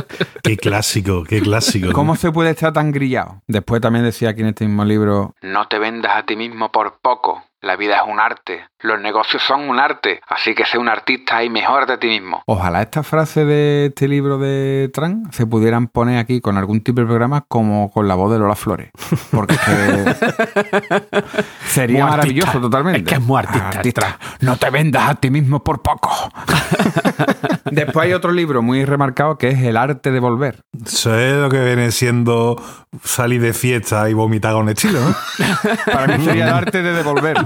Qué 0.43 0.57
clásico, 0.57 1.23
qué 1.23 1.41
clásico. 1.41 1.91
¿Cómo 1.93 2.15
se 2.15 2.31
puede 2.31 2.51
estar 2.51 2.73
tan 2.73 2.91
grillado? 2.91 3.41
Después 3.47 3.81
también 3.81 4.05
decía 4.05 4.29
aquí 4.29 4.41
en 4.41 4.47
este 4.47 4.65
mismo 4.65 4.85
libro, 4.85 5.35
no 5.41 5.67
te 5.67 5.79
vendas 5.79 6.15
a 6.15 6.23
ti 6.25 6.35
mismo 6.35 6.71
por 6.71 6.99
poco. 7.01 7.43
La 7.61 7.75
vida 7.75 7.97
es 7.97 8.01
un 8.07 8.21
arte. 8.21 8.65
Los 8.79 9.01
negocios 9.01 9.43
son 9.43 9.67
un 9.69 9.79
arte. 9.79 10.21
Así 10.29 10.55
que 10.55 10.63
sé 10.65 10.77
un 10.77 10.87
artista 10.87 11.43
y 11.43 11.49
mejor 11.49 11.85
de 11.87 11.97
ti 11.97 12.07
mismo. 12.07 12.41
Ojalá 12.45 12.81
esta 12.81 13.03
frase 13.03 13.43
de 13.43 13.87
este 13.87 14.07
libro 14.07 14.37
de 14.37 14.89
Tran 14.93 15.23
se 15.33 15.45
pudieran 15.45 15.87
poner 15.89 16.19
aquí 16.19 16.39
con 16.39 16.57
algún 16.57 16.79
tipo 16.81 17.01
de 17.01 17.07
programa 17.07 17.43
como 17.49 17.91
con 17.91 18.07
la 18.07 18.15
voz 18.15 18.31
de 18.31 18.39
Lola 18.39 18.55
Flores. 18.55 18.91
Porque 19.31 19.55
es 19.55 19.59
que 19.59 20.15
sería 21.67 22.03
Muy 22.05 22.11
maravilloso 22.11 22.47
artista. 22.47 22.61
totalmente. 22.61 22.99
Es 22.99 23.05
que 23.05 23.15
es 23.15 23.21
muy 23.21 23.37
artista, 23.39 24.17
No 24.39 24.55
te 24.55 24.69
vendas 24.69 25.09
a 25.09 25.15
ti 25.15 25.29
mismo 25.29 25.61
por 25.61 25.81
poco. 25.81 26.09
Después 27.71 28.05
hay 28.05 28.13
otro 28.13 28.31
libro 28.31 28.61
muy 28.61 28.85
remarcado 28.85 29.37
que 29.37 29.49
es 29.49 29.61
El 29.61 29.75
arte 29.75 30.11
de 30.11 30.19
volver. 30.21 30.61
Eso 30.85 31.13
es 31.19 31.33
lo 31.35 31.49
que 31.49 31.59
viene 31.63 31.91
siendo 31.91 32.55
salir 33.03 33.41
de 33.41 33.53
fiesta 33.53 34.09
y 34.09 34.13
vomitar 34.13 34.53
con 34.53 34.69
estilo, 34.69 34.99
¿no? 35.01 35.13
Para 35.93 36.17
mí 36.17 36.23
sería 36.23 36.45
el 36.47 36.53
arte 36.53 36.81
de 36.81 36.93
devolver. 36.93 37.37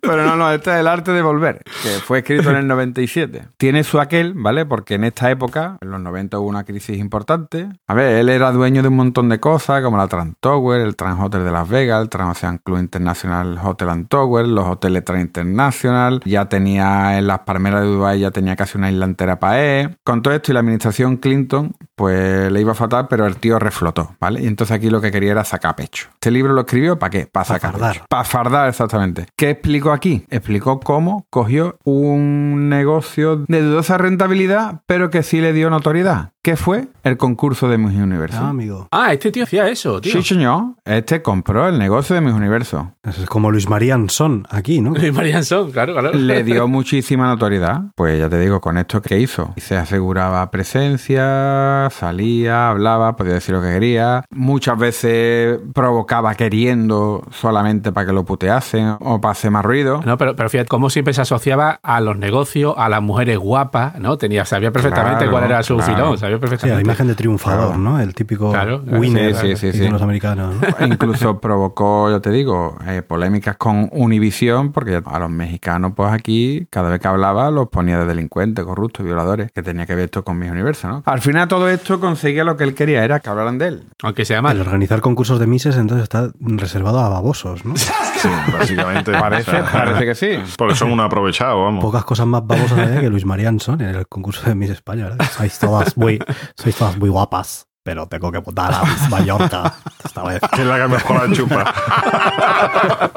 Pero 0.00 0.24
no, 0.24 0.36
no, 0.36 0.50
este 0.52 0.70
es 0.70 0.76
el 0.76 0.86
arte 0.86 1.12
de 1.12 1.22
volver, 1.22 1.62
que 1.82 1.88
fue 2.00 2.18
escrito 2.18 2.50
en 2.50 2.56
el 2.56 2.66
97. 2.68 3.42
Tiene 3.56 3.82
su 3.84 4.00
aquel, 4.00 4.34
¿vale? 4.34 4.64
Porque 4.64 4.94
en 4.94 5.04
esta 5.04 5.30
época, 5.30 5.78
en 5.80 5.90
los 5.90 6.00
90 6.00 6.38
hubo 6.38 6.48
una 6.48 6.64
crisis 6.64 6.98
importante. 6.98 7.68
A 7.86 7.94
ver, 7.94 8.16
él 8.16 8.28
era 8.28 8.52
dueño 8.52 8.82
de 8.82 8.88
un 8.88 8.96
montón 8.96 9.28
de 9.28 9.40
cosas, 9.40 9.82
como 9.82 9.96
la 9.96 10.06
Trans 10.06 10.36
Tower, 10.40 10.80
el 10.80 10.96
Trans 10.96 11.20
Hotel 11.20 11.44
de 11.44 11.50
Las 11.50 11.68
Vegas, 11.68 12.02
el 12.02 12.08
Transocean 12.08 12.58
Club 12.58 12.78
International 12.78 13.58
Hotel 13.62 13.88
and 13.88 14.08
Tower, 14.08 14.46
los 14.46 14.66
hoteles 14.66 15.04
Trans 15.04 15.22
International. 15.22 16.20
Ya 16.24 16.48
tenía 16.48 17.18
en 17.18 17.26
las 17.26 17.40
palmeras 17.40 17.82
de 17.82 17.88
Dubái, 17.88 18.20
ya 18.20 18.30
tenía 18.30 18.54
casi 18.56 18.78
una 18.78 18.90
isla 18.90 19.06
entera 19.06 19.40
para 19.40 19.60
él. 19.60 19.96
Con 20.04 20.22
todo 20.22 20.34
esto 20.34 20.52
y 20.52 20.54
la 20.54 20.60
administración 20.60 21.16
Clinton, 21.16 21.74
pues 21.94 22.50
le 22.52 22.60
iba 22.60 22.74
fatal, 22.74 23.06
pero 23.08 23.26
el 23.26 23.36
tío 23.36 23.58
reflotó, 23.58 24.14
¿vale? 24.20 24.42
Y 24.42 24.46
entonces 24.46 24.76
aquí 24.76 24.90
lo 24.90 25.00
que 25.00 25.10
quería 25.10 25.32
era 25.32 25.44
sacar 25.44 25.74
pecho. 25.74 26.08
Este 26.14 26.30
libro 26.30 26.52
lo 26.52 26.60
escribió 26.60 26.98
¿para 26.98 27.10
qué? 27.10 27.26
Para 27.26 27.44
sacar 27.44 27.72
fardar. 27.72 27.92
pecho. 27.92 28.04
Para 28.08 28.24
fardar, 28.24 28.68
exactamente. 28.68 29.26
¿Qué 29.46 29.50
explicó 29.50 29.92
aquí? 29.92 30.24
Explicó 30.28 30.80
cómo 30.80 31.24
cogió 31.30 31.78
un 31.84 32.68
negocio 32.68 33.44
de 33.46 33.62
dudosa 33.62 33.96
rentabilidad, 33.96 34.80
pero 34.86 35.08
que 35.08 35.22
sí 35.22 35.40
le 35.40 35.52
dio 35.52 35.70
notoriedad. 35.70 36.32
¿Qué 36.42 36.56
fue? 36.56 36.86
El 37.02 37.16
concurso 37.16 37.68
de 37.68 37.76
Miss 37.76 37.96
Universo. 37.96 38.38
Ah, 38.40 38.50
amigo. 38.50 38.86
Ah, 38.92 39.12
este 39.12 39.32
tío 39.32 39.42
hacía 39.42 39.68
eso, 39.68 40.00
tío. 40.00 40.12
Sí, 40.12 40.22
señor. 40.22 40.76
Este 40.84 41.20
compró 41.20 41.68
el 41.68 41.76
negocio 41.76 42.14
de 42.14 42.20
Miss 42.20 42.34
Universo. 42.34 42.92
Es 43.02 43.26
como 43.26 43.50
Luis 43.50 43.68
María 43.68 43.96
Anson 43.96 44.46
aquí, 44.48 44.80
¿no? 44.80 44.94
Luis 44.94 45.12
Marian 45.12 45.44
Son, 45.44 45.72
claro, 45.72 45.92
claro. 45.92 46.12
Le 46.12 46.44
dio 46.44 46.68
muchísima 46.68 47.26
notoriedad. 47.26 47.86
Pues 47.96 48.20
ya 48.20 48.28
te 48.28 48.38
digo, 48.38 48.60
con 48.60 48.78
esto 48.78 49.02
que 49.02 49.18
hizo. 49.18 49.54
Se 49.56 49.76
aseguraba 49.76 50.48
presencia, 50.52 51.88
salía, 51.90 52.70
hablaba, 52.70 53.16
podía 53.16 53.34
decir 53.34 53.52
lo 53.52 53.60
que 53.60 53.72
quería. 53.72 54.24
Muchas 54.30 54.78
veces 54.78 55.58
provocaba 55.74 56.36
queriendo 56.36 57.24
solamente 57.32 57.90
para 57.90 58.06
que 58.06 58.12
lo 58.12 58.24
puteasen 58.24 58.98
o 59.00 59.20
para 59.20 59.34
hace 59.36 59.50
más 59.50 59.64
ruido. 59.64 60.00
No, 60.04 60.16
pero, 60.18 60.34
pero 60.36 60.48
fíjate 60.48 60.68
cómo 60.68 60.90
siempre 60.90 61.14
se 61.14 61.20
asociaba 61.20 61.78
a 61.82 62.00
los 62.00 62.16
negocios, 62.18 62.74
a 62.76 62.88
las 62.88 63.02
mujeres 63.02 63.38
guapas, 63.38 63.98
¿no? 64.00 64.16
Tenía, 64.18 64.44
sabía 64.44 64.70
perfectamente 64.72 65.18
Claro, 65.18 65.32
cuál 65.32 65.44
era 65.44 65.62
su 65.62 65.76
claro. 65.76 65.92
filón, 65.94 66.18
sabía 66.18 66.36
Sí, 66.36 66.40
perfectamente. 66.40 66.76
la 66.76 66.80
imagen 66.82 67.06
de 67.08 67.14
triunfador, 67.14 67.76
¿no? 67.78 68.00
El 68.00 68.14
típico 68.14 68.50
Claro, 68.50 68.82
claro. 68.82 68.98
winner 69.00 69.34
Sí, 69.34 69.48
sí, 69.48 69.56
sí, 69.56 69.72
sí. 69.72 69.78
dicen 69.78 69.92
los 69.92 70.02
americanos, 70.02 70.54
¿no? 70.54 70.86
Incluso 70.86 71.40
provocó, 71.40 72.10
yo 72.10 72.20
te 72.20 72.30
digo, 72.30 72.76
eh, 72.86 73.02
polémicas 73.02 73.56
con 73.56 73.88
Univisión, 73.92 74.72
porque 74.72 75.02
a 75.04 75.18
los 75.18 75.30
mexicanos, 75.30 75.92
pues 75.94 76.12
aquí, 76.12 76.66
cada 76.70 76.88
vez 76.90 77.00
que 77.00 77.08
hablaba, 77.08 77.50
los 77.50 77.68
ponía 77.68 77.98
de 77.98 78.06
delincuentes, 78.06 78.64
corruptos, 78.64 79.04
violadores, 79.04 79.50
que 79.52 79.62
tenía 79.62 79.86
que 79.86 79.94
ver 79.94 80.06
esto 80.06 80.24
con 80.24 80.38
mis 80.38 80.50
universos, 80.50 80.90
¿no? 80.90 81.02
Al 81.04 81.20
final 81.20 81.48
todo 81.48 81.68
esto 81.68 82.00
conseguía 82.00 82.44
lo 82.44 82.56
que 82.56 82.64
él 82.64 82.74
quería, 82.74 83.04
era 83.04 83.20
que 83.20 83.28
hablaran 83.30 83.58
de 83.58 83.68
él. 83.68 83.82
Aunque 84.02 84.24
sea 84.24 84.38
El 84.38 84.42
mal. 84.42 84.60
organizar 84.60 85.00
concursos 85.00 85.38
de 85.38 85.46
Mises 85.46 85.76
entonces 85.76 86.04
está 86.04 86.30
reservado 86.40 87.00
a 87.00 87.08
babosos, 87.08 87.64
¿no? 87.64 87.74
Sí, 88.16 88.28
básicamente. 88.52 89.12
Parece, 89.18 89.50
o 89.50 89.54
sea, 89.54 89.72
parece 89.72 90.04
que 90.04 90.14
sí. 90.14 90.28
Porque 90.56 90.74
son 90.74 90.90
un 90.92 91.00
aprovechado, 91.00 91.62
vamos. 91.62 91.82
Pocas 91.82 92.04
cosas 92.04 92.26
más 92.26 92.46
babosas 92.46 92.78
había 92.78 93.00
que 93.00 93.10
Luis 93.10 93.24
Marianson 93.24 93.80
en 93.80 93.94
el 93.94 94.06
concurso 94.06 94.46
de 94.48 94.54
Miss 94.54 94.70
España, 94.70 95.04
¿verdad? 95.04 95.26
Sois 95.30 95.58
todas 95.58 95.96
muy, 95.96 96.18
sois 96.56 96.76
todas 96.76 96.96
muy 96.96 97.08
guapas, 97.08 97.65
pero 97.86 98.08
tengo 98.08 98.32
que 98.32 98.38
votar 98.38 98.74
a 98.74 98.82
Mallorca 99.08 99.72
esta 100.04 100.24
vez. 100.24 100.40
Que 100.52 100.62
es 100.62 100.66
la 100.66 100.76
que 100.76 100.88
mejor 100.88 101.28
la 101.28 101.36
chupa. 101.36 101.74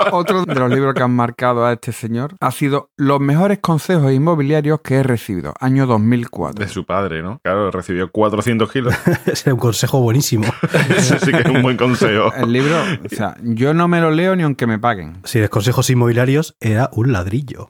Otro 0.11 0.45
de 0.45 0.53
los 0.53 0.69
libros 0.69 0.93
que 0.93 1.01
han 1.01 1.15
marcado 1.15 1.65
a 1.65 1.73
este 1.73 1.91
señor 1.91 2.35
ha 2.39 2.51
sido 2.51 2.91
Los 2.95 3.19
mejores 3.19 3.57
consejos 3.59 4.13
inmobiliarios 4.13 4.81
que 4.81 4.97
he 4.97 5.03
recibido, 5.03 5.55
año 5.59 5.87
2004. 5.87 6.63
De 6.63 6.71
su 6.71 6.85
padre, 6.85 7.23
¿no? 7.23 7.39
Claro, 7.43 7.71
recibió 7.71 8.11
400 8.11 8.71
kilos. 8.71 8.93
Ese 9.25 9.31
es 9.31 9.47
un 9.47 9.57
consejo 9.57 10.01
buenísimo. 10.01 10.45
Ese 10.95 11.17
sí 11.17 11.31
que 11.31 11.39
es 11.39 11.49
un 11.49 11.63
buen 11.63 11.75
consejo. 11.75 12.31
El 12.35 12.53
libro, 12.53 12.75
o 13.03 13.09
sea, 13.09 13.37
yo 13.41 13.73
no 13.73 13.87
me 13.87 13.99
lo 14.01 14.11
leo 14.11 14.35
ni 14.35 14.43
aunque 14.43 14.67
me 14.67 14.77
paguen. 14.77 15.17
Si 15.23 15.39
de 15.39 15.49
consejos 15.49 15.89
inmobiliarios 15.89 16.55
era 16.59 16.91
un 16.93 17.11
ladrillo. 17.11 17.69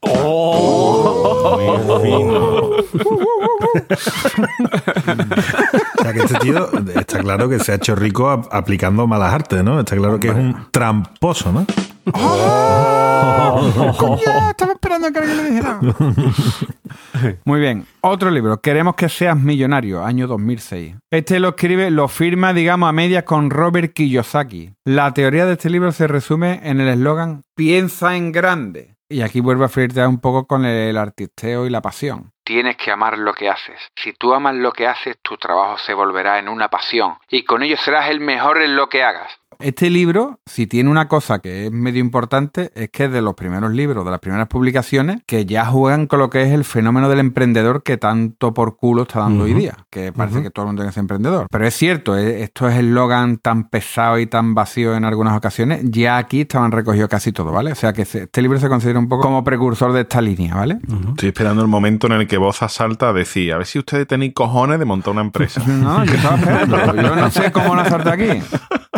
O 5.99 6.01
sea, 6.01 6.13
que 6.13 6.19
este 6.19 6.39
tío 6.39 6.69
está 6.95 7.19
claro 7.19 7.47
que 7.49 7.59
se 7.59 7.71
ha 7.71 7.75
hecho 7.75 7.95
rico 7.95 8.29
ap- 8.29 8.47
aplicando 8.53 9.05
malas 9.07 9.33
artes, 9.33 9.63
¿no? 9.63 9.79
Está 9.79 9.95
claro 9.95 10.19
que 10.19 10.29
es 10.29 10.35
un 10.35 10.55
tramposo, 10.71 11.51
¿no? 11.51 11.65
estaba 14.49 14.71
esperando 14.73 15.11
que 15.11 15.19
alguien 15.19 15.37
le 15.37 15.43
dijera. 15.49 15.79
Muy 17.45 17.59
bien. 17.59 17.85
Otro 18.01 18.31
libro, 18.31 18.61
Queremos 18.61 18.95
que 18.95 19.09
seas 19.09 19.37
millonario, 19.37 20.03
año 20.03 20.27
2006. 20.27 20.95
Este 21.11 21.39
lo 21.39 21.49
escribe, 21.49 21.91
lo 21.91 22.07
firma, 22.07 22.53
digamos, 22.53 22.89
a 22.89 22.93
medias 22.93 23.23
con 23.23 23.49
Robert 23.49 23.93
Kiyosaki. 23.93 24.71
La 24.85 25.13
teoría 25.13 25.45
de 25.45 25.53
este 25.53 25.69
libro 25.69 25.91
se 25.91 26.07
resume 26.07 26.61
en 26.63 26.79
el 26.81 26.87
eslogan 26.87 27.41
Piensa 27.55 28.15
en 28.15 28.31
grande. 28.31 28.95
Y 29.11 29.23
aquí 29.23 29.39
vuelvo 29.39 29.63
a 29.63 29.69
flirtear 29.69 30.07
un 30.07 30.21
poco 30.21 30.45
con 30.45 30.65
el 30.65 30.95
artisteo 30.95 31.65
y 31.65 31.71
la 31.71 31.81
pasión. 31.81 32.31
Tienes 32.43 32.77
que 32.77 32.91
amar 32.91 33.17
lo 33.17 33.33
que 33.33 33.49
haces. 33.49 33.79
Si 33.95 34.13
tú 34.13 34.35
amas 34.35 34.53
lo 34.53 34.71
que 34.71 34.85
haces, 34.85 35.17
tu 35.23 35.35
trabajo 35.37 35.79
se 35.79 35.95
volverá 35.95 36.37
en 36.37 36.47
una 36.47 36.69
pasión. 36.69 37.17
Y 37.27 37.43
con 37.43 37.63
ello 37.63 37.75
serás 37.77 38.09
el 38.09 38.19
mejor 38.19 38.61
en 38.61 38.75
lo 38.75 38.87
que 38.87 39.01
hagas. 39.01 39.39
Este 39.61 39.89
libro, 39.89 40.39
si 40.45 40.67
tiene 40.67 40.89
una 40.89 41.09
cosa 41.09 41.39
que 41.39 41.65
es 41.65 41.71
medio 41.71 41.99
importante, 41.99 42.71
es 42.75 42.91
que 42.91 43.05
es 43.05 43.11
de 43.11 43.21
los 43.21 43.35
primeros 43.35 43.73
libros, 43.73 44.05
de 44.05 44.11
las 44.11 44.21
primeras 44.21 44.47
publicaciones, 44.47 45.21
que 45.25 45.45
ya 45.45 45.65
juegan 45.65 46.07
con 46.07 46.19
lo 46.19 46.29
que 46.29 46.43
es 46.43 46.53
el 46.53 46.63
fenómeno 46.63 47.09
del 47.09 47.19
emprendedor 47.19 47.83
que 47.83 47.97
tanto 47.97 48.53
por 48.53 48.77
culo 48.77 49.01
está 49.01 49.19
dando 49.19 49.43
hoy 49.43 49.53
día. 49.53 49.75
Que 49.89 50.13
parece 50.13 50.41
que 50.41 50.49
todo 50.49 50.63
el 50.63 50.67
mundo 50.67 50.83
tiene 50.83 50.91
que 50.91 50.93
ser 50.93 51.01
emprendedor. 51.01 51.47
Pero 51.51 51.67
es 51.67 51.75
cierto, 51.75 52.17
eh, 52.17 52.41
esto 52.43 52.69
es 52.69 52.77
eslogan 52.77 53.35
tan 53.39 53.67
pesado 53.67 54.17
y 54.19 54.27
tan 54.27 54.55
vacío 54.55 54.95
en 54.95 55.03
algunas 55.03 55.35
ocasiones. 55.35 55.81
Ya 55.83 56.17
aquí 56.17 56.39
estaban 56.39 56.71
recogidos 56.71 57.09
casi 57.09 57.33
todo, 57.33 57.51
¿vale? 57.51 57.73
O 57.73 57.75
sea 57.75 57.91
que 57.91 58.03
este 58.03 58.41
libro 58.41 58.61
se 58.61 58.69
considera 58.69 58.97
un 58.97 59.09
poco 59.09 59.23
como 59.23 59.43
precursor 59.43 59.91
de 59.91 60.01
esta 60.01 60.21
línea, 60.21 60.55
¿vale? 60.55 60.79
Estoy 61.09 61.27
esperando 61.27 61.61
el 61.61 61.67
momento 61.67 62.07
en 62.07 62.13
el 62.13 62.27
que 62.27 62.37
Boza 62.37 62.69
salta 62.69 63.09
a 63.09 63.13
decir, 63.13 63.51
a 63.51 63.57
ver 63.57 63.65
si 63.65 63.77
ustedes 63.77 64.07
tenéis 64.07 64.33
cojones 64.33 64.79
de 64.79 64.85
montar 64.85 65.11
una 65.11 65.21
empresa. 65.21 65.61
No, 65.79 66.03
yo 66.05 66.13
estaba 66.13 66.37
esperando. 66.37 66.95
Yo 66.95 67.15
no 67.15 67.29
sé 67.29 67.51
cómo 67.51 67.75
lanzarte 67.75 68.09
aquí. 68.09 68.43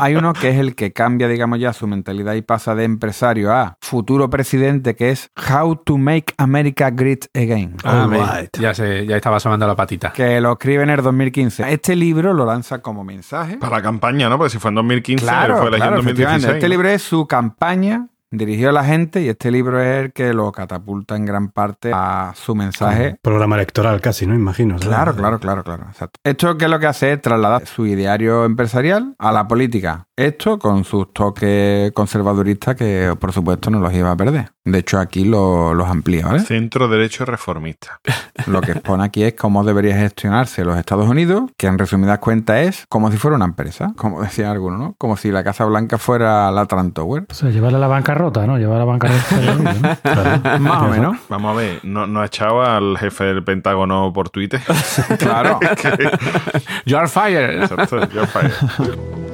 Hay 0.01 0.15
uno 0.15 0.33
que 0.33 0.49
es 0.49 0.57
el 0.57 0.73
que 0.73 0.93
cambia, 0.93 1.27
digamos 1.27 1.59
ya, 1.59 1.73
su 1.73 1.85
mentalidad 1.85 2.33
y 2.33 2.41
pasa 2.41 2.73
de 2.73 2.85
empresario 2.85 3.53
a 3.53 3.77
futuro 3.81 4.31
presidente, 4.31 4.95
que 4.95 5.11
es 5.11 5.29
How 5.37 5.75
to 5.75 5.99
Make 5.99 6.33
America 6.37 6.89
Great 6.89 7.25
Again. 7.35 7.77
Ah, 7.83 8.07
right. 8.09 8.49
ya, 8.59 8.73
se, 8.73 9.05
ya 9.05 9.15
estaba 9.15 9.39
sonando 9.39 9.67
la 9.67 9.75
patita. 9.75 10.11
Que 10.11 10.41
lo 10.41 10.53
escribe 10.53 10.81
en 10.81 10.89
el 10.89 11.03
2015. 11.03 11.71
Este 11.71 11.95
libro 11.95 12.33
lo 12.33 12.45
lanza 12.45 12.81
como 12.81 13.03
mensaje. 13.03 13.57
Para 13.57 13.77
la 13.77 13.83
campaña, 13.83 14.27
¿no? 14.27 14.39
Porque 14.39 14.49
si 14.49 14.57
fue 14.57 14.69
en 14.69 14.75
2015, 14.75 15.23
Claro, 15.23 15.57
fue 15.57 15.67
elegido 15.67 15.87
claro, 15.89 16.01
en 16.01 16.07
efectivamente. 16.07 16.47
2016. 16.47 16.55
Este 16.55 16.69
libro 16.69 16.89
es 16.89 17.01
su 17.03 17.27
campaña 17.27 18.07
dirigido 18.31 18.69
a 18.69 18.73
la 18.73 18.85
gente 18.85 19.21
y 19.21 19.29
este 19.29 19.51
libro 19.51 19.81
es 19.81 20.05
el 20.05 20.13
que 20.13 20.33
lo 20.33 20.51
catapulta 20.51 21.15
en 21.15 21.25
gran 21.25 21.49
parte 21.49 21.91
a 21.93 22.33
su 22.35 22.55
mensaje 22.55 23.17
Programa 23.21 23.55
electoral 23.55 23.99
casi, 24.01 24.25
¿no? 24.25 24.33
Imagino. 24.33 24.77
¿sabes? 24.77 24.87
Claro, 24.87 25.15
claro, 25.15 25.39
claro, 25.39 25.63
claro. 25.63 25.85
Exacto. 25.89 26.19
Esto 26.23 26.57
que 26.57 26.65
es 26.65 26.71
lo 26.71 26.79
que 26.79 26.87
hace 26.87 27.13
es 27.13 27.21
trasladar 27.21 27.65
su 27.65 27.85
ideario 27.85 28.45
empresarial 28.45 29.15
a 29.19 29.31
la 29.31 29.47
política. 29.47 30.07
Esto 30.15 30.57
con 30.57 30.83
sus 30.83 31.13
toques 31.13 31.91
conservaduristas 31.91 32.75
que, 32.75 33.15
por 33.19 33.31
supuesto, 33.33 33.69
no 33.69 33.79
los 33.79 33.93
iba 33.93 34.11
a 34.11 34.15
perder. 34.15 34.51
De 34.63 34.77
hecho, 34.77 34.99
aquí 34.99 35.25
lo- 35.25 35.73
los 35.73 35.89
amplía, 35.89 36.27
¿vale? 36.27 36.39
Centro 36.41 36.87
Derecho 36.87 37.25
Reformista. 37.25 37.99
Lo 38.45 38.61
que 38.61 38.73
expone 38.73 39.03
aquí 39.03 39.23
es 39.23 39.33
cómo 39.33 39.63
debería 39.63 39.95
gestionarse 39.97 40.63
los 40.63 40.77
Estados 40.77 41.09
Unidos, 41.09 41.49
que 41.57 41.65
en 41.65 41.79
resumidas 41.79 42.19
cuentas 42.19 42.57
es 42.67 42.85
como 42.87 43.09
si 43.11 43.17
fuera 43.17 43.35
una 43.37 43.45
empresa, 43.45 43.93
como 43.97 44.21
decía 44.21 44.51
alguno, 44.51 44.77
¿no? 44.77 44.95
Como 44.99 45.17
si 45.17 45.31
la 45.31 45.43
Casa 45.43 45.65
Blanca 45.65 45.97
fuera 45.97 46.51
la 46.51 46.65
Trump 46.67 46.93
Tower. 46.93 47.25
O 47.29 47.33
sea, 47.33 47.49
llevarla 47.49 47.79
a 47.79 47.81
la 47.81 47.87
bancarrota, 47.87 48.45
¿no? 48.45 48.57
Llevar 48.59 48.75
a 48.75 48.79
la 48.79 48.85
bancarrota. 48.85 49.35
¿no? 49.41 49.97
Claro. 50.03 50.59
Más 50.59 50.81
o 50.83 50.87
menos. 50.89 51.17
Vamos 51.29 51.53
a 51.53 51.59
ver, 51.59 51.79
¿no, 51.83 52.05
no 52.05 52.21
ha 52.21 52.25
echado 52.27 52.61
al 52.61 52.97
jefe 52.99 53.23
del 53.23 53.43
Pentágono 53.43 54.11
por 54.13 54.29
Twitter? 54.29 54.61
Claro. 55.17 55.59
You 56.85 56.97
are 56.97 57.07
fired. 57.07 57.61
Exacto, 57.63 58.07
yo 58.09 58.25
fallo. 58.27 58.49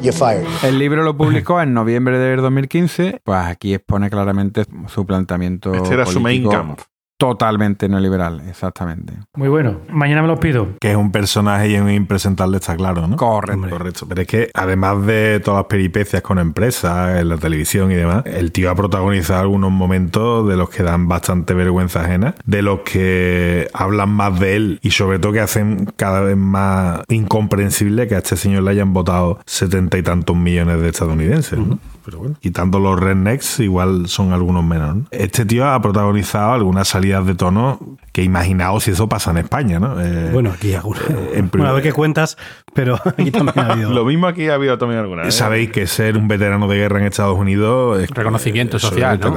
You're 0.02 0.12
fired. 0.18 0.46
El 0.64 0.78
libro 0.80 1.04
lo 1.04 1.16
publicó 1.18 1.62
en 1.62 1.74
noviembre 1.74 2.18
del 2.20 2.42
2015. 2.42 3.22
Pues 3.24 3.40
aquí 3.46 3.74
expone 3.74 4.10
claramente 4.10 4.66
su 4.88 5.06
planteamiento. 5.18 5.74
Este 5.74 5.94
era 5.94 6.06
su 6.06 6.20
main 6.20 6.48
camp. 6.48 6.80
Totalmente 7.18 7.90
neoliberal, 7.90 8.42
exactamente. 8.48 9.14
Muy 9.36 9.50
bueno. 9.50 9.82
Mañana 9.90 10.22
me 10.22 10.28
los 10.28 10.38
pido. 10.38 10.68
Que 10.80 10.92
es 10.92 10.98
un 10.98 11.12
personaje 11.12 11.70
y 11.70 11.78
un 11.78 11.90
impresentable, 11.90 12.58
está 12.58 12.76
claro, 12.76 13.08
¿no? 13.08 13.16
Correcto. 13.16 13.70
Correcto. 13.70 14.06
Pero 14.08 14.22
es 14.22 14.28
que 14.28 14.52
además 14.54 15.04
de 15.08 15.40
todas 15.44 15.62
las 15.62 15.68
peripecias 15.68 16.22
con 16.22 16.38
empresas, 16.38 17.20
en 17.20 17.30
la 17.30 17.38
televisión 17.38 17.92
y 17.92 17.96
demás, 17.96 18.24
el 18.26 18.52
tío 18.52 18.70
ha 18.70 18.76
protagonizado 18.76 19.42
algunos 19.42 19.72
momentos 19.72 20.48
de 20.48 20.58
los 20.58 20.70
que 20.70 20.84
dan 20.84 21.08
bastante 21.08 21.56
vergüenza 21.56 22.02
ajena, 22.02 22.36
de 22.46 22.62
los 22.62 22.82
que 22.82 23.68
hablan 23.74 24.10
más 24.10 24.40
de 24.40 24.56
él 24.56 24.80
y 24.84 24.92
sobre 24.92 25.18
todo 25.18 25.34
que 25.34 25.40
hacen 25.40 25.92
cada 25.96 26.22
vez 26.22 26.38
más 26.38 27.02
incomprensible 27.10 28.08
que 28.08 28.14
a 28.14 28.20
este 28.20 28.38
señor 28.38 28.62
le 28.62 28.72
hayan 28.72 28.94
votado 28.94 29.40
setenta 29.48 29.98
y 29.98 30.04
tantos 30.04 30.36
millones 30.36 30.80
de 30.82 30.90
estadounidenses. 30.90 31.58
¿no? 31.58 31.80
Pero 32.06 32.20
bueno, 32.20 32.36
quitando 32.40 32.80
los 32.80 32.98
rednecks, 32.98 33.60
igual 33.60 34.08
son 34.08 34.32
algunos 34.32 34.64
menos. 34.64 34.96
¿no? 34.96 35.06
Este 35.12 35.46
tío 35.46 35.68
ha 35.68 35.82
protagonizado 35.82 36.54
algunas 36.54 36.88
salidas 36.88 37.07
de 37.08 37.36
tono 37.36 37.80
que 38.12 38.24
imaginaos 38.24 38.84
si 38.86 38.92
eso 38.92 39.08
pasa 39.08 39.32
en 39.32 39.38
España, 39.38 39.80
¿no? 39.80 40.02
Eh, 40.02 40.30
Bueno, 40.34 40.52
aquí 40.52 40.74
alguna. 40.74 41.00
en 41.34 41.50
Bueno, 41.50 41.68
a 41.68 41.74
ver 41.74 41.84
qué 41.84 41.92
cuentas, 41.94 42.38
pero 42.74 42.96
aquí 43.06 43.32
también 43.32 43.60
ha 43.60 43.68
habido. 43.74 43.92
Lo 43.92 44.06
mismo 44.06 44.28
aquí 44.28 44.48
ha 44.50 44.56
habido 44.56 44.78
también 44.78 45.02
alguna 45.02 45.24
vez. 45.24 45.36
Sabéis 45.36 45.70
que 45.72 45.86
ser 45.88 46.18
un 46.18 46.28
veterano 46.28 46.68
de 46.68 46.78
guerra 46.78 47.00
en 47.00 47.06
Estados 47.06 47.38
Unidos 47.38 48.00
es 48.02 48.10
Reconocimiento 48.10 48.80
social, 48.80 49.20
te, 49.20 49.30
¿no? 49.30 49.34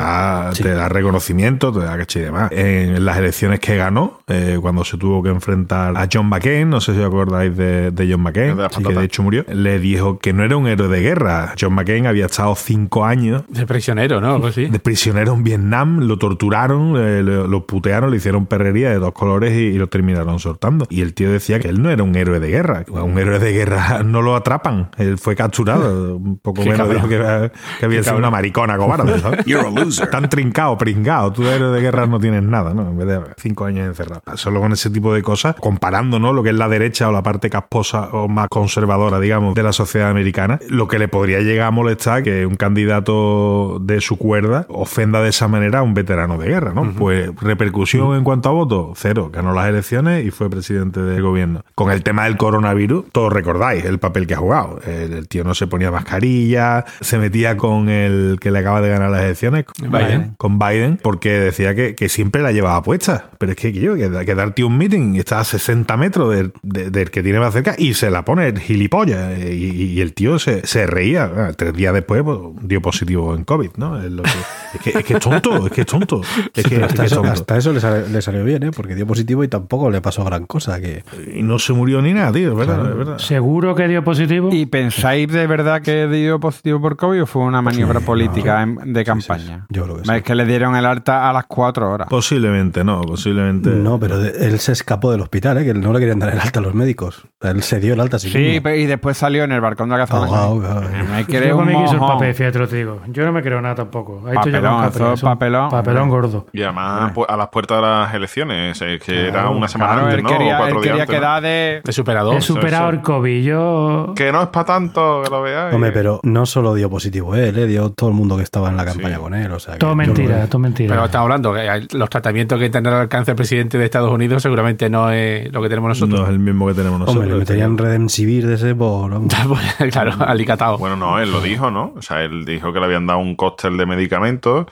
te 0.54 0.70
da 0.74 0.88
reconocimiento, 0.88 1.72
te 1.72 1.80
da 1.80 1.96
caché 1.96 2.20
y 2.20 2.22
demás. 2.22 2.50
En 2.52 3.04
las 3.04 3.18
elecciones 3.18 3.60
que 3.60 3.76
ganó, 3.76 4.20
eh, 4.28 4.58
cuando 4.60 4.84
se 4.84 4.96
tuvo 4.96 5.22
que 5.22 5.28
enfrentar 5.30 5.96
a 5.96 6.08
John 6.10 6.26
McCain, 6.28 6.68
no 6.70 6.80
sé 6.80 6.94
si 6.94 7.00
os 7.00 7.06
acordáis 7.06 7.56
de, 7.56 7.90
de 7.90 8.12
John 8.12 8.22
McCain, 8.22 8.56
de 8.56 8.68
sí, 8.70 8.82
que 8.82 8.94
de 8.94 9.04
hecho 9.04 9.22
murió, 9.22 9.44
le 9.52 9.78
dijo 9.78 10.18
que 10.18 10.32
no 10.32 10.42
era 10.44 10.56
un 10.56 10.66
héroe 10.66 10.88
de 10.88 11.00
guerra. 11.00 11.54
John 11.60 11.74
McCain 11.74 12.06
había 12.06 12.26
estado 12.26 12.54
cinco 12.54 13.04
años 13.04 13.42
De 13.48 13.66
prisionero, 13.66 14.20
¿no? 14.20 14.34
Algo 14.34 14.46
así. 14.48 14.66
de 14.66 14.78
prisionero 14.78 15.34
en 15.34 15.44
Vietnam, 15.44 16.00
lo 16.00 16.16
torturaron, 16.18 16.94
eh, 16.96 17.22
lo, 17.22 17.59
lo 17.60 17.66
putearon, 17.66 18.10
le 18.10 18.16
hicieron 18.16 18.46
perrería 18.46 18.90
de 18.90 18.98
dos 18.98 19.12
colores 19.12 19.52
y, 19.52 19.60
y 19.66 19.78
lo 19.78 19.88
terminaron 19.88 20.38
soltando. 20.38 20.86
Y 20.90 21.02
el 21.02 21.14
tío 21.14 21.30
decía 21.30 21.58
que 21.60 21.68
él 21.68 21.82
no 21.82 21.90
era 21.90 22.02
un 22.02 22.14
héroe 22.16 22.40
de 22.40 22.48
guerra. 22.50 22.84
A 22.94 23.02
un 23.02 23.18
héroe 23.18 23.38
de 23.38 23.52
guerra 23.52 24.02
no 24.04 24.22
lo 24.22 24.34
atrapan. 24.36 24.90
Él 24.98 25.18
fue 25.18 25.36
capturado. 25.36 26.16
Un 26.16 26.38
poco 26.38 26.62
menos 26.64 26.88
dijo 26.90 27.08
que, 27.08 27.14
era- 27.16 27.52
que 27.78 27.84
había 27.86 28.02
sido 28.02 28.16
una 28.16 28.30
maricona 28.30 28.76
cobarde, 28.76 29.18
¿sabes? 29.20 29.44
Tan 30.10 30.28
trincado, 30.28 30.76
pringado. 30.78 31.32
Tú 31.32 31.42
de 31.44 31.54
héroe 31.56 31.70
de 31.74 31.80
guerra 31.80 32.06
no 32.06 32.18
tienes 32.18 32.42
nada, 32.42 32.74
¿no? 32.74 32.88
En 32.90 32.96
vez 32.98 33.06
de 33.06 33.20
cinco 33.38 33.64
años 33.64 33.86
encerrado. 33.86 34.22
Solo 34.34 34.60
con 34.60 34.72
ese 34.72 34.90
tipo 34.90 35.12
de 35.14 35.22
cosas, 35.22 35.54
comparando, 35.60 36.18
¿no? 36.18 36.32
Lo 36.32 36.42
que 36.42 36.50
es 36.50 36.54
la 36.56 36.68
derecha 36.68 37.08
o 37.08 37.12
la 37.12 37.22
parte 37.22 37.50
casposa 37.50 38.08
o 38.12 38.28
más 38.28 38.48
conservadora, 38.48 39.20
digamos, 39.20 39.54
de 39.54 39.62
la 39.62 39.72
sociedad 39.72 40.10
americana, 40.10 40.58
lo 40.68 40.88
que 40.88 40.98
le 40.98 41.08
podría 41.08 41.40
llegar 41.40 41.68
a 41.68 41.70
molestar 41.70 42.22
que 42.22 42.46
un 42.46 42.56
candidato 42.56 43.78
de 43.80 44.00
su 44.00 44.16
cuerda 44.18 44.66
ofenda 44.68 45.20
de 45.22 45.28
esa 45.30 45.48
manera 45.48 45.80
a 45.80 45.82
un 45.82 45.94
veterano 45.94 46.38
de 46.38 46.48
guerra, 46.48 46.72
¿no? 46.74 46.92
Pues 46.92 47.30
repercusión 47.50 48.14
en 48.16 48.24
cuanto 48.24 48.48
a 48.48 48.52
votos? 48.52 48.98
Cero. 49.00 49.30
Ganó 49.32 49.52
las 49.52 49.68
elecciones 49.68 50.24
y 50.24 50.30
fue 50.30 50.48
presidente 50.48 51.00
del 51.02 51.22
gobierno. 51.22 51.64
Con 51.74 51.90
el 51.90 52.02
tema 52.02 52.24
del 52.24 52.36
coronavirus, 52.36 53.06
todos 53.12 53.32
recordáis 53.32 53.84
el 53.84 53.98
papel 53.98 54.26
que 54.26 54.34
ha 54.34 54.38
jugado. 54.38 54.80
El, 54.86 55.12
el 55.12 55.28
tío 55.28 55.44
no 55.44 55.54
se 55.54 55.66
ponía 55.66 55.90
mascarilla, 55.90 56.84
se 57.00 57.18
metía 57.18 57.56
con 57.56 57.88
el 57.88 58.38
que 58.40 58.50
le 58.50 58.58
acaba 58.60 58.80
de 58.80 58.88
ganar 58.88 59.10
las 59.10 59.22
elecciones, 59.22 59.64
Biden. 59.82 60.34
con 60.38 60.58
Biden, 60.58 60.98
porque 61.02 61.30
decía 61.40 61.74
que, 61.74 61.94
que 61.94 62.08
siempre 62.08 62.42
la 62.42 62.52
llevaba 62.52 62.82
puesta. 62.82 63.30
Pero 63.38 63.52
es 63.52 63.58
que, 63.58 63.72
yo, 63.72 63.94
que, 63.96 64.10
que 64.24 64.34
darte 64.34 64.64
un 64.64 64.78
meeting 64.78 65.14
y 65.14 65.18
está 65.18 65.40
a 65.40 65.44
60 65.44 65.96
metros 65.96 66.34
del, 66.34 66.52
de- 66.62 66.90
del 66.90 67.10
que 67.10 67.22
tiene 67.22 67.40
más 67.40 67.52
cerca 67.52 67.74
y 67.76 67.94
se 67.94 68.10
la 68.10 68.24
pone 68.24 68.46
el 68.48 68.58
gilipollas. 68.58 69.38
Y, 69.38 69.92
y 69.94 70.00
el 70.00 70.14
tío 70.14 70.38
se, 70.38 70.66
se 70.66 70.86
reía. 70.86 71.30
Ah, 71.36 71.52
Tres 71.56 71.74
días 71.74 71.92
después 71.92 72.22
pues, 72.22 72.38
dio 72.62 72.80
positivo 72.80 73.34
en 73.34 73.44
COVID, 73.44 73.70
¿no? 73.76 73.98
Es, 74.00 74.10
lo 74.10 74.22
que- 74.22 74.28
es 74.74 74.80
que, 74.82 74.90
es 75.00 75.04
que 75.04 75.14
es 75.14 75.20
tonto, 75.20 75.66
es 75.66 75.72
que 75.72 75.80
es 75.80 75.86
tonto. 75.86 76.20
Es 76.54 76.64
que, 76.64 76.76
es 76.76 76.92
que 76.92 77.02
es 77.02 77.12
eso, 77.12 77.16
tonto. 77.22 77.30
Hasta 77.40 77.56
eso 77.56 77.72
le, 77.72 77.80
sale- 77.80 78.08
le 78.08 78.22
salió 78.22 78.44
bien, 78.44 78.62
¿eh? 78.62 78.70
porque 78.74 78.94
dio 78.94 79.06
positivo 79.06 79.44
y 79.44 79.48
tampoco 79.48 79.90
le 79.90 80.00
pasó 80.00 80.24
gran 80.24 80.46
cosa. 80.46 80.80
Que 80.80 81.02
Y 81.34 81.42
no 81.42 81.58
se 81.58 81.72
murió 81.72 82.00
ni 82.02 82.12
nada, 82.12 82.32
tío, 82.32 82.52
es 82.52 82.56
verdad, 82.56 82.90
es 82.90 82.96
verdad. 82.96 83.18
Seguro 83.18 83.74
que 83.74 83.88
dio 83.88 84.02
positivo. 84.04 84.50
¿Y 84.52 84.66
pensáis 84.66 85.28
de 85.30 85.46
verdad 85.46 85.82
que 85.82 86.06
dio 86.08 86.40
positivo 86.40 86.80
por 86.80 86.96
COVID 86.96 87.22
o 87.22 87.26
fue 87.26 87.42
una 87.42 87.62
maniobra 87.62 88.00
Sí, 88.00 88.06
política 88.06 88.62
en- 88.62 88.92
de 88.92 89.00
sí, 89.00 89.04
campaña? 89.04 89.66
yo 89.68 89.84
creo 89.84 89.96
que 89.98 90.04
sí. 90.04 90.12
Es 90.14 90.22
que 90.22 90.34
le 90.34 90.44
dieron 90.46 90.76
el 90.76 90.86
alta 90.86 91.28
a 91.28 91.32
las 91.32 91.44
cuatro 91.46 91.90
horas. 91.90 92.08
Posiblemente 92.08 92.84
no, 92.84 93.00
posiblemente. 93.02 93.70
No, 93.70 93.98
pero 93.98 94.18
de- 94.18 94.46
él 94.46 94.58
se 94.58 94.72
escapó 94.72 95.10
del 95.12 95.20
hospital, 95.20 95.58
¿eh? 95.58 95.64
que 95.64 95.74
no 95.74 95.92
le 95.92 95.98
querían 95.98 96.18
dar 96.18 96.32
el 96.32 96.40
alta 96.40 96.60
a 96.60 96.62
los 96.62 96.74
médicos. 96.74 97.26
Él 97.40 97.62
se 97.62 97.80
dio 97.80 97.94
el 97.94 98.00
alta 98.00 98.18
sí 98.18 98.30
Sí, 98.30 98.60
y 98.62 98.86
después 98.86 99.16
salió 99.16 99.44
en 99.44 99.52
el 99.52 99.60
balcón 99.60 99.88
de 99.88 99.96
la 99.96 100.06
casa. 100.06 100.16
Ahogado, 100.16 100.60
claro. 100.60 100.80
Me 101.10 101.20
Yo 101.22 101.26
creo 101.26 101.60
mí 101.62 101.74
que 101.74 101.84
hizo 101.84 101.94
el 101.94 101.98
papel, 102.00 102.34
fíjate 102.34 102.58
lo 102.58 102.68
te 102.68 102.76
digo. 102.76 103.00
Yo 103.08 103.24
no 103.24 103.32
me 103.32 103.42
creo 103.42 103.60
nada 103.60 103.74
tampoco. 103.74 104.22
Ahí 104.26 104.34
estoy 104.36 104.52
yo 104.52 104.60
Papelón, 104.60 105.16
papelón. 105.20 105.70
Papelón 105.70 106.08
gordo. 106.08 106.46
Y 106.52 106.62
además 106.62 107.12
pu- 107.14 107.26
a 107.32 107.36
las 107.36 107.48
puertas 107.48 107.78
de 107.78 107.82
las 107.82 108.14
elecciones, 108.14 108.78
que 109.04 109.28
era 109.28 109.48
una 109.50 109.68
semana 109.68 109.92
Claro, 109.92 110.06
antes, 110.08 110.22
¿no? 110.22 110.28
quería, 110.30 110.54
o 110.54 110.58
cuatro 110.58 110.76
él 110.78 110.82
días 110.82 110.92
quería 110.96 111.02
antes, 111.02 111.14
¿no? 111.14 111.20
quedar 111.20 111.42
de... 111.42 111.80
De 111.84 111.92
superador. 111.92 112.36
He 112.36 112.40
superado 112.40 112.90
eso. 112.90 112.96
el. 113.24 113.42
Yo. 113.42 114.12
Que 114.16 114.32
no 114.32 114.42
es 114.42 114.48
para 114.48 114.64
tanto, 114.66 115.22
que 115.24 115.30
lo 115.30 115.42
veáis. 115.42 115.74
Hombre, 115.74 115.92
pero 115.92 116.20
no 116.22 116.46
solo 116.46 116.74
dio 116.74 116.88
positivo 116.90 117.34
él, 117.34 117.56
¿eh? 117.58 117.66
dio 117.66 117.90
todo 117.90 118.10
el 118.10 118.16
mundo 118.16 118.36
que 118.36 118.42
estaba 118.42 118.68
en 118.68 118.76
la 118.76 118.84
campaña 118.84 119.16
Sí. 119.16 119.20
con 119.22 119.34
él. 119.34 119.50
O 119.52 119.58
sea, 119.58 119.78
Todo 119.78 119.94
mentira, 119.94 120.46
todo 120.46 120.58
mentira. 120.58 120.94
Pero 120.94 121.04
estamos 121.06 121.24
hablando 121.26 121.54
que 121.54 121.86
los 121.96 122.10
tratamientos 122.10 122.58
que 122.58 122.70
tendrá 122.70 122.94
al 122.96 123.00
alcance 123.02 123.30
el 123.32 123.36
presidente 123.36 123.78
de 123.78 123.84
Estados 123.84 124.10
Unidos 124.10 124.42
seguramente 124.42 124.88
no 124.90 125.10
es 125.10 125.52
lo 125.52 125.62
que 125.62 125.68
tenemos 125.68 125.88
nosotros. 125.90 126.20
No 126.20 126.26
es 126.26 126.30
el 126.32 126.38
mismo 126.38 126.66
que 126.66 126.74
tenemos 126.74 126.98
nosotros. 127.00 127.16
Hombre, 127.22 127.32
le 127.34 127.38
meterían 127.40 127.78
Redemsivir 127.78 128.46
de 128.46 128.54
ese 128.54 128.74
por... 128.74 129.10
vamos. 129.10 129.60
claro, 129.90 130.12
alicatado. 130.20 130.78
Bueno, 130.78 130.96
no, 130.96 131.18
él 131.18 131.30
lo 131.32 131.40
dijo, 131.40 131.70
¿no? 131.70 131.92
O 131.96 132.02
sea, 132.02 132.22
él 132.22 132.44
dijo 132.44 132.72
que 132.72 132.80
le 132.80 132.86
habían 132.86 133.06
dado 133.06 133.20
un 133.20 133.36
cóctel 133.36 133.76
de 133.76 133.86
medicamentos, 133.86 134.66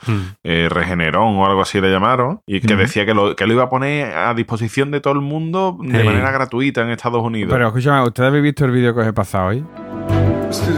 eh, 0.44 0.68
Regeneron 0.70 1.36
o 1.36 1.46
algo 1.46 1.62
así 1.62 1.80
le 1.80 1.90
llamaron, 1.90 2.40
y 2.48 2.60
que 2.60 2.74
decía 2.74 3.04
que 3.06 3.12
lo, 3.14 3.36
que 3.36 3.46
lo 3.46 3.52
iba 3.52 3.64
a 3.64 3.70
poner 3.70 4.12
a 4.16 4.32
disposición 4.34 4.90
de 4.90 5.00
todo 5.00 5.12
el 5.12 5.20
mundo 5.20 5.76
de 5.80 6.00
Sí. 6.00 6.04
manera 6.06 6.30
gratuita 6.32 6.80
en 6.82 6.90
Estados 6.90 7.22
Unidos. 7.22 7.52
Pero 7.52 7.66
escúchame, 7.68 8.02
¿ustedes 8.06 8.28
habéis 8.28 8.42
visto 8.42 8.64
el 8.64 8.70
vídeo 8.72 8.94
que 8.94 9.00
os 9.02 9.06
he 9.06 9.12
pasado 9.12 9.48
hoy? 9.48 9.64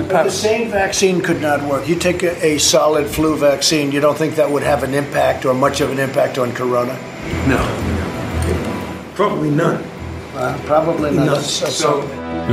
The 0.09 0.29
same 0.31 0.69
vaccine 0.69 1.23
could 1.23 1.41
not 1.41 1.63
work. 1.63 1.87
You 1.87 1.95
take 1.97 2.25
a, 2.27 2.33
a 2.45 2.59
solid 2.59 3.07
flu 3.07 3.37
vaccine, 3.37 3.93
you 3.93 4.01
don't 4.01 4.19
think 4.19 4.35
that 4.35 4.51
would 4.51 4.65
have 4.67 4.85
an 4.85 4.95
impact 4.95 5.45
or 5.47 5.55
much 5.55 5.81
of 5.81 5.93
an 5.93 6.01
impact 6.01 6.39
on 6.39 6.51
corona? 6.53 6.93
No. 7.47 7.57
Probably 9.15 9.51
none. 9.51 9.79
Uh, 10.37 10.55
probably 10.67 11.11
not. 11.13 11.27
None. 11.27 11.41
So- 11.41 11.67
So, 11.67 12.05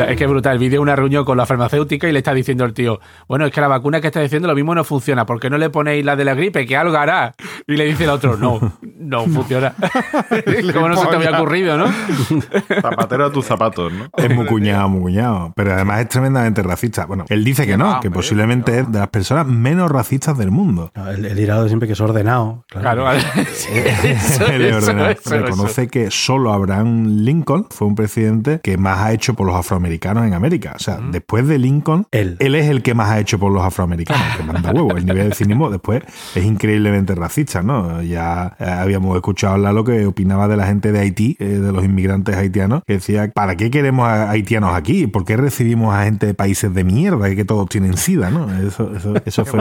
Es 0.06 0.16
que 0.16 0.26
es 0.26 0.30
brutal. 0.30 0.54
El 0.54 0.60
vídeo 0.60 0.80
es 0.80 0.82
una 0.84 0.96
reunión 0.96 1.26
con 1.26 1.38
la 1.38 1.46
farmacéutica 1.46 2.08
y 2.08 2.12
le 2.12 2.20
está 2.20 2.34
diciendo 2.34 2.66
el 2.66 2.74
tío, 2.74 3.00
bueno, 3.28 3.46
es 3.46 3.52
que 3.52 3.62
la 3.62 3.68
vacuna 3.68 4.00
que 4.00 4.08
está 4.08 4.22
diciendo 4.22 4.48
lo 4.48 4.54
mismo 4.54 4.76
no 4.76 4.84
funciona. 4.84 5.26
¿Por 5.26 5.40
qué 5.40 5.50
no 5.50 5.58
le 5.58 5.70
ponéis 5.70 6.06
la 6.06 6.16
de 6.16 6.24
la 6.24 6.36
gripe? 6.36 6.66
Que 6.66 6.78
algo 6.78 6.96
hará. 6.96 7.34
Y 7.66 7.76
le 7.76 7.86
dice 7.86 8.04
el 8.04 8.12
otro, 8.12 8.38
no, 8.38 8.78
no 8.82 9.24
funciona. 9.26 9.74
Como 10.74 10.90
no 10.90 10.98
se 10.98 11.08
te 11.08 11.16
había 11.16 11.32
ocurrido, 11.32 11.78
¿no? 11.78 11.88
Zapatero 12.82 13.26
a 13.26 13.32
tus 13.32 13.46
zapatos, 13.46 13.92
¿no? 13.92 14.10
Es 14.16 14.34
muy 14.34 14.46
cuñado, 14.46 14.88
muy 14.88 15.02
cuñado. 15.02 15.54
Pero 15.56 15.74
además 15.74 16.02
es 16.02 16.10
tremendamente 16.10 16.62
racista. 16.62 17.06
Bueno, 17.06 17.26
él 17.30 17.44
dice 17.44 17.66
que 17.66 17.78
no, 17.78 18.00
que 18.00 18.12
posiblemente 18.12 18.80
es 18.80 18.92
de 18.92 19.00
las 19.00 19.10
personas 19.10 19.48
menos 19.48 19.92
racistas 19.92 20.38
del 20.38 20.52
mundo. 20.52 20.92
El, 20.96 21.26
el 21.26 21.36
dirá 21.36 21.68
siempre 21.68 21.88
que 21.88 21.94
es 21.94 22.02
ordenado. 22.02 22.66
Claro, 22.68 23.12
eso, 23.12 23.28
es 23.74 24.04
eso, 24.04 24.44
ordenado. 24.46 25.10
eso, 25.10 25.30
Reconoce 25.30 25.88
que 25.88 26.12
solo 26.12 26.54
Abraham 26.54 27.24
Lincoln 27.24 27.66
fue 27.70 27.88
un 27.88 27.96
presidente 27.96 28.60
que 28.64 28.78
más 28.78 29.00
ha 29.00 29.12
hecho 29.12 29.34
por 29.34 29.48
los 29.48 29.56
afroamericanos 29.68 30.26
en 30.26 30.34
América. 30.34 30.74
O 30.76 30.80
sea, 30.80 31.00
después 31.12 31.46
de 31.46 31.60
Lincoln, 31.60 32.08
Él. 32.12 32.38
es 32.40 32.70
el 32.70 32.82
que 32.82 32.94
más 32.94 33.10
ha 33.10 33.20
hecho 33.20 33.38
por 33.38 33.52
los 33.52 33.64
afroamericanos, 33.64 34.24
que 34.38 34.44
manda 34.44 34.72
huevo. 34.72 34.96
El 34.96 35.06
nivel 35.06 35.30
de 35.30 35.36
cinismo 35.36 35.70
después 35.70 36.04
es 36.36 36.46
increíblemente 36.46 37.14
racista, 37.16 37.62
¿no? 37.62 38.02
Ya 38.02 38.56
eh, 38.60 38.66
habíamos 38.66 39.16
escuchado 39.16 39.56
hablar 39.56 39.74
lo 39.74 39.84
que 39.84 40.06
opinaba 40.06 40.48
de 40.48 40.56
la 40.56 40.66
gente 40.66 40.92
de 40.92 41.00
Haití, 41.00 41.36
eh, 41.40 41.46
de 41.46 41.72
los 41.72 41.84
inmigrantes 41.84 42.36
haitianos, 42.36 42.84
que 42.88 42.94
decía, 42.94 43.30
¿para 43.34 43.58
qué 43.58 43.70
queremos 43.70 44.08
a 44.08 44.32
haitianos 44.32 44.74
aquí? 44.74 45.08
¿Por 45.08 45.26
qué 45.26 45.36
recibimos 45.36 45.94
a 45.94 46.06
gente 46.06 46.26
de 46.28 46.34
países 46.34 46.74
de 46.74 46.84
mierda 46.84 47.30
y 47.30 47.36
que 47.36 47.44
todos 47.44 47.68
tienen 47.68 47.98
sida, 47.98 48.30
¿no? 48.30 48.48
Eso, 48.66 48.96
eso, 48.96 49.14
eso 49.26 49.46
fue. 49.46 49.60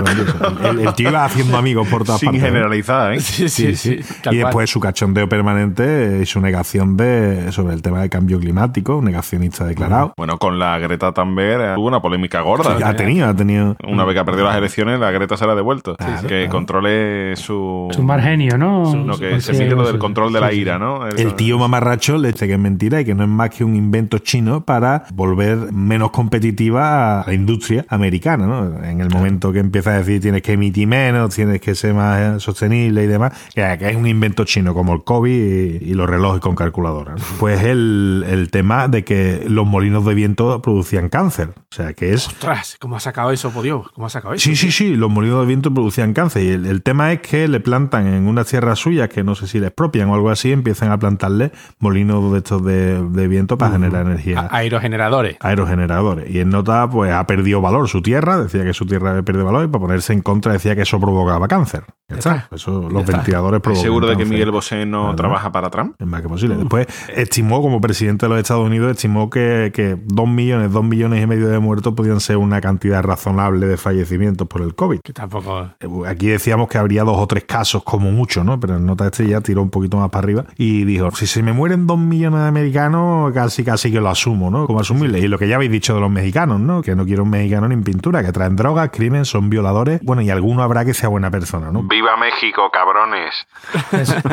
El, 0.70 0.80
el 0.80 0.94
tío 0.94 1.10
iba 1.10 1.24
haciendo 1.24 1.56
amigos 1.56 1.88
por 1.88 2.04
todas 2.04 2.20
Sin 2.20 2.28
partes. 2.28 2.42
¿no? 2.42 2.48
generalizar, 2.48 3.14
¿eh? 3.14 3.20
Sí, 3.20 3.48
sí, 3.48 3.74
sí. 3.74 4.00
Y 4.30 4.36
después 4.36 4.70
su 4.70 4.78
cachondeo 4.78 5.28
permanente 5.28 6.20
y 6.22 6.26
su 6.26 6.40
negación 6.40 6.96
de 6.96 7.50
sobre 7.50 7.74
el 7.74 7.82
tema 7.82 8.00
del 8.00 8.10
cambio 8.10 8.38
climático, 8.38 8.96
un 8.96 9.06
negacionista 9.06 9.64
declarado. 9.64 9.95
Bueno, 10.16 10.38
con 10.38 10.58
la 10.58 10.78
Greta 10.78 11.12
Thunberg 11.12 11.60
eh, 11.60 11.74
hubo 11.76 11.86
una 11.86 12.00
polémica 12.00 12.40
gorda. 12.40 12.76
ha 12.88 12.94
tenido, 12.96 13.26
ha 13.28 13.34
tenido. 13.34 13.76
Una 13.86 14.04
vez 14.04 14.14
que 14.14 14.20
ha 14.20 14.24
perdido 14.24 14.46
las 14.46 14.56
elecciones, 14.56 14.98
la 15.00 15.10
Greta 15.10 15.36
se 15.36 15.46
la 15.46 15.52
ha 15.52 15.56
devuelto. 15.56 15.96
Claro, 15.96 16.22
que 16.22 16.28
claro. 16.28 16.50
controle 16.50 17.36
su... 17.36 17.88
Su 17.90 18.02
mal 18.02 18.20
genio, 18.20 18.58
¿no? 18.58 18.94
No, 18.94 19.18
que 19.18 19.40
se 19.40 19.52
Sí, 19.54 19.62
fije 19.62 19.74
lo 19.74 19.84
sí, 19.86 19.92
del 19.92 19.98
control 19.98 20.32
de 20.32 20.40
la 20.40 20.48
sí, 20.50 20.56
sí. 20.56 20.60
ira, 20.60 20.78
¿no? 20.78 21.06
El 21.06 21.34
tío 21.34 21.58
mamarracho 21.58 22.18
le 22.18 22.32
dice 22.32 22.46
que 22.46 22.54
es 22.54 22.58
mentira 22.58 23.00
y 23.00 23.04
que 23.04 23.14
no 23.14 23.22
es 23.24 23.28
más 23.28 23.50
que 23.50 23.64
un 23.64 23.76
invento 23.76 24.18
chino 24.18 24.64
para 24.64 25.04
volver 25.14 25.72
menos 25.72 26.10
competitiva 26.10 27.20
a 27.22 27.26
la 27.26 27.34
industria 27.34 27.84
americana, 27.88 28.46
¿no? 28.46 28.82
En 28.84 29.00
el 29.00 29.10
momento 29.10 29.52
que 29.52 29.60
empieza 29.60 29.90
a 29.92 29.98
decir 29.98 30.20
tienes 30.20 30.42
que 30.42 30.52
emitir 30.52 30.86
menos, 30.86 31.34
tienes 31.34 31.60
que 31.60 31.74
ser 31.74 31.94
más 31.94 32.20
eh, 32.36 32.40
sostenible 32.40 33.04
y 33.04 33.06
demás, 33.06 33.32
que, 33.54 33.76
que 33.78 33.88
es 33.90 33.96
un 33.96 34.06
invento 34.06 34.44
chino 34.44 34.74
como 34.74 34.92
el 34.94 35.04
COVID 35.04 35.80
y, 35.80 35.90
y 35.90 35.94
los 35.94 36.08
relojes 36.08 36.40
con 36.40 36.54
calculadora. 36.54 37.12
¿no? 37.12 37.18
Pues 37.38 37.62
el, 37.62 38.24
el 38.28 38.50
tema 38.50 38.88
de 38.88 39.04
que 39.04 39.44
los 39.48 39.66
molinos 39.66 39.85
de 39.86 40.14
viento 40.14 40.60
producían 40.62 41.08
cáncer. 41.08 41.50
O 41.56 41.74
sea, 41.74 41.92
que 41.94 42.12
es 42.12 42.26
Ostras, 42.28 42.76
¿cómo 42.80 42.96
ha 42.96 43.00
sacado 43.00 43.30
eso, 43.30 43.50
por 43.50 43.62
Dios? 43.62 43.88
¿Cómo 43.94 44.06
ha 44.06 44.10
sacado 44.10 44.34
eso? 44.34 44.42
Sí, 44.42 44.56
sí, 44.56 44.70
sí, 44.70 44.96
los 44.96 45.10
molinos 45.10 45.40
de 45.40 45.46
viento 45.46 45.72
producían 45.72 46.12
cáncer. 46.12 46.42
Y 46.42 46.48
el, 46.48 46.66
el 46.66 46.82
tema 46.82 47.12
es 47.12 47.20
que 47.20 47.48
le 47.48 47.60
plantan 47.60 48.06
en 48.06 48.26
unas 48.26 48.46
tierras 48.46 48.78
suyas, 48.78 49.08
que 49.08 49.24
no 49.24 49.34
sé 49.34 49.46
si 49.46 49.58
les 49.58 49.68
expropian 49.68 50.08
o 50.10 50.14
algo 50.14 50.30
así, 50.30 50.52
empiezan 50.52 50.90
a 50.90 50.98
plantarle 50.98 51.52
molinos 51.78 52.32
de 52.32 52.38
estos 52.38 52.64
de, 52.64 53.02
de 53.02 53.28
viento 53.28 53.58
para 53.58 53.72
generar 53.72 54.06
energía. 54.06 54.48
Aerogeneradores. 54.50 55.36
Aerogeneradores. 55.40 56.30
Y 56.30 56.40
en 56.40 56.50
nota, 56.50 56.88
pues 56.88 57.12
ha 57.12 57.26
perdido 57.26 57.60
valor 57.60 57.88
su 57.88 58.02
tierra, 58.02 58.38
decía 58.38 58.64
que 58.64 58.74
su 58.74 58.86
tierra 58.86 59.10
había 59.10 59.22
perdido 59.22 59.44
valor, 59.46 59.64
y 59.64 59.68
para 59.68 59.80
ponerse 59.80 60.12
en 60.12 60.22
contra 60.22 60.52
decía 60.52 60.74
que 60.74 60.82
eso 60.82 61.00
provocaba 61.00 61.48
cáncer. 61.48 61.84
Ya 62.08 62.16
está. 62.18 62.48
Eso, 62.52 62.88
los 62.88 63.02
está. 63.02 63.16
ventiladores 63.16 63.60
provocan. 63.60 63.82
¿Seguro 63.82 64.06
de 64.06 64.16
que. 64.16 64.24
Miguel 64.24 64.50
Bosé 64.50 64.86
no 64.86 65.14
trabaja 65.16 65.50
para 65.52 65.70
Trump? 65.70 65.94
Es 65.98 66.06
más 66.06 66.22
que 66.22 66.28
posible. 66.28 66.56
Después 66.56 66.86
estimó, 67.14 67.62
como 67.62 67.80
presidente 67.80 68.26
de 68.26 68.30
los 68.30 68.38
Estados 68.38 68.66
Unidos, 68.66 68.90
estimó 68.90 69.30
que, 69.30 69.72
que 69.76 69.98
dos 70.06 70.26
millones, 70.26 70.72
dos 70.72 70.82
millones 70.82 71.22
y 71.22 71.26
medio 71.26 71.48
de 71.48 71.58
muertos 71.58 71.92
podían 71.92 72.18
ser 72.18 72.38
una 72.38 72.62
cantidad 72.62 73.02
razonable 73.02 73.66
de 73.66 73.76
fallecimientos 73.76 74.48
por 74.48 74.62
el 74.62 74.74
COVID. 74.74 75.00
Que 75.02 75.12
tampoco. 75.12 75.68
Eh, 75.80 75.86
Aquí 76.08 76.28
decíamos 76.28 76.68
que 76.68 76.78
habría 76.78 77.04
dos 77.04 77.18
o 77.18 77.26
tres 77.26 77.44
casos 77.44 77.82
como 77.84 78.10
mucho, 78.10 78.42
¿no? 78.42 78.58
Pero 78.58 78.76
en 78.76 78.86
nota 78.86 79.04
este 79.04 79.28
ya 79.28 79.42
tiró 79.42 79.60
un 79.60 79.68
poquito 79.68 79.98
más 79.98 80.08
para 80.08 80.24
arriba 80.24 80.44
y 80.56 80.84
dijo, 80.84 81.10
si 81.10 81.26
se 81.26 81.42
me 81.42 81.52
mueren 81.52 81.86
dos 81.86 81.98
millones 81.98 82.40
de 82.40 82.46
americanos, 82.46 83.34
casi 83.34 83.64
casi 83.64 83.92
que 83.92 84.00
lo 84.00 84.08
asumo, 84.08 84.50
¿no? 84.50 84.66
Como 84.66 84.80
asumible. 84.80 85.18
Y 85.18 85.28
lo 85.28 85.38
que 85.38 85.46
ya 85.46 85.56
habéis 85.56 85.70
dicho 85.72 85.94
de 85.94 86.00
los 86.00 86.10
mexicanos, 86.10 86.58
¿no? 86.58 86.80
Que 86.80 86.96
no 86.96 87.04
quiero 87.04 87.24
un 87.24 87.30
mexicano 87.30 87.68
ni 87.68 87.74
en 87.74 87.84
pintura, 87.84 88.24
que 88.24 88.32
traen 88.32 88.56
drogas, 88.56 88.88
crimen, 88.90 89.26
son 89.26 89.50
violadores. 89.50 90.00
Bueno, 90.02 90.22
y 90.22 90.30
alguno 90.30 90.62
habrá 90.62 90.86
que 90.86 90.94
sea 90.94 91.10
buena 91.10 91.30
persona, 91.30 91.70
¿no? 91.70 91.82
¡Viva 91.82 92.16
México, 92.16 92.70
cabrones! 92.72 93.34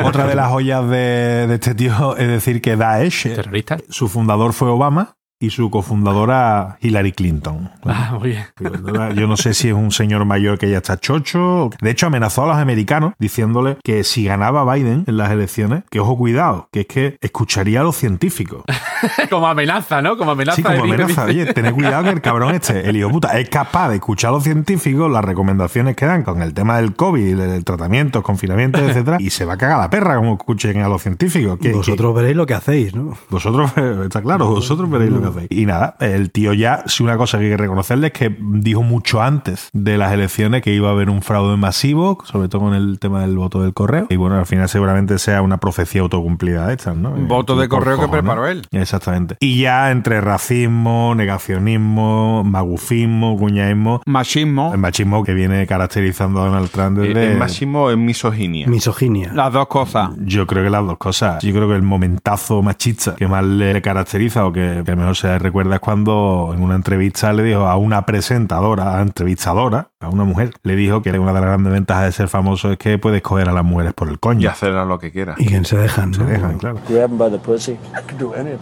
Otra 0.02 0.26
de 0.26 0.36
las 0.36 0.48
joyas 0.48 0.88
de, 0.88 1.46
de 1.48 1.54
este 1.54 1.74
tío 1.74 2.16
es 2.16 2.28
decir 2.28 2.62
que 2.62 2.76
Daesh, 2.76 3.34
¿Terroristas? 3.34 3.82
su 3.90 4.08
fundador 4.08 4.54
fue 4.54 4.68
Obama 4.70 5.16
y 5.44 5.50
su 5.50 5.70
cofundadora 5.70 6.76
Hillary 6.80 7.12
Clinton. 7.12 7.70
Ah, 7.84 8.16
muy 8.18 8.30
bien. 8.30 8.44
Yo 9.16 9.26
no 9.26 9.36
sé 9.36 9.54
si 9.54 9.68
es 9.68 9.74
un 9.74 9.90
señor 9.90 10.24
mayor 10.24 10.58
que 10.58 10.70
ya 10.70 10.78
está 10.78 10.96
chocho. 10.98 11.70
De 11.80 11.90
hecho, 11.90 12.06
amenazó 12.06 12.44
a 12.44 12.46
los 12.48 12.56
americanos 12.56 13.14
diciéndole 13.18 13.76
que 13.82 14.04
si 14.04 14.24
ganaba 14.24 14.70
Biden 14.74 15.04
en 15.06 15.16
las 15.16 15.30
elecciones, 15.30 15.84
que 15.90 16.00
ojo 16.00 16.16
cuidado, 16.16 16.68
que 16.72 16.80
es 16.80 16.86
que 16.86 17.16
escucharía 17.20 17.80
a 17.80 17.84
los 17.84 17.96
científicos. 17.96 18.62
como 19.30 19.46
amenaza, 19.48 20.02
¿no? 20.02 20.16
Como 20.16 20.32
amenaza. 20.32 20.56
Sí, 20.56 20.62
como 20.62 20.74
de- 20.76 20.82
amenaza. 20.94 21.24
Oye, 21.24 21.52
tened 21.52 21.72
cuidado 21.74 22.04
que 22.04 22.10
el 22.10 22.20
cabrón 22.20 22.54
este, 22.54 22.88
el 22.88 22.96
hijo 22.96 23.10
puta, 23.10 23.38
es 23.38 23.48
capaz 23.48 23.88
de 23.90 23.96
escuchar 23.96 24.30
a 24.30 24.32
los 24.34 24.44
científicos, 24.44 25.10
las 25.10 25.24
recomendaciones 25.24 25.96
que 25.96 26.06
dan 26.06 26.22
con 26.22 26.42
el 26.42 26.54
tema 26.54 26.76
del 26.78 26.94
COVID, 26.94 27.38
el 27.40 27.64
tratamiento, 27.64 28.18
el 28.18 28.24
confinamiento, 28.24 28.78
etcétera, 28.86 29.18
y 29.20 29.30
se 29.30 29.44
va 29.44 29.54
a 29.54 29.56
cagar 29.56 29.78
la 29.78 29.90
perra 29.90 30.16
como 30.16 30.34
escuchen 30.34 30.80
a 30.82 30.88
los 30.88 31.02
científicos. 31.02 31.58
Que- 31.58 31.70
que- 31.70 31.74
Vosotros 31.76 32.14
veréis 32.14 32.36
lo 32.36 32.46
que 32.46 32.54
hacéis, 32.54 32.94
¿no? 32.94 33.16
vosotros, 33.30 33.70
está 34.04 34.22
claro, 34.22 34.46
vosotros 34.48 34.88
veréis 34.90 35.10
lo 35.10 35.20
que 35.20 35.26
hacéis. 35.28 35.33
Y 35.50 35.66
nada, 35.66 35.96
el 36.00 36.30
tío 36.30 36.52
ya, 36.52 36.82
si 36.86 37.02
una 37.02 37.16
cosa 37.16 37.38
que 37.38 37.44
hay 37.44 37.50
que 37.50 37.56
reconocerle 37.56 38.08
es 38.08 38.12
que 38.12 38.34
dijo 38.38 38.82
mucho 38.82 39.22
antes 39.22 39.68
de 39.72 39.98
las 39.98 40.12
elecciones 40.12 40.62
que 40.62 40.72
iba 40.72 40.88
a 40.88 40.92
haber 40.92 41.10
un 41.10 41.22
fraude 41.22 41.56
masivo, 41.56 42.18
sobre 42.24 42.48
todo 42.48 42.62
con 42.62 42.74
el 42.74 42.98
tema 42.98 43.22
del 43.22 43.36
voto 43.36 43.62
del 43.62 43.74
correo. 43.74 44.06
Y 44.10 44.16
bueno, 44.16 44.36
al 44.38 44.46
final 44.46 44.68
seguramente 44.68 45.18
sea 45.18 45.42
una 45.42 45.58
profecía 45.58 46.02
autocumplida 46.02 46.66
de 46.66 46.74
estas, 46.74 46.96
¿no? 46.96 47.10
Voto 47.10 47.56
de 47.56 47.68
correo 47.68 47.98
que 47.98 48.08
preparó 48.08 48.46
él. 48.46 48.66
Exactamente. 48.70 49.36
Y 49.40 49.60
ya 49.60 49.90
entre 49.90 50.20
racismo, 50.20 51.14
negacionismo, 51.14 52.44
magufismo, 52.44 53.36
cuñaísmo, 53.36 54.02
Machismo, 54.06 54.72
el 54.72 54.78
machismo 54.78 55.24
que 55.24 55.34
viene 55.34 55.66
caracterizando 55.66 56.42
a 56.42 56.46
Donald 56.46 56.70
Trump 56.70 56.98
desde... 56.98 57.32
¿Es 57.32 57.38
máximo 57.38 57.90
es 57.90 57.96
misoginia? 57.96 58.66
Misoginia. 58.66 59.32
las 59.32 59.52
dos 59.52 59.66
cosas. 59.68 60.10
Yo 60.18 60.46
creo 60.46 60.64
que 60.64 60.70
las 60.70 60.86
dos 60.86 60.98
cosas. 60.98 61.42
Yo 61.42 61.52
creo 61.52 61.68
que 61.68 61.74
el 61.74 61.82
momentazo 61.82 62.62
machista 62.62 63.14
que 63.16 63.26
más 63.28 63.44
le 63.44 63.80
caracteriza 63.82 64.46
o 64.46 64.52
que, 64.52 64.82
que 64.84 64.96
mejor 64.96 65.16
se 65.16 65.23
recuerda 65.38 65.76
es 65.76 65.80
cuando 65.80 66.52
en 66.54 66.62
una 66.62 66.74
entrevista 66.74 67.32
le 67.32 67.42
dijo 67.42 67.66
a 67.66 67.76
una 67.76 68.06
presentadora, 68.06 68.98
a 68.98 69.02
entrevistadora, 69.02 69.90
a 70.04 70.08
una 70.10 70.24
mujer, 70.24 70.52
le 70.62 70.76
dijo 70.76 71.02
que 71.02 71.10
una 71.18 71.28
de 71.32 71.40
las 71.40 71.42
grandes 71.42 71.72
ventajas 71.72 72.04
de 72.06 72.12
ser 72.12 72.28
famoso 72.28 72.72
es 72.72 72.78
que 72.78 72.98
puedes 72.98 73.22
coger 73.22 73.48
a 73.48 73.52
las 73.52 73.64
mujeres 73.64 73.92
por 73.94 74.08
el 74.08 74.14
Y 74.14 74.18
coño. 74.18 74.50
hacerla 74.50 74.84
lo 74.84 74.98
que 74.98 75.10
quiera. 75.10 75.34
Y 75.38 75.46
quien 75.46 75.64
se 75.64 75.76
dejan, 75.76 76.12
Se 76.14 76.24
dejan, 76.24 76.58
claro. 76.58 76.78
That. 76.86 77.10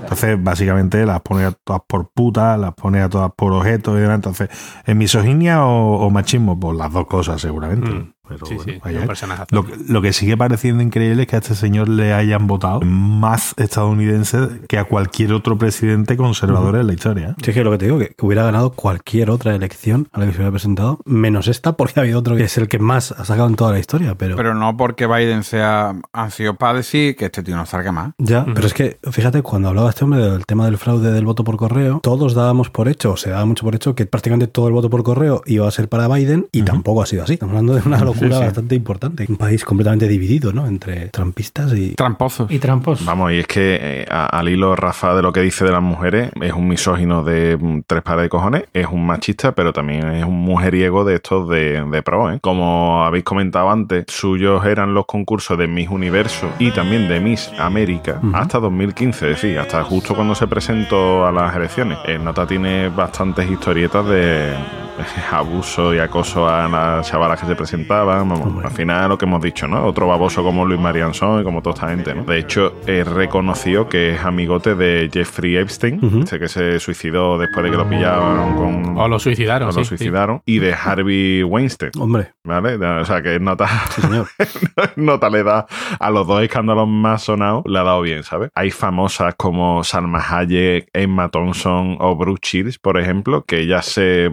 Entonces, 0.03 0.43
básicamente 0.43 1.05
las 1.07 1.21
pone 1.23 1.45
a 1.45 1.53
todas 1.53 1.83
por 1.87 2.09
putas, 2.11 2.59
las 2.59 2.75
pone 2.75 3.01
a 3.01 3.09
todas 3.09 3.31
por 3.37 3.53
objetos 3.53 3.97
y 3.97 4.01
demás. 4.01 4.17
Entonces, 4.17 4.49
¿es 4.85 4.97
misoginia 4.97 5.65
o, 5.65 5.97
o 6.07 6.11
machismo? 6.11 6.59
Pues 6.59 6.77
las 6.77 6.93
dos 6.93 7.07
cosas, 7.07 7.41
seguramente. 7.41 7.91
Mm. 7.91 8.13
Pero 8.29 8.47
Sí, 8.47 8.55
bueno, 8.83 9.01
sí, 9.01 9.07
personaje. 9.07 9.45
Lo, 9.51 9.65
que- 9.65 9.77
lo 9.89 10.01
que 10.01 10.13
sigue 10.13 10.37
pareciendo 10.37 10.83
increíble 10.83 11.23
es 11.23 11.29
que 11.29 11.37
a 11.37 11.41
este 11.41 11.55
señor 11.55 11.89
le 11.89 12.15
hayan 12.15 12.47
votado 12.47 12.81
más 12.81 13.53
estadounidenses 13.59 14.49
que 14.69 14.79
a 14.79 14.85
cualquier 14.85 15.33
otro 15.33 15.59
presidente 15.59 16.17
conservador 16.17 16.77
en 16.77 16.87
la 16.87 16.93
historia. 16.95 17.31
¿eh? 17.31 17.35
Sí, 17.43 17.51
es 17.51 17.55
que 17.57 17.65
lo 17.65 17.73
que 17.73 17.79
te 17.79 17.85
digo, 17.87 17.99
que 17.99 18.15
hubiera 18.23 18.45
ganado 18.45 18.71
cualquier 18.73 19.29
otra 19.29 19.55
elección 19.55 20.09
a 20.13 20.21
la 20.21 20.27
que 20.27 20.33
se 20.33 20.39
hubiera 20.39 20.51
presentado, 20.53 21.01
menos 21.05 21.32
esta, 21.41 21.73
porque 21.73 22.01
ha 22.01 22.03
habido 22.03 22.19
otro 22.19 22.37
que 22.37 22.45
es 22.45 22.59
el 22.59 22.69
que 22.69 22.79
más 22.79 23.13
ha 23.13 23.25
sacado 23.25 23.49
en 23.49 23.57
toda 23.57 23.73
la 23.73 23.79
historia, 23.79 24.15
pero... 24.15 24.37
Pero 24.37 24.55
no 24.55 24.77
porque 24.77 25.07
Biden 25.07 25.43
sea 25.43 25.95
ansioso 26.13 26.55
para 26.55 26.79
decir 26.79 27.17
que 27.17 27.27
este 27.27 27.43
tío 27.43 27.57
no 27.57 27.67
salga 27.67 27.93
más. 27.93 28.13
Ya, 28.19 28.45
pero 28.45 28.67
es 28.67 28.75
que, 28.75 28.99
fíjate, 29.11 29.43
cuando 29.43 29.69
hablaba 29.69 29.91
este 29.91 30.05
hombre 30.05 30.21
del 30.21 30.47
tema 30.47 30.67
del 30.67 30.79
fraude 30.79 31.11
del 31.13 31.25
voto 31.25 31.45
por 31.45 31.57
correo, 31.57 32.01
todos 32.03 32.35
dábamos 32.35 32.71
por 32.71 32.89
hecho, 32.89 33.13
o 33.13 33.17
se 33.17 33.31
daba 33.31 33.45
mucho 33.45 33.65
por 33.65 33.75
hecho, 33.75 33.95
que 33.95 34.07
prácticamente 34.07 34.47
todo 34.47 34.69
el 34.69 34.75
voto 34.75 34.91
por 34.91 35.03
correo 35.03 35.43
iba 35.47 35.67
a 35.67 35.71
ser 35.71 35.89
para 35.89 36.09
Biden 36.09 36.49
y 36.53 36.63
tampoco 36.63 37.03
ha 37.03 37.07
sido 37.07 37.25
así. 37.25 37.35
Estamos 37.35 37.53
hablando 37.53 37.75
de 37.75 37.83
una 37.87 37.99
locura 38.05 38.39
bastante 38.39 38.75
importante. 38.75 39.27
Un 39.29 39.37
país 39.37 39.65
completamente 39.65 40.09
dividido, 40.09 40.53
¿no? 40.53 40.67
Entre 40.67 41.09
trampistas 41.09 41.73
y... 41.75 41.95
Tramposos. 41.95 42.51
Y 42.51 42.59
trampos. 42.59 43.05
Vamos, 43.05 43.33
y 43.33 43.39
es 43.39 43.47
que 43.47 43.79
eh, 43.81 44.07
al 44.09 44.49
hilo, 44.49 44.77
Rafa, 44.77 45.15
de 45.15 45.23
lo 45.23 45.33
que 45.33 45.41
dice 45.41 45.65
de 45.65 45.73
las 45.73 45.83
mujeres, 45.83 46.31
es 46.41 46.53
un 46.53 46.69
misógino 46.69 47.23
de 47.25 47.57
mm, 47.57 47.83
tres 47.87 48.03
pares 48.03 48.25
de 48.25 48.29
cojones, 48.29 48.65
es 48.73 48.87
un 48.87 49.07
machista, 49.07 49.53
pero 49.53 49.73
también 49.73 50.09
es 50.11 50.25
un 50.25 50.41
mujeriego 50.41 51.05
de 51.05 51.15
de 51.31 52.03
pro, 52.05 52.33
¿eh? 52.33 52.39
Como 52.41 53.05
habéis 53.05 53.25
comentado 53.25 53.71
antes, 53.71 54.05
suyos 54.09 54.65
eran 54.65 54.95
los 54.95 55.07
concursos 55.07 55.57
de 55.57 55.67
Miss 55.67 55.89
Universo 55.89 56.49
y 56.59 56.71
también 56.73 57.09
de 57.09 57.21
Miss 57.21 57.53
América 57.59 58.21
hasta 58.35 58.59
2015, 58.59 59.31
es 59.31 59.43
decir, 59.43 59.59
hasta 59.59 59.83
justo 59.85 60.15
cuando 60.15 60.35
se 60.35 60.47
presentó 60.47 61.27
a 61.27 61.33
las 61.33 61.55
elecciones. 61.55 61.99
El 62.07 62.25
Nota 62.25 62.47
tiene 62.47 62.89
bastantes 62.89 63.51
historietas 63.51 64.07
de 64.07 64.55
abuso 65.33 65.95
y 65.95 65.99
acoso 65.99 66.49
a 66.49 66.69
las 66.69 67.09
chavalas 67.09 67.41
que 67.41 67.47
se 67.47 67.57
presentaban. 67.57 68.29
Vamos, 68.29 68.65
al 68.65 68.71
final 68.71 69.09
lo 69.09 69.19
que 69.19 69.25
hemos 69.25 69.43
dicho, 69.43 69.67
¿no? 69.67 69.85
Otro 69.85 70.07
baboso 70.07 70.43
como 70.43 70.65
Luis 70.65 70.81
Marianson 70.81 71.41
y 71.41 71.45
como 71.45 71.63
toda 71.63 71.75
esta 71.75 71.89
gente, 71.89 72.15
¿no? 72.15 72.25
De 72.25 72.39
hecho, 72.39 72.75
es 72.87 73.07
reconocido 73.07 73.89
que 73.89 74.15
es 74.15 74.25
amigote 74.25 74.75
de 74.75 75.11
Jeffrey 75.13 75.57
Epstein, 75.57 76.23
ese 76.23 76.39
que 76.39 76.49
se 76.49 76.79
suicidó 76.81 77.39
después 77.39 77.65
de 77.65 77.71
que 77.71 77.77
lo 77.77 77.89
pillaban 77.89 78.57
con... 78.57 78.99
O 78.99 79.09
lo 79.09 79.19
suicidaron, 79.19 79.69
o 79.69 79.73
sí, 79.73 79.79
lo 79.79 79.85
sí. 79.85 79.89
suicidaron. 79.97 80.43
Y 80.47 80.59
de 80.59 80.75
Harvey 80.75 81.43
Weinstein, 81.43 81.93
Hombre, 81.99 82.33
¿vale? 82.45 82.75
O 82.75 83.05
sea, 83.05 83.23
que 83.23 83.39
nota... 83.41 83.67
sí, 83.91 84.03
señor. 84.03 84.27
nota 84.97 85.31
le 85.31 85.43
da 85.43 85.67
a 85.99 86.11
los 86.11 86.27
dos 86.27 86.43
escándalos 86.43 86.89
más 86.89 87.23
sonados, 87.23 87.65
le 87.67 87.79
ha 87.79 87.83
dado 87.83 88.03
bien, 88.03 88.23
¿sabes? 88.23 88.51
Hay 88.55 88.71
famosas 88.71 89.35
como 89.37 89.85
Salma 89.85 90.21
Hayek, 90.21 90.89
Emma 90.93 91.29
Thompson 91.29 91.97
o 92.01 92.17
Brooke 92.17 92.41
Shields, 92.43 92.79
por 92.79 92.99
ejemplo, 92.99 93.45
que 93.45 93.61
ellas 93.61 93.87
se 93.87 94.29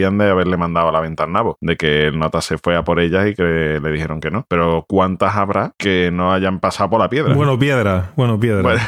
de 0.00 0.30
haberle 0.30 0.56
mandado 0.56 0.88
a 0.88 0.92
la 0.92 1.00
venta 1.00 1.24
al 1.24 1.32
nabo, 1.32 1.56
de 1.60 1.76
que 1.76 2.06
el 2.06 2.18
nota 2.18 2.40
se 2.40 2.58
fue 2.58 2.76
a 2.76 2.84
por 2.84 3.00
ellas 3.00 3.26
y 3.28 3.34
que 3.34 3.80
le 3.82 3.92
dijeron 3.92 4.20
que 4.20 4.30
no. 4.30 4.46
Pero 4.48 4.84
¿cuántas 4.88 5.36
habrá 5.36 5.72
que 5.78 6.10
no 6.12 6.32
hayan 6.32 6.60
pasado 6.60 6.90
por 6.90 7.00
la 7.00 7.08
piedra? 7.08 7.34
Bueno, 7.34 7.58
piedra, 7.58 8.12
bueno, 8.16 8.38
piedra. 8.40 8.62
Bueno, 8.62 8.80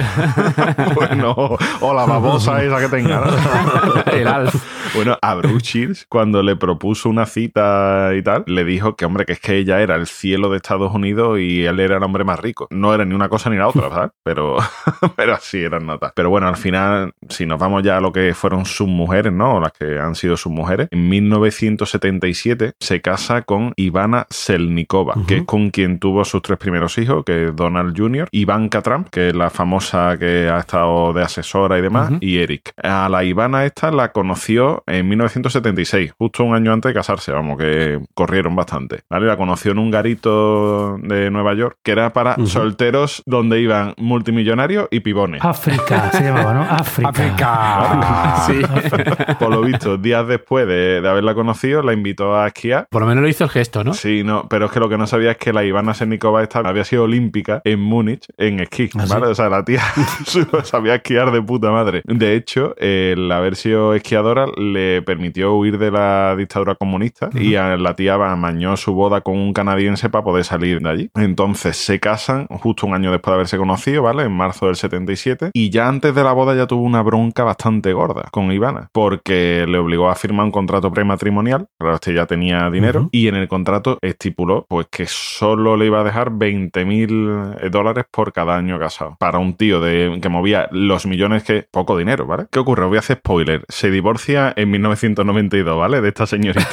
bueno, 0.94 1.58
o 1.80 1.94
la 1.94 2.06
babosa 2.06 2.62
esa 2.62 2.80
que 2.80 2.88
tenga. 2.88 3.20
¿no? 3.20 4.02
El 4.12 4.26
Alf. 4.26 4.54
Bueno, 4.94 5.16
a 5.22 5.40
Shields, 5.40 6.06
cuando 6.06 6.42
le 6.42 6.54
propuso 6.56 7.08
una 7.08 7.24
cita 7.24 8.10
y 8.14 8.22
tal, 8.22 8.44
le 8.46 8.64
dijo 8.64 8.94
que, 8.94 9.06
hombre, 9.06 9.24
que 9.24 9.32
es 9.32 9.40
que 9.40 9.56
ella 9.56 9.80
era 9.80 9.96
el 9.96 10.06
cielo 10.06 10.50
de 10.50 10.56
Estados 10.56 10.92
Unidos 10.92 11.38
y 11.40 11.64
él 11.64 11.80
era 11.80 11.96
el 11.96 12.02
hombre 12.02 12.24
más 12.24 12.38
rico. 12.38 12.66
No 12.70 12.92
era 12.94 13.04
ni 13.04 13.14
una 13.14 13.30
cosa 13.30 13.48
ni 13.48 13.56
la 13.56 13.68
otra, 13.68 13.88
¿sabes? 13.88 14.10
Pero, 14.22 14.56
pero 15.16 15.34
así 15.34 15.62
eran 15.62 15.86
notas. 15.86 16.12
Pero 16.14 16.28
bueno, 16.28 16.46
al 16.46 16.56
final, 16.56 17.14
si 17.28 17.46
nos 17.46 17.58
vamos 17.58 17.82
ya 17.82 17.96
a 17.96 18.00
lo 18.00 18.12
que 18.12 18.34
fueron 18.34 18.66
sus 18.66 18.86
mujeres, 18.86 19.32
¿no? 19.32 19.56
O 19.56 19.60
las 19.60 19.72
que 19.72 19.98
han 19.98 20.14
sido 20.14 20.36
sus 20.36 20.52
mujeres, 20.52 20.88
en 21.02 21.08
1977 21.08 22.74
se 22.78 23.00
casa 23.00 23.42
con 23.42 23.72
Ivana 23.76 24.26
Selnikova, 24.30 25.14
que 25.26 25.38
es 25.38 25.42
con 25.44 25.70
quien 25.70 25.98
tuvo 25.98 26.24
sus 26.24 26.42
tres 26.42 26.58
primeros 26.58 26.96
hijos, 26.98 27.24
que 27.24 27.46
es 27.46 27.56
Donald 27.56 27.98
Jr., 27.98 28.28
Ivanka 28.30 28.82
Trump, 28.82 29.08
que 29.10 29.28
es 29.28 29.34
la 29.34 29.50
famosa 29.50 30.16
que 30.18 30.48
ha 30.48 30.58
estado 30.58 31.12
de 31.12 31.22
asesora 31.22 31.78
y 31.78 31.82
demás, 31.82 32.12
y 32.20 32.38
Eric. 32.38 32.72
A 32.82 33.08
la 33.08 33.24
Ivana 33.24 33.64
esta 33.64 33.90
la 33.90 34.12
conoció 34.12 34.84
en 34.86 35.08
1976, 35.08 36.12
justo 36.16 36.44
un 36.44 36.54
año 36.54 36.72
antes 36.72 36.90
de 36.90 36.94
casarse, 36.94 37.32
vamos, 37.32 37.58
que 37.58 38.00
corrieron 38.14 38.54
bastante. 38.54 39.00
¿vale? 39.10 39.26
La 39.26 39.36
conoció 39.36 39.72
en 39.72 39.78
un 39.78 39.90
garito 39.90 40.98
de 40.98 41.30
Nueva 41.30 41.54
York, 41.54 41.78
que 41.82 41.92
era 41.92 42.12
para 42.12 42.36
solteros 42.46 43.22
donde 43.26 43.60
iban 43.60 43.94
multimillonarios 43.96 44.88
y 44.90 45.00
pibones. 45.00 45.44
África 45.44 46.10
se 46.12 46.24
llamaba, 46.24 46.54
¿no? 46.54 46.62
África. 46.70 47.80
África. 47.80 48.44
Sí. 48.46 49.34
Por 49.38 49.50
lo 49.50 49.62
visto, 49.62 49.96
días 49.96 50.26
después 50.26 50.66
de, 50.66 50.91
de 51.00 51.08
haberla 51.08 51.34
conocido, 51.34 51.82
la 51.82 51.92
invitó 51.92 52.36
a 52.36 52.48
esquiar. 52.48 52.86
Por 52.90 53.02
lo 53.02 53.08
menos 53.08 53.22
lo 53.22 53.28
hizo 53.28 53.44
el 53.44 53.50
gesto, 53.50 53.84
¿no? 53.84 53.94
Sí, 53.94 54.22
no, 54.24 54.46
pero 54.48 54.66
es 54.66 54.72
que 54.72 54.80
lo 54.80 54.88
que 54.88 54.98
no 54.98 55.06
sabía 55.06 55.32
es 55.32 55.36
que 55.38 55.52
la 55.52 55.64
Ivana 55.64 55.94
Sernikova 55.94 56.42
esta 56.42 56.60
había 56.60 56.84
sido 56.84 57.04
olímpica 57.04 57.62
en 57.64 57.80
Múnich 57.80 58.26
en 58.36 58.60
esquí, 58.60 58.90
¿Ah, 58.96 59.06
sí? 59.06 59.12
¿vale? 59.12 59.26
O 59.26 59.34
sea, 59.34 59.48
la 59.48 59.64
tía 59.64 59.82
sabía 60.64 60.96
esquiar 60.96 61.30
de 61.30 61.42
puta 61.42 61.70
madre. 61.70 62.02
De 62.04 62.34
hecho, 62.34 62.74
el 62.78 63.30
haber 63.30 63.56
sido 63.56 63.94
esquiadora 63.94 64.46
le 64.56 65.02
permitió 65.02 65.54
huir 65.54 65.78
de 65.78 65.90
la 65.90 66.34
dictadura 66.36 66.74
comunista 66.74 67.30
y 67.34 67.54
a 67.56 67.76
la 67.76 67.94
tía 67.96 68.14
amañó 68.14 68.76
su 68.76 68.94
boda 68.94 69.20
con 69.20 69.36
un 69.36 69.52
canadiense 69.52 70.10
para 70.10 70.24
poder 70.24 70.44
salir 70.44 70.80
de 70.80 70.88
allí. 70.88 71.10
Entonces 71.14 71.76
se 71.76 72.00
casan 72.00 72.46
justo 72.48 72.86
un 72.86 72.94
año 72.94 73.10
después 73.10 73.32
de 73.32 73.34
haberse 73.34 73.56
conocido, 73.56 74.02
¿vale? 74.02 74.24
En 74.24 74.32
marzo 74.32 74.66
del 74.66 74.76
77 74.76 75.50
y 75.52 75.70
ya 75.70 75.88
antes 75.88 76.14
de 76.14 76.22
la 76.22 76.32
boda 76.32 76.54
ya 76.54 76.66
tuvo 76.66 76.82
una 76.82 77.02
bronca 77.02 77.44
bastante 77.44 77.92
gorda 77.92 78.28
con 78.30 78.52
Ivana 78.52 78.88
porque 78.92 79.64
le 79.68 79.78
obligó 79.78 80.08
a 80.08 80.14
firmar 80.14 80.46
un 80.46 80.52
contrato 80.52 80.81
prematrimonial, 80.90 81.68
claro, 81.78 81.96
este 81.96 82.14
ya 82.14 82.26
tenía 82.26 82.70
dinero 82.70 83.08
y 83.12 83.28
en 83.28 83.36
el 83.36 83.48
contrato 83.48 83.98
estipuló 84.00 84.66
pues 84.68 84.86
que 84.90 85.06
solo 85.06 85.76
le 85.76 85.86
iba 85.86 86.00
a 86.00 86.04
dejar 86.04 86.30
20 86.32 86.84
mil 86.84 87.54
dólares 87.70 88.04
por 88.10 88.32
cada 88.32 88.56
año 88.56 88.78
casado. 88.78 89.16
Para 89.18 89.38
un 89.38 89.54
tío 89.54 89.80
de, 89.80 90.18
que 90.20 90.28
movía 90.28 90.68
los 90.72 91.06
millones 91.06 91.44
que... 91.44 91.66
Poco 91.70 91.96
dinero, 91.96 92.26
¿vale? 92.26 92.46
¿Qué 92.50 92.58
ocurre? 92.58 92.84
Os 92.84 92.88
voy 92.88 92.96
a 92.96 93.00
hacer 93.00 93.18
spoiler. 93.18 93.64
Se 93.68 93.90
divorcia 93.90 94.52
en 94.56 94.70
1992, 94.70 95.78
¿vale? 95.78 96.00
De 96.00 96.08
esta 96.08 96.26
señorita. 96.26 96.66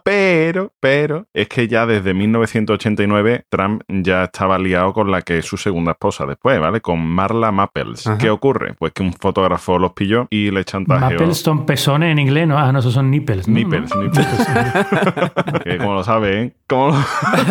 pero, 0.04 0.72
pero, 0.80 1.26
es 1.32 1.48
que 1.48 1.68
ya 1.68 1.86
desde 1.86 2.14
1989 2.14 3.44
Trump 3.48 3.82
ya 3.88 4.24
estaba 4.24 4.58
liado 4.58 4.92
con 4.92 5.10
la 5.10 5.22
que 5.22 5.38
es 5.38 5.46
su 5.46 5.56
segunda 5.56 5.92
esposa 5.92 6.26
después, 6.26 6.58
¿vale? 6.60 6.80
Con 6.80 7.04
Marla 7.06 7.52
Maples. 7.52 8.06
Ajá. 8.06 8.18
¿Qué 8.18 8.30
ocurre? 8.30 8.74
Pues 8.78 8.92
que 8.92 9.02
un 9.02 9.12
fotógrafo 9.12 9.78
los 9.78 9.92
pilló 9.92 10.26
y 10.30 10.50
le 10.50 10.64
chantajeó. 10.64 11.10
Mapples 11.10 11.38
son 11.38 11.66
pezones 11.66 12.12
en 12.12 12.18
inglés, 12.18 12.46
¿no? 12.48 12.58
Ah, 12.58 12.72
no, 12.72 12.79
esos 12.80 12.94
son 12.94 13.10
nipples. 13.10 13.48
¿no? 13.48 13.54
Nipples, 13.54 13.94
nipples. 13.96 14.26
que 15.64 15.78
como 15.78 15.94
lo 15.94 16.04
saben, 16.04 16.54
como 16.66 16.88
lo, 16.88 16.96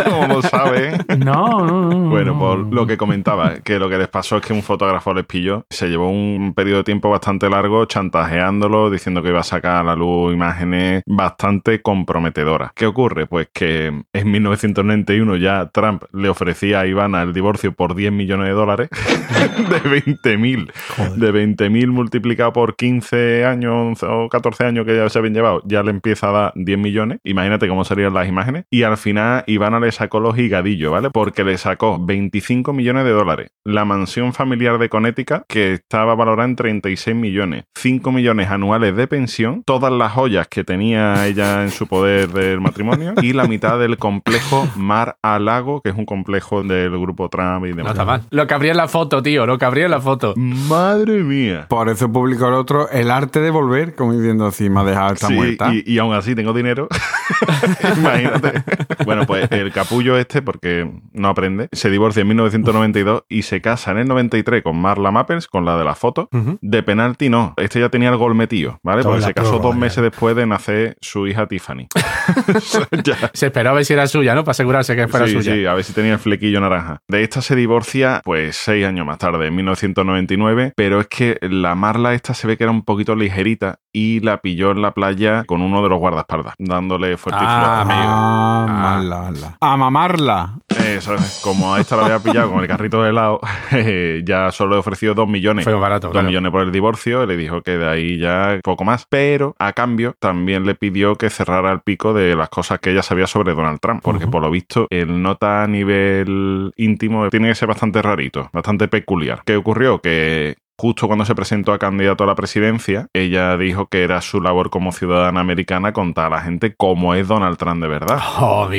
como 0.03 0.27
lo 0.27 0.41
saben. 0.41 1.05
No, 1.19 1.65
no, 1.65 1.89
no. 1.89 2.09
Bueno, 2.09 2.33
no. 2.33 2.39
por 2.39 2.73
lo 2.73 2.85
que 2.85 2.97
comentaba, 2.97 3.59
que 3.59 3.79
lo 3.79 3.89
que 3.89 3.97
les 3.97 4.07
pasó 4.07 4.37
es 4.37 4.45
que 4.45 4.53
un 4.53 4.63
fotógrafo 4.63 5.13
les 5.13 5.25
pilló, 5.25 5.65
se 5.69 5.87
llevó 5.87 6.09
un 6.09 6.53
periodo 6.53 6.79
de 6.79 6.83
tiempo 6.83 7.09
bastante 7.09 7.49
largo 7.49 7.85
chantajeándolo, 7.85 8.89
diciendo 8.89 9.21
que 9.21 9.29
iba 9.29 9.39
a 9.39 9.43
sacar 9.43 9.77
a 9.77 9.83
la 9.83 9.95
luz 9.95 10.33
imágenes 10.33 11.03
bastante 11.05 11.81
comprometedoras. 11.81 12.71
¿Qué 12.73 12.85
ocurre? 12.85 13.25
Pues 13.25 13.49
que 13.53 13.87
en 14.13 14.31
1991 14.31 15.35
ya 15.37 15.69
Trump 15.71 16.03
le 16.13 16.29
ofrecía 16.29 16.81
a 16.81 16.87
Ivana 16.87 17.21
el 17.21 17.33
divorcio 17.33 17.73
por 17.73 17.95
10 17.95 18.11
millones 18.11 18.47
de 18.47 18.53
dólares, 18.53 18.89
de 19.69 19.81
20.000, 19.81 20.71
de 21.15 21.33
20.000 21.33 21.87
multiplicado 21.87 22.53
por 22.53 22.75
15 22.75 23.45
años 23.45 23.73
11 23.73 24.05
o 24.05 24.29
14 24.29 24.65
años 24.65 24.85
que 24.85 24.95
ya 24.95 25.09
se 25.09 25.18
se 25.19 25.21
habían 25.21 25.33
llevado 25.33 25.61
ya 25.65 25.83
le 25.83 25.91
empieza 25.91 26.29
a 26.29 26.31
dar 26.31 26.53
10 26.55 26.77
millones. 26.77 27.19
Imagínate 27.23 27.67
cómo 27.67 27.83
salían 27.83 28.13
las 28.13 28.27
imágenes. 28.27 28.65
Y 28.69 28.83
al 28.83 28.97
final 28.97 29.43
Ivana 29.47 29.79
le 29.79 29.91
sacó 29.91 30.19
los 30.19 30.37
higadillos, 30.37 30.91
¿vale? 30.91 31.09
Porque 31.09 31.43
le 31.43 31.57
sacó 31.57 31.99
25 31.99 32.73
millones 32.73 33.05
de 33.05 33.11
dólares. 33.11 33.51
La 33.63 33.85
mansión 33.85 34.33
familiar 34.33 34.77
de 34.77 34.89
Connecticut, 34.89 35.43
que 35.47 35.73
estaba 35.73 36.15
valorada 36.15 36.47
en 36.47 36.55
36 36.55 37.15
millones. 37.15 37.65
5 37.75 38.11
millones 38.11 38.49
anuales 38.49 38.95
de 38.95 39.07
pensión. 39.07 39.63
Todas 39.65 39.91
las 39.91 40.11
joyas 40.13 40.47
que 40.47 40.63
tenía 40.63 41.27
ella 41.27 41.63
en 41.63 41.71
su 41.71 41.87
poder 41.87 42.29
del 42.29 42.61
matrimonio. 42.61 43.13
Y 43.21 43.33
la 43.33 43.47
mitad 43.47 43.79
del 43.79 43.97
complejo 43.97 44.67
Mar 44.75 45.17
a 45.21 45.39
Lago, 45.39 45.81
que 45.81 45.89
es 45.89 45.95
un 45.95 46.05
complejo 46.05 46.63
del 46.63 46.97
grupo 46.97 47.29
Trump 47.29 47.65
y 47.65 47.69
demás. 47.69 47.85
No 47.85 47.91
está 47.91 48.05
mal. 48.05 48.21
Lo 48.29 48.47
que 48.47 48.53
habría 48.53 48.71
en 48.71 48.77
la 48.77 48.87
foto, 48.87 49.21
tío, 49.21 49.45
lo 49.45 49.57
que 49.57 49.65
habría 49.65 49.85
en 49.85 49.91
la 49.91 50.01
foto. 50.01 50.33
Madre 50.35 51.23
mía. 51.23 51.67
Por 51.69 51.89
eso 51.89 52.11
publicó 52.11 52.47
el 52.47 52.53
otro 52.53 52.89
el 52.89 53.11
arte 53.11 53.39
de 53.39 53.49
volver, 53.49 53.95
como 53.95 54.13
diciendo 54.13 54.45
así, 54.47 54.69
me 54.69 54.79
ha 54.81 54.83
dejado 54.83 55.08
Sí, 55.17 55.33
muerta. 55.33 55.71
y, 55.73 55.83
y 55.85 55.97
aún 55.99 56.13
así 56.13 56.35
tengo 56.35 56.53
dinero. 56.53 56.87
Imagínate. 57.97 58.63
Bueno, 59.05 59.25
pues 59.25 59.49
el 59.51 59.71
capullo 59.71 60.17
este, 60.17 60.41
porque 60.41 60.89
no 61.13 61.29
aprende, 61.29 61.69
se 61.71 61.89
divorcia 61.89 62.21
en 62.21 62.27
1992 62.29 63.23
y 63.29 63.43
se 63.43 63.61
casa 63.61 63.91
en 63.91 63.99
el 63.99 64.07
93 64.07 64.63
con 64.63 64.77
Marla 64.79 65.11
Mappels, 65.11 65.47
con 65.47 65.65
la 65.65 65.77
de 65.77 65.83
la 65.85 65.95
foto. 65.95 66.29
De 66.61 66.83
penalti 66.83 67.29
no. 67.29 67.53
Este 67.57 67.79
ya 67.79 67.89
tenía 67.89 68.09
el 68.09 68.17
gol 68.17 68.35
metido, 68.35 68.79
¿vale? 68.83 69.03
Porque 69.03 69.21
se 69.21 69.33
casó 69.33 69.59
dos 69.59 69.73
ya. 69.75 69.79
meses 69.79 70.03
después 70.03 70.35
de 70.35 70.45
nacer 70.45 70.97
su 71.01 71.27
hija 71.27 71.47
Tiffany. 71.47 71.87
Se 73.33 73.45
esperaba 73.47 73.69
a 73.73 73.75
ver 73.75 73.85
si 73.85 73.93
era 73.93 74.07
suya, 74.07 74.35
¿no? 74.35 74.43
Para 74.43 74.51
asegurarse 74.51 74.95
que 74.95 75.07
fuera 75.07 75.27
sí, 75.27 75.33
suya. 75.33 75.53
sí, 75.53 75.65
a 75.65 75.73
ver 75.73 75.83
si 75.83 75.93
tenía 75.93 76.13
el 76.13 76.19
flequillo 76.19 76.59
naranja. 76.59 77.01
De 77.07 77.23
esta 77.23 77.41
se 77.41 77.55
divorcia, 77.55 78.21
pues, 78.23 78.55
seis 78.55 78.85
años 78.85 79.05
más 79.05 79.17
tarde, 79.17 79.47
en 79.47 79.55
1999, 79.55 80.73
pero 80.75 80.99
es 81.01 81.07
que 81.07 81.37
la 81.41 81.75
Marla 81.75 82.13
esta 82.13 82.33
se 82.33 82.47
ve 82.47 82.57
que 82.57 82.63
era 82.63 82.71
un 82.71 82.83
poquito 82.83 83.15
ligerita 83.15 83.79
y 83.93 84.19
la 84.21 84.37
pilló 84.41 84.71
en 84.71 84.81
la 84.81 84.93
playa 84.99 85.43
con 85.45 85.61
uno 85.61 85.81
de 85.81 85.89
los 85.89 85.99
guardaespaldas, 85.99 86.55
dándole 86.59 87.15
fuerte 87.17 87.41
y 87.43 87.47
Ah, 87.47 87.81
ah, 87.81 88.65
mala, 88.67 89.21
mala. 89.21 89.57
A 89.61 89.77
mamarla. 89.77 90.53
Eso 90.85 91.13
es, 91.15 91.41
como 91.43 91.73
a 91.73 91.79
esta 91.79 91.95
la 91.95 92.03
había 92.05 92.19
pillado 92.19 92.51
con 92.51 92.61
el 92.61 92.67
carrito 92.67 93.01
de 93.03 93.09
helado, 93.11 93.39
ya 94.25 94.51
solo 94.51 94.71
le 94.71 94.77
ofreció 94.79 95.13
dos 95.13 95.27
millones. 95.27 95.63
Fue 95.63 95.73
barato, 95.73 96.07
Dos 96.07 96.11
claro. 96.13 96.27
millones 96.27 96.51
por 96.51 96.61
el 96.61 96.71
divorcio, 96.71 97.23
y 97.23 97.27
le 97.27 97.37
dijo 97.37 97.61
que 97.61 97.77
de 97.77 97.87
ahí 97.87 98.17
ya 98.17 98.59
poco 98.63 98.83
más. 98.83 99.05
Pero 99.09 99.55
a 99.59 99.73
cambio 99.73 100.15
también 100.19 100.65
le 100.65 100.75
pidió 100.75 101.15
que 101.15 101.29
cerrara 101.29 101.71
el 101.71 101.81
pico 101.81 102.13
de 102.13 102.35
las 102.35 102.49
cosas 102.49 102.79
que 102.79 102.91
ella 102.91 103.03
sabía 103.03 103.27
sobre 103.27 103.53
Donald 103.53 103.79
Trump. 103.79 104.01
Porque 104.03 104.27
por 104.27 104.41
lo 104.41 104.51
visto, 104.51 104.87
el 104.89 105.21
nota 105.21 105.63
a 105.63 105.67
nivel 105.67 106.73
íntimo 106.75 107.29
tiene 107.29 107.47
que 107.49 107.55
ser 107.55 107.67
bastante 107.67 108.01
rarito, 108.01 108.49
bastante 108.51 108.87
peculiar. 108.87 109.41
¿Qué 109.45 109.55
ocurrió? 109.55 109.99
Que 109.99 110.57
justo 110.79 111.07
cuando 111.07 111.25
se 111.25 111.35
presentó 111.35 111.73
a 111.73 111.77
candidato 111.77 112.23
a 112.23 112.27
la 112.27 112.35
presidencia, 112.35 113.07
ella 113.13 113.57
dijo 113.57 113.87
que 113.87 114.03
era 114.03 114.21
su 114.21 114.41
labor 114.41 114.69
como 114.69 114.93
ciudadana 114.93 115.41
americana 115.41 115.91
contar 115.91 116.27
a 116.27 116.37
la 116.37 116.41
gente 116.41 116.73
cómo 116.73 117.15
es 117.15 117.27
Donald 117.27 117.57
Trump 117.57 117.81
de 117.81 117.89
verdad. 117.89 118.19
Oh. 118.39 118.69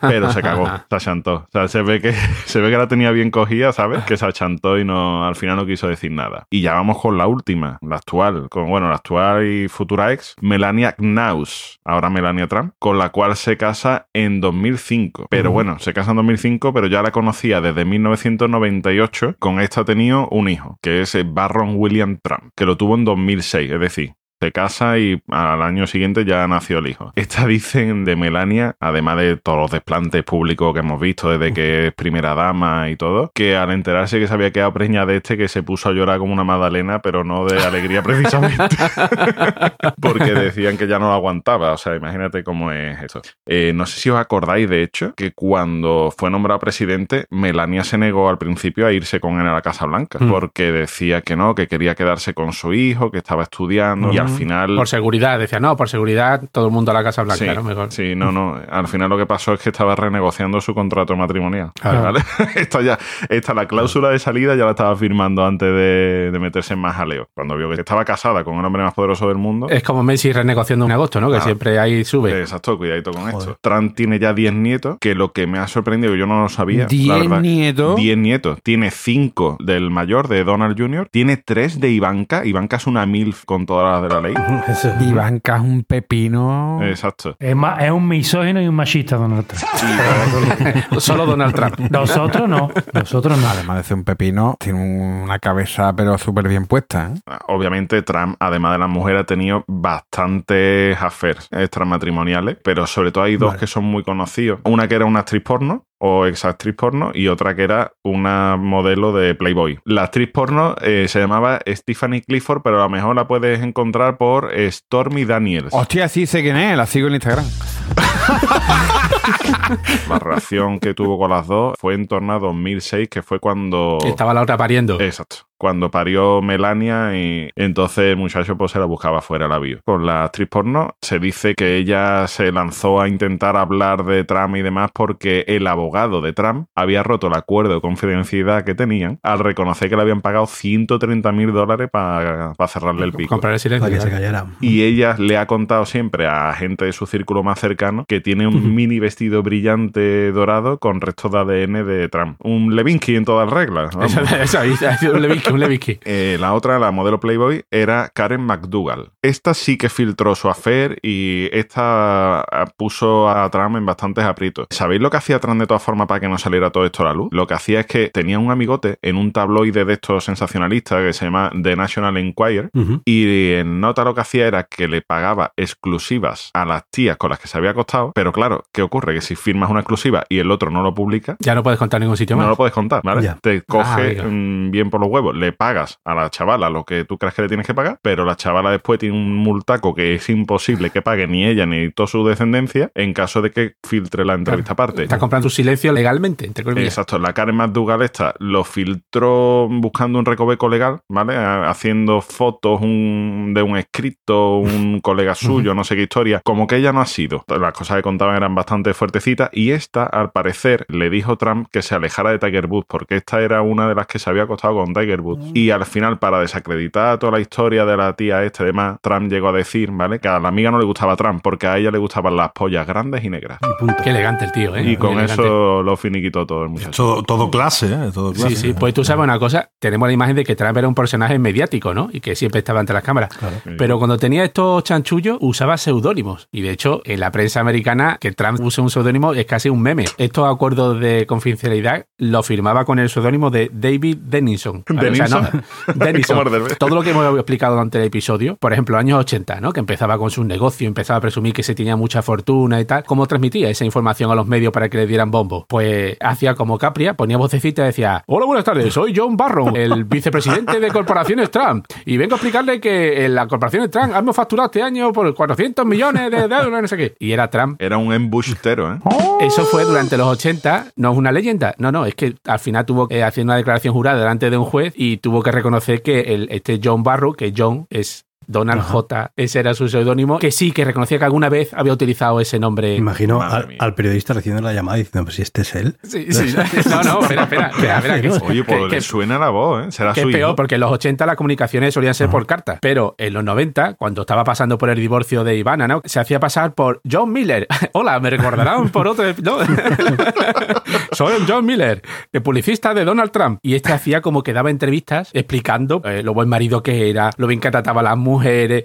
Pero 0.00 0.32
se 0.32 0.42
cagó, 0.42 0.66
se 0.66 0.96
achantó. 0.96 1.34
O 1.34 1.48
sea, 1.52 1.68
se 1.68 1.82
ve 1.82 2.00
que 2.00 2.12
se 2.44 2.60
ve 2.60 2.70
que 2.70 2.76
la 2.76 2.88
tenía 2.88 3.12
bien 3.12 3.30
cogida, 3.30 3.72
¿sabes? 3.72 4.02
Que 4.04 4.16
se 4.16 4.26
achantó 4.26 4.78
y 4.78 4.84
no 4.84 5.26
al 5.26 5.36
final 5.36 5.56
no 5.56 5.64
quiso 5.64 5.86
decir 5.86 6.10
nada. 6.10 6.46
Y 6.50 6.60
ya 6.62 6.74
vamos 6.74 6.98
con 6.98 7.16
la 7.16 7.28
última, 7.28 7.78
la 7.82 7.96
actual, 7.96 8.48
con 8.48 8.68
bueno, 8.68 8.88
la 8.88 8.96
actual 8.96 9.46
y 9.46 9.68
futura 9.68 10.12
ex, 10.12 10.34
Melania 10.40 10.92
Knaus, 10.92 11.78
ahora 11.84 12.10
Melania 12.10 12.48
Trump, 12.48 12.72
con 12.80 12.98
la 12.98 13.10
cual 13.10 13.36
se 13.36 13.56
casa 13.56 14.08
en 14.12 14.40
2005. 14.40 15.26
Pero 15.30 15.52
bueno, 15.52 15.78
se 15.78 15.92
casa 15.92 16.10
en 16.10 16.16
2005, 16.16 16.72
pero 16.72 16.88
ya 16.88 17.02
la 17.02 17.12
conocía 17.12 17.60
desde 17.60 17.84
1998. 17.84 19.36
Con 19.38 19.60
esta 19.60 19.82
ha 19.82 19.84
tenido 19.84 20.28
un 20.30 20.48
hijo, 20.48 20.78
que 20.82 21.02
es 21.02 21.14
Barron 21.28 21.74
William 21.76 22.18
Trump, 22.22 22.52
que 22.56 22.66
lo 22.66 22.76
tuvo 22.76 22.94
en 22.94 23.04
2006, 23.04 23.70
es 23.70 23.80
decir, 23.80 24.14
se 24.40 24.52
casa 24.52 24.98
y 24.98 25.20
al 25.28 25.62
año 25.62 25.86
siguiente 25.86 26.24
ya 26.24 26.46
nació 26.46 26.78
el 26.78 26.86
hijo. 26.88 27.12
Esta 27.16 27.46
dicen 27.46 28.04
de 28.04 28.16
Melania, 28.16 28.76
además 28.80 29.16
de 29.18 29.36
todos 29.36 29.58
los 29.58 29.70
desplantes 29.70 30.22
públicos 30.24 30.72
que 30.72 30.80
hemos 30.80 31.00
visto 31.00 31.30
desde 31.30 31.52
que 31.52 31.86
es 31.88 31.94
primera 31.94 32.34
dama 32.34 32.88
y 32.90 32.96
todo, 32.96 33.30
que 33.34 33.56
al 33.56 33.70
enterarse 33.72 34.18
que 34.18 34.26
se 34.28 34.34
había 34.34 34.52
quedado 34.52 34.72
preñada 34.72 35.06
de 35.06 35.16
este, 35.16 35.36
que 35.36 35.48
se 35.48 35.62
puso 35.62 35.88
a 35.88 35.92
llorar 35.92 36.18
como 36.18 36.32
una 36.32 36.44
magdalena, 36.44 37.00
pero 37.00 37.24
no 37.24 37.44
de 37.46 37.58
alegría 37.60 38.02
precisamente, 38.02 38.76
porque 40.00 40.32
decían 40.34 40.76
que 40.76 40.86
ya 40.86 40.98
no 40.98 41.06
lo 41.08 41.12
aguantaba. 41.14 41.72
O 41.72 41.76
sea, 41.76 41.96
imagínate 41.96 42.44
cómo 42.44 42.70
es 42.72 43.00
esto. 43.02 43.22
Eh, 43.46 43.72
no 43.74 43.86
sé 43.86 44.00
si 44.00 44.10
os 44.10 44.18
acordáis, 44.18 44.68
de 44.68 44.82
hecho, 44.82 45.14
que 45.14 45.32
cuando 45.32 46.12
fue 46.16 46.30
nombrado 46.30 46.58
presidente, 46.60 47.26
Melania 47.30 47.84
se 47.84 47.98
negó 47.98 48.28
al 48.28 48.38
principio 48.38 48.86
a 48.86 48.92
irse 48.92 49.20
con 49.20 49.40
él 49.40 49.46
a 49.46 49.52
la 49.52 49.62
Casa 49.62 49.86
Blanca, 49.86 50.18
Mm. 50.20 50.30
porque 50.30 50.72
decía 50.72 51.20
que 51.22 51.36
no, 51.36 51.54
que 51.54 51.66
quería 51.68 51.94
quedarse 51.94 52.34
con 52.34 52.52
su 52.52 52.72
hijo, 52.74 53.10
que 53.10 53.18
estaba 53.18 53.42
estudiando, 53.44 54.12
y 54.12 54.18
al 54.18 54.27
final... 54.28 54.76
Por 54.76 54.88
seguridad, 54.88 55.38
decía, 55.38 55.60
no, 55.60 55.76
por 55.76 55.88
seguridad, 55.88 56.42
todo 56.52 56.66
el 56.66 56.72
mundo 56.72 56.90
a 56.90 56.94
la 56.94 57.02
Casa 57.04 57.22
Blanca, 57.22 57.44
Sí, 57.44 57.50
¿no? 57.54 57.62
Mejor. 57.62 57.92
sí, 57.92 58.14
no, 58.14 58.32
no. 58.32 58.58
Al 58.70 58.88
final 58.88 59.08
lo 59.08 59.16
que 59.18 59.26
pasó 59.26 59.54
es 59.54 59.60
que 59.60 59.70
estaba 59.70 59.94
renegociando 59.96 60.60
su 60.60 60.74
contrato 60.74 61.16
matrimonial. 61.16 61.72
Claro. 61.80 62.02
¿vale? 62.02 62.20
esta 62.56 62.80
ya, 62.82 62.98
esta, 63.28 63.54
la 63.54 63.66
cláusula 63.66 64.10
de 64.10 64.18
salida 64.18 64.54
ya 64.56 64.64
la 64.64 64.70
estaba 64.72 64.96
firmando 64.96 65.44
antes 65.44 65.68
de, 65.68 66.30
de 66.32 66.38
meterse 66.38 66.74
en 66.74 66.80
más 66.80 66.96
jaleo. 66.96 67.28
Cuando 67.34 67.56
vio 67.56 67.68
que 67.70 67.76
estaba 67.80 68.04
casada 68.04 68.44
con 68.44 68.58
el 68.58 68.64
hombre 68.64 68.82
más 68.82 68.94
poderoso 68.94 69.28
del 69.28 69.38
mundo. 69.38 69.68
Es 69.68 69.82
como 69.82 70.02
Messi 70.02 70.32
renegociando 70.32 70.84
en 70.86 70.92
agosto, 70.92 71.20
¿no? 71.20 71.30
Que 71.30 71.38
Ah. 71.38 71.40
siempre 71.42 71.78
ahí 71.78 72.04
sube. 72.04 72.38
Exacto, 72.40 72.76
cuidadito 72.78 73.10
con 73.12 73.28
esto. 73.28 73.56
Trump 73.60 73.94
tiene 73.94 74.18
ya 74.18 74.32
10 74.32 74.52
nietos, 74.54 74.96
que 75.00 75.14
lo 75.14 75.32
que 75.32 75.46
me 75.46 75.58
ha 75.58 75.66
sorprendido, 75.68 76.14
yo 76.16 76.26
no 76.26 76.42
lo 76.42 76.48
sabía. 76.48 76.80
la 76.82 76.86
¿Diez 76.86 77.08
verdad. 77.20 77.40
nietos? 77.40 77.96
10 77.96 78.18
nietos. 78.18 78.58
Tiene 78.62 78.90
5 78.90 79.56
del 79.60 79.90
mayor, 79.90 80.28
de 80.28 80.44
Donald 80.44 80.78
Jr., 80.78 81.08
tiene 81.10 81.36
3 81.36 81.80
de 81.80 81.90
Ivanka. 81.90 82.44
Ivanka 82.44 82.76
es 82.76 82.86
una 82.86 83.06
MILF 83.06 83.44
con 83.44 83.66
todas 83.66 83.92
las 83.92 84.02
de 84.02 84.14
la 84.14 84.17
ley. 84.20 84.34
Eso. 84.68 84.92
Ivanka 85.00 85.56
es 85.56 85.62
un 85.62 85.84
pepino. 85.84 86.80
Exacto. 86.82 87.36
Es, 87.38 87.54
ma- 87.56 87.76
es 87.84 87.90
un 87.90 88.06
misógino 88.08 88.60
y 88.62 88.68
un 88.68 88.74
machista, 88.74 89.16
Donald 89.16 89.46
Trump. 89.46 90.98
Solo 90.98 91.26
Donald 91.26 91.54
Trump. 91.54 91.78
Nosotros 91.90 92.48
no. 92.48 92.70
Nosotros 92.92 93.38
no. 93.38 93.48
Además 93.48 93.78
de 93.78 93.82
ser 93.84 93.96
un 93.96 94.04
pepino, 94.04 94.56
tiene 94.58 95.22
una 95.22 95.38
cabeza 95.38 95.92
pero 95.94 96.16
súper 96.18 96.48
bien 96.48 96.66
puesta. 96.66 97.12
¿eh? 97.14 97.20
Obviamente 97.48 98.02
Trump, 98.02 98.36
además 98.40 98.72
de 98.72 98.78
la 98.78 98.86
mujer, 98.86 99.16
ha 99.16 99.24
tenido 99.24 99.64
bastantes 99.66 101.00
affairs 101.00 101.48
extramatrimoniales, 101.50 102.56
pero 102.62 102.86
sobre 102.86 103.12
todo 103.12 103.24
hay 103.24 103.36
dos 103.36 103.48
Vale. 103.50 103.60
que 103.60 103.66
son 103.66 103.84
muy 103.84 104.02
conocidos. 104.02 104.60
Una 104.64 104.88
que 104.88 104.94
era 104.94 105.04
una 105.04 105.20
actriz 105.20 105.42
porno 105.42 105.84
o 105.98 106.26
ex 106.26 106.44
actriz 106.44 106.74
porno 106.74 107.10
y 107.14 107.28
otra 107.28 107.54
que 107.54 107.64
era 107.64 107.92
una 108.02 108.56
modelo 108.56 109.12
de 109.12 109.34
Playboy. 109.34 109.78
La 109.84 110.04
actriz 110.04 110.30
porno 110.32 110.74
eh, 110.80 111.06
se 111.08 111.20
llamaba 111.20 111.60
Stephanie 111.66 112.22
Clifford, 112.22 112.62
pero 112.62 112.80
a 112.80 112.84
lo 112.84 112.90
mejor 112.90 113.16
la 113.16 113.26
puedes 113.26 113.62
encontrar 113.62 114.16
por 114.16 114.50
Stormy 114.70 115.24
Daniels. 115.24 115.72
Hostia, 115.72 116.08
sí 116.08 116.26
sé 116.26 116.42
quién 116.42 116.56
es, 116.56 116.76
la 116.76 116.86
sigo 116.86 117.08
en 117.08 117.14
Instagram. 117.14 117.44
La 120.08 120.18
relación 120.18 120.80
que 120.80 120.94
tuvo 120.94 121.18
con 121.18 121.30
las 121.30 121.46
dos 121.46 121.74
fue 121.78 121.94
en 121.94 122.06
torno 122.06 122.32
a 122.32 122.38
2006, 122.38 123.08
que 123.08 123.22
fue 123.22 123.40
cuando... 123.40 123.98
Estaba 124.04 124.34
la 124.34 124.42
otra 124.42 124.56
pariendo. 124.56 125.00
Exacto. 125.00 125.47
Cuando 125.58 125.90
parió 125.90 126.40
Melania 126.40 127.16
y 127.16 127.50
entonces 127.56 128.04
el 128.04 128.16
muchacho 128.16 128.56
pues 128.56 128.72
se 128.72 128.78
la 128.78 128.84
buscaba 128.84 129.20
fuera 129.20 129.48
la 129.48 129.58
vio. 129.58 129.80
Con 129.84 130.06
la 130.06 130.24
actriz 130.24 130.48
porno 130.48 130.94
se 131.00 131.18
dice 131.18 131.54
que 131.54 131.76
ella 131.76 132.26
se 132.28 132.52
lanzó 132.52 133.00
a 133.00 133.08
intentar 133.08 133.56
hablar 133.56 134.04
de 134.04 134.24
Trump 134.24 134.56
y 134.56 134.62
demás 134.62 134.90
porque 134.94 135.44
el 135.48 135.66
abogado 135.66 136.20
de 136.20 136.32
Trump 136.32 136.68
había 136.74 137.02
roto 137.02 137.26
el 137.26 137.34
acuerdo 137.34 137.74
de 137.74 137.80
confidencialidad 137.80 138.64
que 138.64 138.74
tenían 138.74 139.18
al 139.22 139.40
reconocer 139.40 139.88
que 139.88 139.96
le 139.96 140.02
habían 140.02 140.20
pagado 140.20 140.46
130 140.46 141.32
mil 141.32 141.52
dólares 141.52 141.88
para 141.90 142.54
cerrarle 142.68 143.04
el 143.04 143.12
pico. 143.12 143.28
Comprar 143.28 143.52
el 143.52 143.60
silencio. 143.60 143.88
Para 143.88 143.96
que 143.96 144.00
se 144.00 144.10
callara. 144.10 144.46
Y 144.60 144.82
ella 144.82 145.16
le 145.18 145.36
ha 145.36 145.46
contado 145.46 145.84
siempre 145.86 146.26
a 146.26 146.52
gente 146.52 146.84
de 146.84 146.92
su 146.92 147.06
círculo 147.06 147.42
más 147.42 147.58
cercano 147.58 148.04
que 148.06 148.20
tiene 148.20 148.46
un 148.46 148.74
mini 148.74 148.98
vestido 148.98 149.42
brillante 149.42 150.32
dorado 150.32 150.78
con 150.78 151.00
restos 151.00 151.32
de 151.32 151.38
ADN 151.38 151.86
de 151.86 152.08
Trump. 152.08 152.36
Un 152.42 152.74
Levinsky 152.76 153.16
en 153.16 153.24
todas 153.24 153.50
reglas. 153.50 153.96
Eso, 154.00 154.20
eso, 154.20 154.58
ahí, 154.58 154.74
un 155.12 155.22
Levinsky, 155.22 155.47
Eh, 156.04 156.36
la 156.40 156.54
otra, 156.54 156.78
la 156.78 156.90
modelo 156.90 157.20
Playboy, 157.20 157.64
era 157.70 158.10
Karen 158.14 158.40
McDougall. 158.40 159.10
Esta 159.22 159.54
sí 159.54 159.76
que 159.76 159.88
filtró 159.88 160.34
su 160.34 160.48
affair 160.48 160.98
y 161.02 161.48
esta 161.52 162.40
ah, 162.40 162.66
puso 162.76 163.28
a 163.28 163.48
Trump 163.50 163.76
en 163.76 163.86
bastantes 163.86 164.24
aprietos. 164.24 164.66
¿Sabéis 164.70 165.00
lo 165.00 165.10
que 165.10 165.16
hacía 165.18 165.38
Trump 165.38 165.60
de 165.60 165.66
todas 165.66 165.82
formas 165.82 166.06
para 166.06 166.20
que 166.20 166.28
no 166.28 166.38
saliera 166.38 166.70
todo 166.70 166.84
esto 166.86 167.02
a 167.02 167.06
la 167.06 167.12
luz? 167.14 167.28
Lo 167.32 167.46
que 167.46 167.54
hacía 167.54 167.80
es 167.80 167.86
que 167.86 168.08
tenía 168.10 168.38
un 168.38 168.50
amigote 168.50 168.98
en 169.02 169.16
un 169.16 169.32
tabloide 169.32 169.84
de 169.84 169.92
estos 169.94 170.24
sensacionalistas 170.24 171.02
que 171.02 171.12
se 171.12 171.24
llama 171.24 171.50
The 171.62 171.76
National 171.76 172.16
Enquirer 172.16 172.70
y 173.04 173.52
en 173.54 173.80
nota 173.80 174.04
lo 174.04 174.14
que 174.14 174.20
hacía 174.20 174.46
era 174.46 174.64
que 174.64 174.88
le 174.88 175.02
pagaba 175.02 175.52
exclusivas 175.56 176.50
a 176.54 176.64
las 176.64 176.84
tías 176.90 177.16
con 177.16 177.30
las 177.30 177.38
que 177.38 177.48
se 177.48 177.56
había 177.58 177.70
acostado. 177.70 178.12
Pero 178.14 178.32
claro, 178.32 178.64
¿qué 178.72 178.82
ocurre? 178.82 179.14
Que 179.14 179.20
si 179.20 179.36
firmas 179.36 179.70
una 179.70 179.80
exclusiva 179.80 180.24
y 180.28 180.38
el 180.38 180.50
otro 180.50 180.70
no 180.70 180.82
lo 180.82 180.94
publica, 180.94 181.36
Ya 181.40 181.54
no 181.54 181.62
puedes 181.62 181.78
contar 181.78 182.00
ningún 182.00 182.16
sitio 182.16 182.36
no 182.36 182.42
más. 182.42 182.50
lo 182.50 182.56
puedes 182.56 182.74
contar, 182.74 183.00
¿vale? 183.04 183.22
Ya. 183.22 183.38
Te 183.40 183.62
coge 183.62 184.20
amigo. 184.20 184.24
mm, 184.30 184.70
bien 184.70 184.90
por 184.90 185.00
los 185.00 185.08
huevos. 185.10 185.34
Le 185.38 185.52
pagas 185.52 185.98
a 186.04 186.14
la 186.14 186.28
chavala 186.30 186.68
lo 186.70 186.84
que 186.84 187.04
tú 187.04 187.16
crees 187.18 187.34
que 187.34 187.42
le 187.42 187.48
tienes 187.48 187.66
que 187.66 187.74
pagar, 187.74 187.98
pero 188.02 188.24
la 188.24 188.36
chavala 188.36 188.70
después 188.70 188.98
tiene 188.98 189.16
un 189.16 189.34
multaco 189.36 189.94
que 189.94 190.14
es 190.14 190.28
imposible 190.28 190.90
que 190.90 191.02
pague 191.02 191.26
ni 191.26 191.44
ella 191.46 191.64
ni 191.66 191.90
toda 191.90 192.06
su 192.06 192.26
descendencia 192.26 192.90
en 192.94 193.12
caso 193.12 193.40
de 193.42 193.50
que 193.50 193.74
filtre 193.86 194.24
la 194.24 194.34
entrevista 194.34 194.72
aparte. 194.72 195.04
Estás 195.04 195.18
comprando 195.18 195.46
tu 195.46 195.50
silencio 195.50 195.92
legalmente, 195.92 196.44
entre 196.46 196.64
comillas. 196.64 196.88
Exacto, 196.88 197.18
la 197.18 197.32
Karen 197.32 197.56
McDougall 197.56 198.02
esta 198.02 198.34
lo 198.38 198.64
filtró 198.64 199.68
buscando 199.70 200.18
un 200.18 200.24
recoveco 200.24 200.68
legal, 200.68 201.00
¿vale? 201.08 201.36
Haciendo 201.36 202.20
fotos 202.20 202.80
un- 202.80 203.52
de 203.54 203.62
un 203.62 203.76
escrito, 203.76 204.58
un 204.58 205.00
colega 205.02 205.34
suyo, 205.34 205.74
no 205.74 205.84
sé 205.84 205.96
qué 205.96 206.02
historia. 206.02 206.40
Como 206.44 206.66
que 206.66 206.76
ella 206.76 206.92
no 206.92 207.00
ha 207.00 207.06
sido. 207.06 207.44
Las 207.48 207.72
cosas 207.72 207.96
que 207.96 208.02
contaban 208.02 208.36
eran 208.36 208.54
bastante 208.54 208.94
fuertecitas 208.94 209.50
y 209.52 209.70
esta, 209.70 210.04
al 210.04 210.30
parecer, 210.30 210.84
le 210.88 211.10
dijo 211.10 211.36
Trump 211.36 211.68
que 211.72 211.82
se 211.82 211.94
alejara 211.94 212.30
de 212.30 212.38
Tiger 212.38 212.66
Woods 212.66 212.86
porque 212.88 213.16
esta 213.16 213.40
era 213.40 213.62
una 213.62 213.88
de 213.88 213.94
las 213.94 214.06
que 214.06 214.18
se 214.18 214.28
había 214.30 214.42
acostado 214.44 214.74
con 214.74 214.92
Tiger 214.94 215.20
Woods. 215.20 215.27
Y 215.54 215.70
al 215.70 215.84
final, 215.84 216.18
para 216.18 216.40
desacreditar 216.40 217.18
toda 217.18 217.32
la 217.32 217.40
historia 217.40 217.84
de 217.84 217.96
la 217.96 218.14
tía 218.14 218.42
esta 218.44 218.62
y 218.62 218.66
demás, 218.66 218.98
Trump 219.02 219.30
llegó 219.30 219.48
a 219.48 219.52
decir, 219.52 219.90
¿vale? 219.90 220.18
Que 220.18 220.28
a 220.28 220.38
la 220.38 220.48
amiga 220.48 220.70
no 220.70 220.78
le 220.78 220.84
gustaba 220.84 221.16
Trump 221.16 221.40
porque 221.42 221.66
a 221.66 221.78
ella 221.78 221.90
le 221.90 221.98
gustaban 221.98 222.36
las 222.36 222.52
pollas 222.52 222.86
grandes 222.86 223.24
y 223.24 223.30
negras. 223.30 223.58
Y 223.62 223.80
punto. 223.80 224.02
Qué 224.02 224.10
elegante 224.10 224.44
el 224.44 224.52
tío, 224.52 224.76
¿eh? 224.76 224.82
Y 224.82 224.96
con 224.96 225.18
eso 225.20 225.82
lo 225.82 225.96
finiquitó 225.96 226.46
todo 226.46 226.62
el 226.62 226.68
muchacho. 226.68 226.90
Todo, 226.90 227.22
todo 227.22 227.50
clase, 227.50 227.86
¿eh? 227.86 228.10
Todo 228.12 228.32
clase. 228.32 228.50
Sí, 228.50 228.56
sí, 228.56 228.74
pues 228.78 228.94
tú 228.94 229.04
sabes 229.04 229.24
una 229.24 229.38
cosa, 229.38 229.70
tenemos 229.78 230.08
la 230.08 230.12
imagen 230.12 230.36
de 230.36 230.44
que 230.44 230.56
Trump 230.56 230.76
era 230.76 230.88
un 230.88 230.94
personaje 230.94 231.38
mediático, 231.38 231.94
¿no? 231.94 232.08
Y 232.12 232.20
que 232.20 232.34
siempre 232.34 232.60
estaba 232.60 232.80
ante 232.80 232.92
las 232.92 233.02
cámaras. 233.02 233.30
Pero 233.76 233.98
cuando 233.98 234.16
tenía 234.18 234.44
estos 234.44 234.84
chanchullos, 234.84 235.38
usaba 235.40 235.76
seudónimos. 235.76 236.48
Y 236.52 236.62
de 236.62 236.70
hecho, 236.70 237.02
en 237.04 237.20
la 237.20 237.30
prensa 237.30 237.60
americana, 237.60 238.18
que 238.20 238.32
Trump 238.32 238.60
use 238.60 238.80
un 238.80 238.90
seudónimo 238.90 239.34
es 239.34 239.46
casi 239.46 239.68
un 239.68 239.82
meme. 239.82 240.04
Estos 240.18 240.52
acuerdos 240.52 241.00
de 241.00 241.26
confidencialidad 241.26 242.06
lo 242.16 242.42
firmaba 242.42 242.84
con 242.84 242.98
el 242.98 243.08
seudónimo 243.08 243.50
de 243.50 243.70
David 243.72 244.18
Denison. 244.22 244.84
¿Vale? 245.18 245.34
O 245.34 245.50
sea, 245.50 245.62
no, 245.88 245.94
Denison. 246.04 246.44
De- 246.68 246.76
Todo 246.76 246.94
lo 246.94 247.02
que 247.02 247.10
hemos 247.10 247.34
explicado 247.34 247.74
durante 247.74 247.98
el 247.98 248.04
episodio, 248.04 248.56
por 248.56 248.72
ejemplo, 248.72 248.96
años 248.98 249.18
80, 249.20 249.60
¿no? 249.60 249.72
Que 249.72 249.80
empezaba 249.80 250.18
con 250.18 250.30
sus 250.30 250.44
negocios, 250.46 250.88
empezaba 250.88 251.18
a 251.18 251.20
presumir 251.20 251.52
que 251.52 251.62
se 251.62 251.74
tenía 251.74 251.96
mucha 251.96 252.22
fortuna 252.22 252.80
y 252.80 252.84
tal. 252.84 253.04
¿Cómo 253.04 253.26
transmitía 253.26 253.68
esa 253.70 253.84
información 253.84 254.30
a 254.30 254.34
los 254.34 254.46
medios 254.46 254.72
para 254.72 254.88
que 254.88 254.98
le 254.98 255.06
dieran 255.06 255.30
bombo? 255.30 255.66
Pues 255.68 256.16
hacía 256.20 256.54
como 256.54 256.78
Capria, 256.78 257.14
ponía 257.14 257.36
vocecita 257.36 257.82
y 257.82 257.86
decía: 257.86 258.22
Hola, 258.26 258.46
buenas 258.46 258.64
tardes, 258.64 258.92
soy 258.92 259.12
John 259.16 259.36
Barron, 259.36 259.76
el 259.76 260.04
vicepresidente 260.04 260.80
de 260.80 260.88
Corporaciones 260.88 261.50
Trump. 261.50 261.84
Y 262.04 262.16
vengo 262.16 262.34
a 262.34 262.36
explicarle 262.36 262.80
que 262.80 263.24
en 263.24 263.34
la 263.34 263.46
Corporaciones 263.46 263.90
Trump 263.90 264.12
hemos 264.16 264.34
facturado 264.36 264.66
este 264.66 264.82
año 264.82 265.12
por 265.12 265.34
400 265.34 265.84
millones 265.86 266.30
de 266.30 266.42
dólares, 266.48 266.82
no 266.82 266.88
sé 266.88 266.96
qué. 266.96 267.14
Y 267.18 267.32
era 267.32 267.48
Trump. 267.48 267.80
Era 267.80 267.98
un 267.98 268.12
embustero, 268.12 268.94
¿eh? 268.94 268.98
Eso 269.40 269.64
fue 269.64 269.84
durante 269.84 270.16
los 270.16 270.26
80, 270.28 270.88
no 270.96 271.12
es 271.12 271.18
una 271.18 271.32
leyenda, 271.32 271.74
no, 271.78 271.92
no, 271.92 272.06
es 272.06 272.14
que 272.14 272.34
al 272.46 272.58
final 272.58 272.84
tuvo 272.84 273.08
que 273.08 273.22
hacer 273.22 273.44
una 273.44 273.56
declaración 273.56 273.94
jurada 273.94 274.18
delante 274.18 274.50
de 274.50 274.56
un 274.56 274.64
juez 274.64 274.92
y 274.96 275.07
tuvo 275.16 275.42
que 275.42 275.50
reconocer 275.50 276.02
que 276.02 276.20
el, 276.20 276.48
este 276.50 276.78
John 276.82 277.02
Barrow, 277.02 277.32
que 277.32 277.52
John 277.56 277.86
es 277.90 278.27
Donald 278.48 278.82
J, 278.82 279.32
ese 279.36 279.60
era 279.60 279.74
su 279.74 279.88
seudónimo, 279.88 280.38
que 280.38 280.50
sí, 280.50 280.72
que 280.72 280.84
reconocía 280.84 281.18
que 281.18 281.24
alguna 281.24 281.48
vez 281.48 281.72
había 281.74 281.92
utilizado 281.92 282.40
ese 282.40 282.58
nombre. 282.58 282.96
Imagino 282.96 283.40
al, 283.42 283.94
periodista 283.94 284.34
recibiendo 284.34 284.66
la 284.66 284.74
llamada 284.74 284.96
diciendo, 284.98 285.24
pues 285.24 285.36
si 285.36 285.42
este 285.42 285.62
es 285.62 285.74
él. 285.74 285.96
Sí, 286.02 286.26
sí, 286.30 286.54
no, 286.88 287.02
no, 287.02 287.20
espera, 287.20 287.42
espera, 287.42 287.68
espera, 287.76 287.98
espera, 287.98 288.20
que, 288.20 288.30
Oye, 288.30 288.64
pues 288.64 288.80
que- 288.80 288.88
le 288.88 289.00
suena 289.00 289.38
la 289.38 289.50
voz, 289.50 289.86
¿eh? 289.86 289.92
Será 289.92 290.12
que 290.12 290.22
su 290.22 290.28
es 290.28 290.34
peor, 290.34 290.48
hijo. 290.48 290.56
porque 290.56 290.76
en 290.76 290.80
los 290.80 290.90
80 290.90 291.26
las 291.26 291.36
comunicaciones 291.36 291.94
solían 291.94 292.14
ser 292.14 292.30
por 292.30 292.46
carta, 292.46 292.78
pero 292.80 293.14
en 293.18 293.34
los 293.34 293.44
90, 293.44 293.94
cuando 293.94 294.22
estaba 294.22 294.44
pasando 294.44 294.78
por 294.78 294.90
el 294.90 294.98
divorcio 294.98 295.44
de 295.44 295.56
Ivana, 295.56 295.86
¿no? 295.86 296.00
se 296.04 296.18
hacía 296.18 296.40
pasar 296.40 296.74
por 296.74 297.00
John 297.10 297.32
Miller. 297.32 297.66
Hola, 297.92 298.18
me 298.20 298.30
recordarán 298.30 298.88
por 298.88 299.08
otro. 299.08 299.24
¿no? 299.42 299.58
Soy 301.12 301.44
John 301.46 301.66
Miller, 301.66 302.02
el 302.32 302.42
publicista 302.42 302.94
de 302.94 303.04
Donald 303.04 303.30
Trump. 303.30 303.58
Y 303.62 303.74
este 303.74 303.92
hacía 303.92 304.20
como 304.20 304.42
que 304.42 304.52
daba 304.52 304.70
entrevistas 304.70 305.30
explicando 305.32 306.00
eh, 306.04 306.22
lo 306.22 306.34
buen 306.34 306.48
marido 306.48 306.82
que 306.82 307.10
era, 307.10 307.30
lo 307.36 307.46
bien 307.46 307.60
que 307.60 307.70
trataba 307.70 308.00
a 308.00 308.04
las 308.04 308.16
mujeres, 308.16 308.37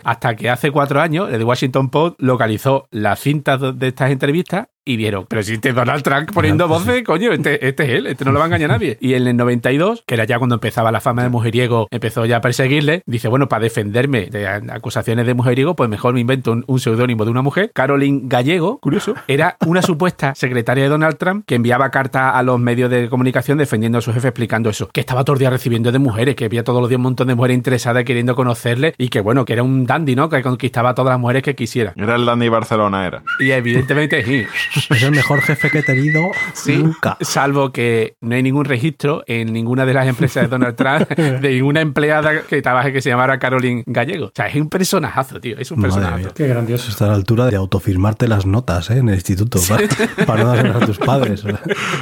hasta 0.03 0.35
que 0.35 0.49
hace 0.49 0.71
cuatro 0.71 1.01
años 1.01 1.31
el 1.31 1.43
Washington 1.43 1.89
Post 1.89 2.15
localizó 2.19 2.87
las 2.91 3.19
cintas 3.19 3.59
de 3.77 3.87
estas 3.87 4.11
entrevistas 4.11 4.67
y 4.85 4.97
vieron, 4.97 5.25
pero 5.27 5.43
si 5.43 5.53
este 5.53 5.73
Donald 5.73 6.03
Trump 6.03 6.31
poniendo 6.33 6.67
voces, 6.67 7.03
coño, 7.03 7.31
este, 7.31 7.67
este 7.67 7.83
es 7.83 7.89
él, 7.89 8.07
este 8.07 8.25
no 8.25 8.31
lo 8.31 8.39
va 8.39 8.45
a 8.45 8.47
engañar 8.47 8.71
a 8.71 8.73
nadie. 8.73 8.97
Y 8.99 9.13
en 9.13 9.27
el 9.27 9.37
92, 9.37 10.03
que 10.05 10.15
era 10.15 10.25
ya 10.25 10.37
cuando 10.37 10.55
empezaba 10.55 10.91
la 10.91 11.01
fama 11.01 11.23
de 11.23 11.29
mujeriego, 11.29 11.87
empezó 11.91 12.25
ya 12.25 12.37
a 12.37 12.41
perseguirle, 12.41 13.03
dice, 13.05 13.27
bueno, 13.27 13.47
para 13.47 13.63
defenderme 13.63 14.27
de 14.27 14.47
acusaciones 14.47 15.25
de 15.25 15.33
mujeriego, 15.33 15.75
pues 15.75 15.89
mejor 15.89 16.13
me 16.13 16.19
invento 16.19 16.51
un, 16.51 16.63
un 16.67 16.79
seudónimo 16.79 17.25
de 17.25 17.31
una 17.31 17.41
mujer. 17.41 17.71
Caroline 17.73 18.21
Gallego, 18.25 18.79
curioso, 18.79 19.15
era 19.27 19.57
una 19.65 19.81
supuesta 19.83 20.33
secretaria 20.35 20.83
de 20.83 20.89
Donald 20.89 21.17
Trump 21.17 21.45
que 21.45 21.55
enviaba 21.55 21.89
cartas 21.89 22.35
a 22.35 22.43
los 22.43 22.59
medios 22.59 22.89
de 22.89 23.09
comunicación 23.09 23.57
defendiendo 23.57 23.97
a 23.97 24.01
su 24.01 24.13
jefe 24.13 24.29
explicando 24.29 24.69
eso, 24.69 24.89
que 24.89 24.99
estaba 24.99 25.23
todo 25.23 25.35
el 25.35 25.39
día 25.39 25.49
recibiendo 25.49 25.91
de 25.91 25.99
mujeres, 25.99 26.35
que 26.35 26.45
había 26.45 26.63
todos 26.63 26.81
los 26.81 26.89
días 26.89 26.97
un 26.97 27.03
montón 27.03 27.27
de 27.27 27.35
mujeres 27.35 27.55
interesadas 27.57 28.03
queriendo 28.03 28.35
conocerle 28.35 28.93
y 28.97 29.09
que 29.09 29.21
bueno, 29.21 29.45
que 29.45 29.53
era 29.53 29.63
un 29.63 29.85
dandy, 29.85 30.15
¿no? 30.15 30.29
Que 30.29 30.41
conquistaba 30.41 30.89
a 30.89 30.95
todas 30.95 31.13
las 31.13 31.19
mujeres 31.19 31.43
que 31.43 31.55
quisiera. 31.55 31.93
Era 31.95 32.15
el 32.15 32.25
Dandy 32.25 32.49
Barcelona, 32.49 33.07
era. 33.07 33.23
Y 33.39 33.51
evidentemente 33.51 34.23
sí. 34.23 34.45
Es 34.89 35.03
el 35.03 35.11
mejor 35.11 35.41
jefe 35.41 35.69
que 35.69 35.79
he 35.79 35.83
tenido 35.83 36.31
Sí, 36.53 36.77
nunca. 36.77 37.17
salvo 37.21 37.71
que 37.71 38.15
no 38.21 38.35
hay 38.35 38.43
ningún 38.43 38.65
registro 38.65 39.23
en 39.27 39.53
ninguna 39.53 39.85
de 39.85 39.93
las 39.93 40.07
empresas 40.07 40.43
de 40.43 40.47
Donald 40.49 40.75
Trump 40.75 41.09
de 41.17 41.49
ninguna 41.53 41.81
empleada 41.81 42.41
que 42.43 42.61
trabaje 42.61 42.91
que 42.93 43.01
se 43.01 43.09
llamara 43.09 43.39
Caroline 43.39 43.83
Gallego. 43.85 44.27
O 44.27 44.31
sea, 44.35 44.47
es 44.47 44.55
un 44.55 44.69
personajazo, 44.69 45.39
tío. 45.39 45.57
Es 45.57 45.71
un 45.71 45.79
Madre 45.79 45.91
personajazo. 45.93 46.19
mía. 46.23 46.31
Qué 46.35 46.47
grandioso. 46.47 46.89
Está 46.89 47.05
a 47.05 47.09
la 47.09 47.15
altura 47.15 47.45
de 47.47 47.55
autofirmarte 47.55 48.27
las 48.27 48.45
notas 48.45 48.89
¿eh? 48.89 48.97
en 48.97 49.09
el 49.09 49.15
instituto 49.15 49.59
para, 49.67 49.87
para 50.25 50.43
no 50.43 50.49
dárselas 50.49 50.75
a 50.81 50.85
tus 50.85 50.97
padres. 50.99 51.43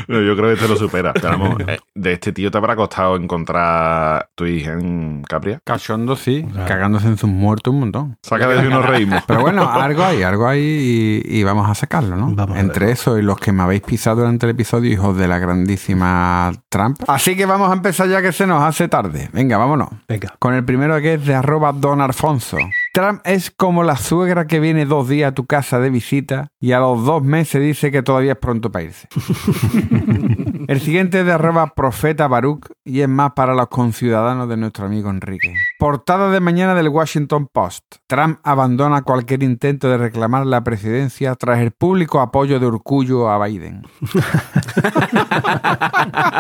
No, 0.08 0.22
yo 0.22 0.36
creo 0.36 0.56
que 0.56 0.62
te 0.62 0.68
lo 0.68 0.76
supera. 0.76 1.14
De 1.96 2.14
este 2.14 2.32
tío 2.32 2.52
te 2.52 2.58
habrá 2.58 2.76
costado 2.76 3.16
encontrar 3.16 4.30
tu 4.36 4.46
hija 4.46 4.74
en 4.74 5.24
Capria. 5.28 5.60
Cachondo 5.64 6.16
sí, 6.16 6.46
cagándose 6.68 7.08
en 7.08 7.18
sus 7.18 7.30
muertos 7.30 7.74
un 7.74 7.82
montón. 7.82 8.18
Saca 8.24 8.48
de 8.48 8.68
unos 8.68 8.86
reímos. 8.86 9.24
Pero 9.28 9.42
bueno, 9.42 9.70
algo 9.70 10.04
hay, 10.04 10.24
algo 10.24 10.48
hay 10.48 10.62
y, 10.62 11.40
y 11.40 11.44
vamos 11.44 11.70
a 11.70 11.76
sacarlo, 11.76 12.16
¿no? 12.16 12.32
Vamos 12.34 12.58
a 12.58 12.61
Entre 12.62 12.92
eso 12.92 13.18
y 13.18 13.22
los 13.22 13.38
que 13.38 13.52
me 13.52 13.64
habéis 13.64 13.82
pisado 13.82 14.18
durante 14.18 14.46
el 14.46 14.52
episodio, 14.52 14.92
hijos 14.92 15.18
de 15.18 15.28
la 15.28 15.40
grandísima 15.40 16.52
Trump. 16.70 17.02
Así 17.08 17.36
que 17.36 17.46
vamos 17.46 17.70
a 17.70 17.74
empezar 17.74 18.08
ya 18.08 18.22
que 18.22 18.32
se 18.32 18.48
nos 18.48 18.64
hace 18.64 18.88
tarde. 18.88 19.30
Venga, 19.34 19.58
vámonos. 19.58 19.90
Venga. 20.08 20.36
Con 20.40 20.54
el 20.54 20.64
primero 20.64 21.00
que 21.02 21.16
es 21.16 21.26
de 21.26 21.36
arroba 21.36 21.72
don 21.74 22.02
Alfonso. 22.02 22.58
Trump 22.94 23.22
es 23.24 23.52
como 23.52 23.84
la 23.84 23.96
suegra 23.96 24.48
que 24.48 24.60
viene 24.60 24.86
dos 24.86 25.08
días 25.08 25.32
a 25.32 25.34
tu 25.34 25.46
casa 25.46 25.80
de 25.80 25.90
visita 25.90 26.50
y 26.60 26.74
a 26.74 26.80
los 26.80 27.06
dos 27.06 27.24
meses 27.24 27.62
dice 27.62 27.90
que 27.90 28.04
todavía 28.04 28.34
es 28.34 28.38
pronto 28.38 28.70
para 28.70 28.84
irse. 28.84 29.08
el 30.68 30.82
siguiente 30.82 31.22
es 31.22 31.26
de 31.26 31.32
arroba 31.32 31.68
profeta 31.68 32.28
Baruch 32.28 32.68
y 32.84 33.00
es 33.00 33.08
más 33.08 33.32
para 33.32 33.54
los 33.54 33.70
conciudadanos 33.70 34.50
de 34.50 34.58
nuestro 34.58 34.88
amigo 34.88 35.10
Enrique. 35.10 35.56
Portada 35.80 36.30
de 36.32 36.42
mañana 36.42 36.76
del 36.76 36.90
Washington 36.90 37.48
Post. 37.48 37.86
Trump 38.08 38.40
abandona 38.44 39.04
cualquier 39.04 39.44
intento 39.44 39.90
de 39.90 39.98
reclamar 39.98 40.46
la 40.46 40.62
presidencia 40.62 41.36
tras 41.36 41.60
el 41.60 41.72
público 41.72 42.20
apoyo 42.20 42.60
de 42.60 42.66
Urcullo 42.66 43.30
a 43.30 43.46
Biden. 43.46 43.84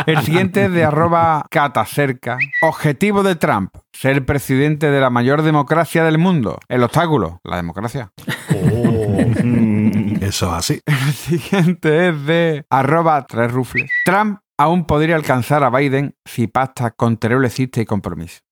El 0.05 0.21
siguiente 0.21 0.65
es 0.65 0.73
de 0.73 0.83
arroba 0.83 1.45
catacerca. 1.49 2.37
Objetivo 2.61 3.23
de 3.23 3.35
Trump. 3.35 3.73
Ser 3.93 4.25
presidente 4.25 4.89
de 4.89 4.99
la 4.99 5.09
mayor 5.09 5.43
democracia 5.43 6.03
del 6.03 6.17
mundo. 6.17 6.40
El 6.67 6.83
obstáculo, 6.83 7.39
la 7.43 7.57
democracia. 7.57 8.11
Eso 10.21 10.47
es 10.47 10.53
así. 10.53 10.81
El 10.85 11.13
siguiente 11.13 12.09
es 12.09 12.25
de 12.25 12.65
arroba 12.69 13.25
tres 13.27 13.51
rufles. 13.51 13.89
Trump 14.05 14.39
aún 14.61 14.85
podría 14.85 15.15
alcanzar 15.15 15.63
a 15.63 15.69
Biden 15.71 16.15
si 16.23 16.47
pacta 16.47 16.91
con 16.91 17.17
terrible 17.17 17.49
cista 17.49 17.81
y 17.81 17.85
compromiso. 17.85 18.41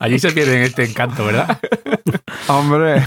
Allí 0.00 0.18
se 0.18 0.32
tiene 0.32 0.64
este 0.64 0.84
encanto, 0.84 1.24
¿verdad? 1.24 1.60
Hombre, 2.48 2.96
es 2.96 3.04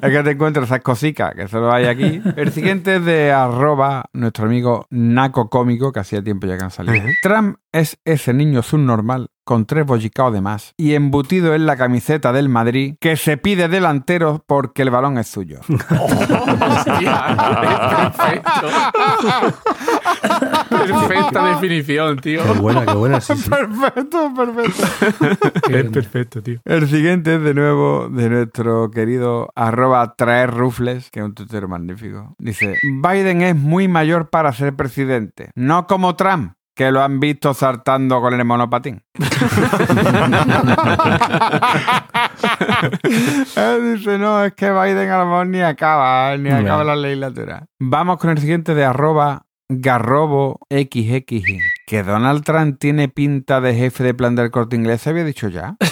que 0.00 0.22
te 0.22 0.30
encuentras 0.30 0.66
esas 0.66 0.80
cositas 0.80 1.34
que 1.34 1.46
solo 1.48 1.70
hay 1.72 1.84
aquí. 1.86 2.22
El 2.36 2.52
siguiente 2.52 2.96
es 2.96 3.04
de 3.04 3.32
arroba 3.32 4.06
nuestro 4.14 4.46
amigo 4.46 4.86
Naco 4.88 5.50
Cómico, 5.50 5.92
que 5.92 6.00
hacía 6.00 6.22
tiempo 6.22 6.46
ya 6.46 6.56
que 6.56 6.64
han 6.64 6.70
salido. 6.70 7.04
Trump 7.22 7.58
es 7.72 7.98
ese 8.04 8.32
niño 8.32 8.62
subnormal 8.62 9.28
con 9.50 9.66
tres 9.66 9.84
bollicaos 9.84 10.32
de 10.32 10.40
más 10.40 10.74
y 10.76 10.94
embutido 10.94 11.56
en 11.56 11.66
la 11.66 11.76
camiseta 11.76 12.32
del 12.32 12.48
Madrid 12.48 12.94
que 13.00 13.16
se 13.16 13.36
pide 13.36 13.66
delantero 13.66 14.44
porque 14.46 14.82
el 14.82 14.90
balón 14.90 15.18
es 15.18 15.26
suyo. 15.26 15.58
Hostia, 15.68 17.24
es 17.64 17.80
perfecto. 17.96 18.68
Perfecta 20.68 21.46
definición, 21.46 22.18
tío. 22.20 22.44
Qué 22.44 22.60
buena, 22.60 22.86
qué 22.86 22.94
buena. 22.94 23.20
Sí, 23.20 23.34
sí. 23.36 23.50
Perfecto, 23.50 24.32
perfecto. 24.36 24.86
Es 25.68 25.90
perfecto, 25.90 26.42
tío. 26.42 26.60
El 26.64 26.88
siguiente 26.88 27.34
es 27.34 27.42
de 27.42 27.52
nuevo 27.52 28.08
de 28.08 28.30
nuestro 28.30 28.92
querido 28.92 29.50
arroba 29.56 30.14
traer 30.14 30.52
rufles, 30.52 31.10
que 31.10 31.18
es 31.18 31.26
un 31.26 31.34
tuitero 31.34 31.66
magnífico. 31.66 32.36
Dice, 32.38 32.76
Biden 32.82 33.42
es 33.42 33.56
muy 33.56 33.88
mayor 33.88 34.30
para 34.30 34.52
ser 34.52 34.76
presidente, 34.76 35.50
no 35.56 35.88
como 35.88 36.14
Trump, 36.14 36.52
que 36.80 36.90
lo 36.90 37.02
han 37.02 37.20
visto 37.20 37.52
saltando 37.52 38.22
con 38.22 38.32
el 38.32 38.42
monopatín. 38.42 39.02
Él 43.54 43.96
dice, 43.96 44.16
no, 44.16 44.42
es 44.42 44.54
que 44.54 44.70
Biden 44.70 45.10
a 45.10 45.18
lo 45.18 45.26
mejor 45.26 45.46
ni 45.48 45.60
acaba, 45.60 46.34
ni 46.38 46.48
acaba 46.48 46.82
la 46.82 46.96
legislatura. 46.96 47.66
Vamos 47.78 48.16
con 48.16 48.30
el 48.30 48.38
siguiente 48.38 48.74
de 48.74 48.86
arroba 48.86 49.42
Garrobo 49.68 50.58
XX. 50.70 51.42
Que 51.86 52.02
Donald 52.02 52.44
Trump 52.44 52.78
tiene 52.78 53.10
pinta 53.10 53.60
de 53.60 53.74
jefe 53.74 54.02
de 54.02 54.14
plan 54.14 54.34
del 54.34 54.50
corte 54.50 54.74
inglés, 54.74 55.02
¿se 55.02 55.10
había 55.10 55.24
dicho 55.24 55.50
ya? 55.50 55.76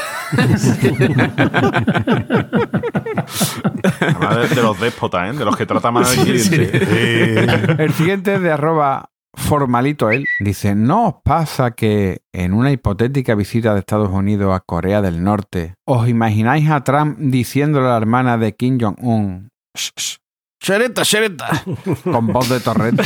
De, 4.18 4.48
de 4.54 4.62
los 4.62 4.80
déspotas, 4.80 5.34
¿eh? 5.34 5.38
de 5.38 5.44
los 5.44 5.56
que 5.56 5.66
trata 5.66 5.90
mal 5.90 6.04
al 6.04 6.16
cliente. 6.16 7.82
El 7.82 7.92
siguiente 7.92 8.34
es 8.34 8.40
de 8.40 8.50
arroba 8.50 9.10
formalito 9.34 10.10
él. 10.10 10.26
Dice, 10.40 10.74
¿no 10.74 11.08
os 11.08 11.14
pasa 11.24 11.72
que 11.72 12.22
en 12.32 12.52
una 12.52 12.72
hipotética 12.72 13.34
visita 13.34 13.74
de 13.74 13.80
Estados 13.80 14.10
Unidos 14.10 14.54
a 14.54 14.60
Corea 14.60 15.02
del 15.02 15.22
Norte, 15.22 15.74
os 15.86 16.08
imagináis 16.08 16.70
a 16.70 16.82
Trump 16.84 17.18
diciéndole 17.18 17.86
a 17.86 17.90
la 17.90 17.96
hermana 17.96 18.38
de 18.38 18.54
Kim 18.54 18.78
Jong-un, 18.80 19.48
"Shh, 20.60 20.66
shh, 20.66 20.68
Xereta, 20.68 21.04
xereta, 21.04 21.48
con 22.04 22.26
voz 22.26 22.48
de 22.48 22.60
torrente? 22.60 23.04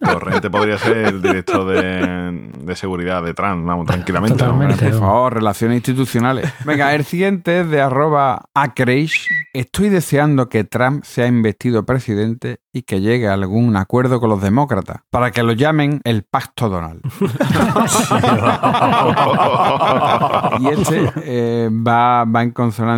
Torrente 0.00 0.50
podría 0.50 0.76
ser 0.76 0.96
el 0.96 1.22
director 1.22 1.66
de, 1.66 2.50
de 2.58 2.76
seguridad 2.76 3.22
de 3.22 3.32
Trump, 3.32 3.64
vamos, 3.64 3.86
tranquilamente. 3.86 4.44
Por 4.44 4.98
favor, 4.98 5.34
relaciones 5.34 5.76
institucionales. 5.76 6.52
Venga, 6.64 6.94
el 6.94 7.04
siguiente 7.04 7.60
es 7.60 7.70
de 7.70 7.80
arroba 7.80 8.46
acreish. 8.54 9.28
Estoy 9.54 9.88
deseando 9.88 10.48
que 10.48 10.64
Trump 10.64 11.04
sea 11.04 11.28
investido 11.28 11.86
presidente 11.86 12.58
y 12.72 12.82
que 12.82 13.00
llegue 13.00 13.28
a 13.28 13.34
algún 13.34 13.76
acuerdo 13.76 14.20
con 14.20 14.28
los 14.28 14.42
demócratas 14.42 15.02
para 15.10 15.30
que 15.30 15.42
lo 15.42 15.52
llamen 15.52 16.00
el 16.04 16.24
Pacto 16.24 16.68
Donald. 16.68 17.00
y 20.60 20.68
este 20.68 21.10
eh, 21.22 21.70
va, 21.72 22.24
va 22.24 22.42
en 22.42 22.50
consonancia 22.50 22.95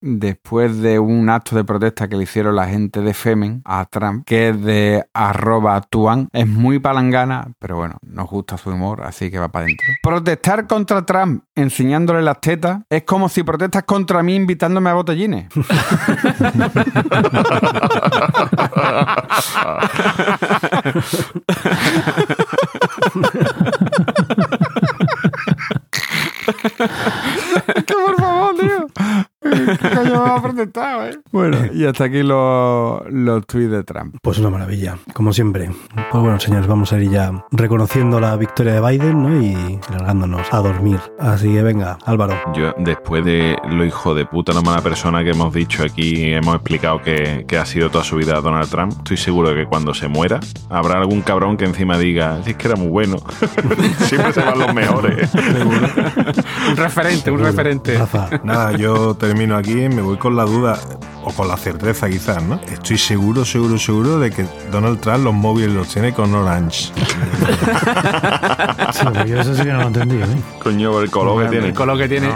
después 0.00 0.78
de 0.78 0.98
un 0.98 1.28
acto 1.30 1.56
de 1.56 1.64
protesta 1.64 2.08
que 2.08 2.16
le 2.16 2.22
hicieron 2.24 2.56
la 2.56 2.66
gente 2.66 3.00
de 3.00 3.14
Femen 3.14 3.62
a 3.64 3.86
Trump, 3.86 4.24
que 4.26 4.50
es 4.50 4.62
de 4.62 5.04
arroba 5.12 5.80
tuan. 5.80 6.28
Es 6.32 6.46
muy 6.46 6.78
palangana, 6.78 7.52
pero 7.58 7.76
bueno, 7.76 7.96
nos 8.02 8.28
gusta 8.28 8.56
su 8.56 8.70
humor, 8.70 9.02
así 9.02 9.30
que 9.30 9.38
va 9.38 9.48
para 9.48 9.64
adentro. 9.64 9.86
Protestar 10.02 10.66
contra 10.66 11.04
Trump 11.04 11.44
enseñándole 11.54 12.22
las 12.22 12.40
tetas 12.40 12.82
es 12.88 13.02
como 13.02 13.28
si 13.28 13.42
protestas 13.42 13.82
contra 13.84 14.22
mí 14.22 14.34
invitándome 14.34 14.90
a 14.90 14.94
botellines. 14.94 15.48
que 15.48 15.60
por 27.86 28.16
favor, 28.16 28.25
tío. 28.56 28.86
¿Qué 29.50 29.90
coño 29.90 30.10
me 30.10 30.18
va 30.18 31.00
a 31.00 31.08
eh? 31.08 31.18
Bueno, 31.32 31.58
y 31.72 31.84
hasta 31.84 32.04
aquí 32.04 32.22
los, 32.22 33.02
los 33.10 33.46
tweets 33.46 33.70
de 33.70 33.84
Trump. 33.84 34.16
Pues 34.22 34.38
una 34.38 34.50
maravilla, 34.50 34.96
como 35.12 35.32
siempre. 35.32 35.70
Pues 36.10 36.22
bueno, 36.22 36.38
señores, 36.40 36.66
vamos 36.66 36.92
a 36.92 36.98
ir 36.98 37.10
ya 37.10 37.44
reconociendo 37.50 38.20
la 38.20 38.36
victoria 38.36 38.74
de 38.74 38.80
Biden 38.80 39.22
¿no? 39.22 39.40
y 39.42 39.78
largándonos 39.90 40.52
a 40.52 40.58
dormir. 40.58 41.00
Así 41.18 41.52
que 41.52 41.62
venga, 41.62 41.98
Álvaro. 42.04 42.34
Yo, 42.54 42.72
después 42.78 43.24
de 43.24 43.56
lo 43.68 43.84
hijo 43.84 44.14
de 44.14 44.26
puta, 44.26 44.52
la 44.52 44.62
mala 44.62 44.80
persona 44.82 45.22
que 45.22 45.30
hemos 45.30 45.52
dicho 45.52 45.82
aquí, 45.82 46.32
hemos 46.32 46.54
explicado 46.54 47.00
que, 47.02 47.44
que 47.46 47.58
ha 47.58 47.66
sido 47.66 47.90
toda 47.90 48.04
su 48.04 48.16
vida 48.16 48.40
Donald 48.40 48.68
Trump, 48.68 48.92
estoy 48.98 49.16
seguro 49.16 49.50
de 49.50 49.56
que 49.56 49.66
cuando 49.66 49.94
se 49.94 50.08
muera, 50.08 50.40
habrá 50.68 50.98
algún 50.98 51.22
cabrón 51.22 51.56
que 51.56 51.64
encima 51.64 51.98
diga, 51.98 52.42
"Si 52.44 52.50
es 52.50 52.56
que 52.56 52.68
era 52.68 52.76
muy 52.76 52.88
bueno. 52.88 53.16
Siempre 53.98 54.32
se 54.32 54.40
van 54.40 54.58
los 54.58 54.74
mejores. 54.74 55.30
Un 56.70 56.76
referente, 56.76 57.30
un 57.30 57.38
referente. 57.40 57.98
Rafa, 57.98 58.28
Nada, 58.42 58.72
yo 58.76 59.14
termino 59.14 59.35
aquí, 59.56 59.88
me 59.90 60.00
voy 60.00 60.16
con 60.16 60.34
la 60.34 60.44
duda, 60.44 60.78
o 61.26 61.32
con 61.32 61.48
la 61.48 61.56
certeza 61.56 62.08
quizás, 62.08 62.40
¿no? 62.40 62.60
Estoy 62.70 62.98
seguro, 62.98 63.44
seguro, 63.44 63.76
seguro 63.78 64.20
de 64.20 64.30
que 64.30 64.46
Donald 64.70 65.00
Trump 65.00 65.24
los 65.24 65.34
móviles 65.34 65.74
los 65.74 65.88
tiene 65.88 66.12
con 66.12 66.32
Orange. 66.32 66.92
Sí, 68.92 69.04
yo 69.26 69.40
eso 69.40 69.56
sí 69.56 69.64
que 69.64 69.72
no 69.72 69.80
lo 69.80 69.88
entendí. 69.88 70.14
¿eh? 70.16 70.26
Coño, 70.62 71.00
el 71.00 71.10
color 71.10 71.42
que 71.44 71.50
tiene. 71.50 71.74
Con 71.74 71.88
lo 71.88 71.98
que 71.98 72.08
tiene. 72.08 72.28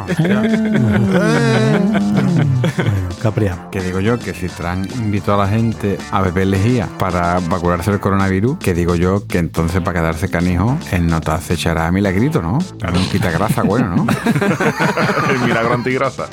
Capria. 3.23 3.69
Que 3.71 3.81
digo 3.81 4.01
yo 4.01 4.19
que 4.19 4.35
si 4.35 4.49
Trump 4.49 4.91
invitó 4.97 5.35
a 5.35 5.37
la 5.37 5.47
gente 5.47 5.97
a 6.11 6.21
beber 6.23 6.49
lejía 6.49 6.89
para 6.99 7.39
vacunarse 7.39 7.93
del 7.93 8.01
coronavirus, 8.01 8.59
que 8.59 8.75
digo 8.75 8.97
yo 8.97 9.25
que 9.27 9.39
entonces 9.39 9.81
para 9.83 10.01
quedarse 10.01 10.29
canijo, 10.29 10.77
él 10.91 11.07
no 11.07 11.21
te 11.21 11.31
acechará 11.31 11.87
a 11.87 11.93
milagrito, 11.93 12.43
¿no? 12.43 12.59
Claro, 12.79 12.99
un 12.99 13.09
quita 13.09 13.31
grasa 13.31 13.63
bueno, 13.63 13.95
¿no? 13.95 14.05
el 15.31 15.39
milagro 15.41 15.75
antigrasa. 15.75 16.29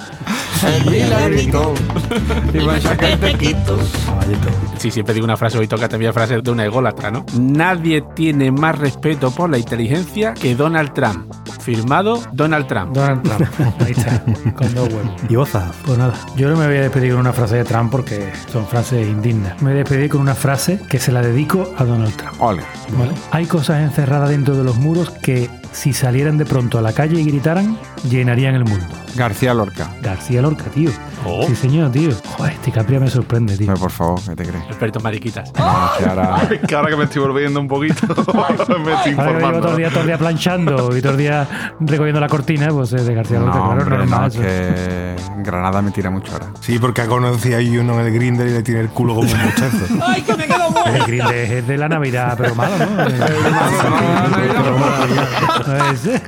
El 0.66 0.90
milagrito. 0.90 1.76
Sí, 4.78 4.92
siempre 4.92 5.14
digo 5.14 5.26
una 5.26 5.38
frase, 5.38 5.58
hoy 5.58 5.68
toca 5.68 5.90
también 5.90 6.14
frase 6.14 6.42
de 6.42 6.52
una 6.52 6.66
ególatra, 6.66 7.12
¿no? 7.12 7.26
Nadie 7.40 8.04
tiene 8.16 8.52
más 8.52 8.78
respeto 8.78 9.32
por 9.32 9.50
la 9.50 9.58
inteligencia 9.58 10.34
que 10.34 10.56
Donald 10.56 10.94
Trump. 10.94 11.34
Firmado 11.60 12.22
Donald 12.32 12.68
Trump. 12.68 12.94
Donald 12.94 13.24
Trump. 13.24 13.42
Ahí 13.82 13.92
está, 13.92 14.24
con 14.54 14.74
dos 14.74 14.88
huevos. 14.88 15.12
Y 15.28 15.36
Boza. 15.36 15.72
Pues 15.86 15.98
nada, 15.98 16.14
yo 16.38 16.50
no 16.50 16.56
me 16.56 16.66
voy 16.66 16.78
a 16.78 16.82
despedir 16.82 17.12
con 17.12 17.20
una 17.20 17.34
frase 17.34 17.58
de 17.58 17.64
Trump 17.66 17.92
porque 17.92 18.32
son 18.52 18.66
frases 18.66 19.06
indignas. 19.06 19.62
Me 19.62 19.72
voy 19.72 19.80
a 19.80 19.84
despedir 19.84 20.10
con 20.10 20.22
una 20.22 20.36
frase 20.36 20.80
que 20.90 21.00
se 21.00 21.12
la 21.12 21.22
dedico 21.22 21.74
a 21.78 21.84
Donald 21.84 22.16
Trump. 22.16 22.42
Ole. 22.42 22.64
¿vale? 22.98 23.12
Hay 23.32 23.46
cosas 23.48 23.82
encerradas 23.82 24.30
dentro 24.30 24.56
de 24.56 24.64
los 24.64 24.78
muros 24.78 25.10
que, 25.10 25.50
si 25.72 25.94
salieran 25.94 26.38
de 26.38 26.46
pronto 26.46 26.78
a 26.78 26.82
la 26.82 26.94
calle 26.94 27.20
y 27.20 27.24
gritaran, 27.26 27.78
llenarían 28.10 28.56
el 28.56 28.66
mundo. 28.66 28.86
García 29.16 29.54
Lorca. 29.54 29.90
García 30.02 30.42
Lorca, 30.42 30.66
tío. 30.66 30.92
Sí, 31.48 31.56
señor, 31.56 31.92
tío. 31.92 32.12
Joder, 32.38 32.54
este 32.54 32.72
Capria 32.72 33.00
me 33.00 33.10
sorprende, 33.10 33.58
tío. 33.58 33.68
Hombre, 33.68 33.82
por 33.82 33.92
favor, 33.92 34.20
¿qué 34.22 34.36
te 34.36 34.46
crees? 34.46 34.64
Experto 34.66 35.00
mariquitas. 35.02 35.52
No, 35.58 35.90
que 35.98 36.06
ahora- 36.06 36.48
Es 36.52 36.62
que 36.68 36.76
ahora 36.76 36.90
que 36.92 36.96
me 36.96 37.04
estoy 37.06 37.22
volviendo 37.22 37.60
un 37.60 37.68
poquito, 37.68 38.08
me 38.08 38.14
estoy 38.16 38.34
Ahora 38.38 39.04
que 39.04 39.10
llevo 39.10 39.16
todo 39.18 39.30
informando. 39.34 39.70
el 39.72 39.78
día, 39.78 39.90
todo 39.90 40.02
el 40.02 40.08
día 40.08 40.18
planchando 40.18 40.96
y 40.96 41.02
todo 41.02 41.12
el 41.14 41.18
día 41.18 41.48
recogiendo 41.80 42.20
la 42.22 42.28
cortina, 42.30 42.70
pues 42.70 42.94
es 42.94 43.06
de 43.06 43.14
García 43.14 43.40
Lorca, 43.40 43.58
No, 43.58 43.66
claro, 43.66 43.82
hombre, 43.82 43.98
normal, 43.98 44.22
no, 44.22 44.28
eso. 44.28 44.42
que 44.42 45.16
Granada 45.48 45.82
me 45.82 45.92
tira 45.92 46.10
mucho 46.10 46.34
ahora. 46.34 46.48
Sí, 46.60 46.78
porque 46.78 47.02
ha 47.02 47.08
conocido 47.08 47.58
a 47.58 47.82
uno 47.82 48.00
en 48.00 48.08
el 48.08 48.14
Grinder 48.14 48.48
y 48.48 48.52
le 48.52 48.64
tiene 48.64 48.82
el 48.82 48.90
culo 48.90 49.16
como 49.16 49.30
un 49.30 49.38
muchacho. 49.38 49.78
El 50.88 51.04
grinde 51.04 51.58
es 51.60 51.68
de 51.68 51.78
la 51.78 51.90
Navidad, 51.90 52.36
pero 52.38 52.56
malo, 52.56 52.74
¿no? 52.78 52.88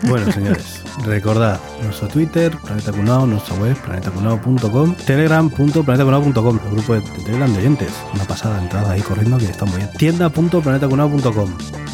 Bueno, 0.09 0.31
señores, 0.31 0.83
recordad 1.05 1.59
nuestro 1.83 2.07
Twitter, 2.07 2.55
Planeta 2.57 2.91
Cunao, 2.91 3.25
nuestra 3.25 3.55
web, 3.55 3.75
planetacunao.com, 3.77 4.95
telegram.planetacunao.com, 5.05 6.59
el 6.65 6.71
grupo 6.71 6.93
de, 6.93 7.01
Telegram 7.01 7.51
de 7.53 7.59
oyentes. 7.59 7.93
Una 8.13 8.25
pasada 8.25 8.61
entrada 8.61 8.91
ahí 8.91 9.01
corriendo 9.01 9.37
que 9.37 9.45
está 9.45 9.65
muy 9.65 9.77
bien. 9.77 9.89
Tienda.planetacunao.com, 9.97 11.49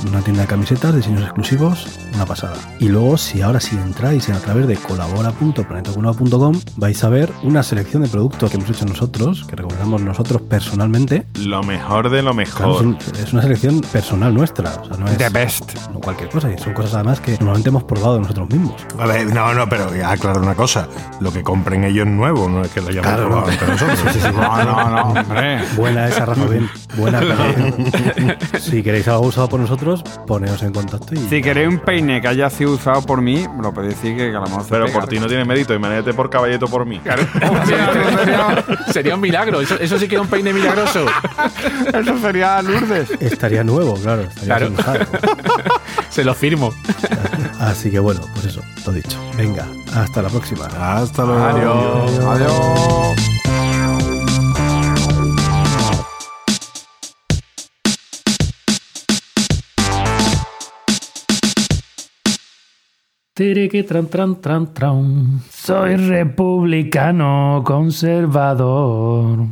una 0.08 0.22
tienda 0.22 0.42
de 0.44 0.48
camisetas, 0.48 0.96
diseños 0.96 1.24
exclusivos, 1.24 1.88
una 2.14 2.26
pasada. 2.26 2.56
Y 2.80 2.90
luego, 2.90 3.18
si 3.18 3.42
ahora 3.42 3.60
sí 3.60 3.76
entráis 3.76 4.30
en 4.30 4.36
a 4.36 4.40
través 4.40 4.68
de 4.68 4.76
colabora.planetacunao.com, 4.76 6.60
vais 6.78 7.04
a 7.04 7.10
ver 7.10 7.15
una 7.44 7.64
selección 7.64 8.04
de 8.04 8.10
productos 8.10 8.50
que 8.52 8.58
hemos 8.58 8.70
hecho 8.70 8.86
nosotros, 8.86 9.46
que 9.48 9.56
recomendamos 9.56 10.02
nosotros 10.02 10.42
personalmente. 10.42 11.26
Lo 11.40 11.64
mejor 11.64 12.10
de 12.10 12.22
lo 12.22 12.32
Claro, 12.34 12.42
es, 12.42 12.48
mejor. 12.56 12.86
un- 12.86 12.98
es 13.24 13.32
una 13.34 13.42
selección 13.42 13.82
personal 13.82 14.34
nuestra, 14.34 14.72
o 14.82 14.86
sea, 14.86 14.98
no 14.98 15.08
es 15.08 15.18
The 15.18 15.30
best. 15.30 15.74
no 15.94 16.00
cualquier 16.00 16.30
cosa, 16.30 16.52
y 16.52 16.58
son 16.58 16.74
cosas 16.74 16.96
además 16.96 17.20
que 17.22 17.32
normalmente 17.38 17.70
hemos 17.70 17.84
probado 17.86 18.20
nosotros 18.20 18.50
mismos. 18.50 18.76
A 19.00 19.06
ver, 19.06 19.34
no, 19.34 19.54
no, 19.54 19.68
pero 19.70 19.96
ya 19.96 20.12
aclaro 20.12 20.42
una 20.42 20.56
cosa. 20.56 20.88
Lo 21.22 21.32
que 21.32 21.44
compren 21.44 21.84
ellos 21.86 22.08
nuevo, 22.08 22.50
no 22.50 22.62
es 22.64 22.72
que 22.72 22.82
lo 22.82 22.90
hayamos 22.90 23.08
Claro, 23.08 23.28
probado 23.28 23.48
no. 23.48 23.52
entre 23.54 23.68
nosotros. 23.68 24.16
No, 24.36 24.64
no, 24.64 24.90
no, 24.90 25.02
hombre. 25.22 25.60
Buena 25.78 26.08
esa, 26.08 26.26
Rafa, 26.26 26.46
bien. 26.46 26.70
Buena. 26.98 27.20
pero- 27.20 28.36
si 28.60 28.84
queréis 28.84 29.08
algo 29.08 29.28
usado 29.28 29.48
por 29.50 29.60
nosotros, 29.60 30.04
poneos 30.28 30.62
en 30.64 30.74
contacto 30.74 31.14
y... 31.16 31.18
Si 31.30 31.42
queréis 31.42 31.68
un 31.70 31.80
peine 31.80 32.22
que 32.22 32.28
haya 32.28 32.50
sido 32.50 32.72
usado 32.74 33.02
por 33.04 33.22
mí, 33.22 33.46
lo 33.62 33.74
podéis 33.74 33.96
decir 33.96 34.18
que, 34.18 34.30
que 34.32 34.36
a 34.36 34.40
lo 34.40 34.48
mejor 34.48 34.66
Pero 34.70 34.88
por 34.92 35.08
ti 35.08 35.20
no 35.20 35.28
tiene 35.28 35.46
mérito, 35.46 35.74
imagínate 35.74 36.14
por 36.14 36.30
caballeto 36.30 36.68
por 36.68 36.86
mí. 36.86 37.00
Sería 38.92 39.16
un 39.16 39.22
milagro. 39.22 39.62
Eso, 39.62 39.76
eso 39.80 40.00
sí 40.00 40.08
que 40.08 40.16
es 40.16 40.22
un 40.22 40.28
peine 40.28 40.54
milagroso. 40.54 41.06
Eso 41.94 42.18
sería 42.20 42.62
Lourdes. 42.62 43.10
Estaría 43.20 43.64
nuevo, 43.64 43.96
claro. 43.96 44.24
Estaría 44.24 44.70
Claro. 44.76 45.06
Se 46.10 46.24
lo 46.24 46.34
firmo. 46.34 46.74
Así 47.60 47.92
que 47.92 48.00
bueno, 48.00 48.22
pues 48.34 48.46
eso, 48.46 48.62
lo 48.86 48.92
dicho. 48.94 49.18
Venga, 49.38 49.66
hasta 49.94 50.22
la 50.22 50.30
próxima. 50.30 50.66
Hasta 50.66 51.24
luego. 51.24 51.44
Adiós. 51.46 52.20
Adiós. 52.20 53.55
Que 63.36 63.84
tran 63.84 64.08
tran 64.08 64.40
tran 64.40 64.74
tran. 64.74 65.42
Soy 65.52 65.98
republicano 65.98 67.62
conservador. 67.66 69.48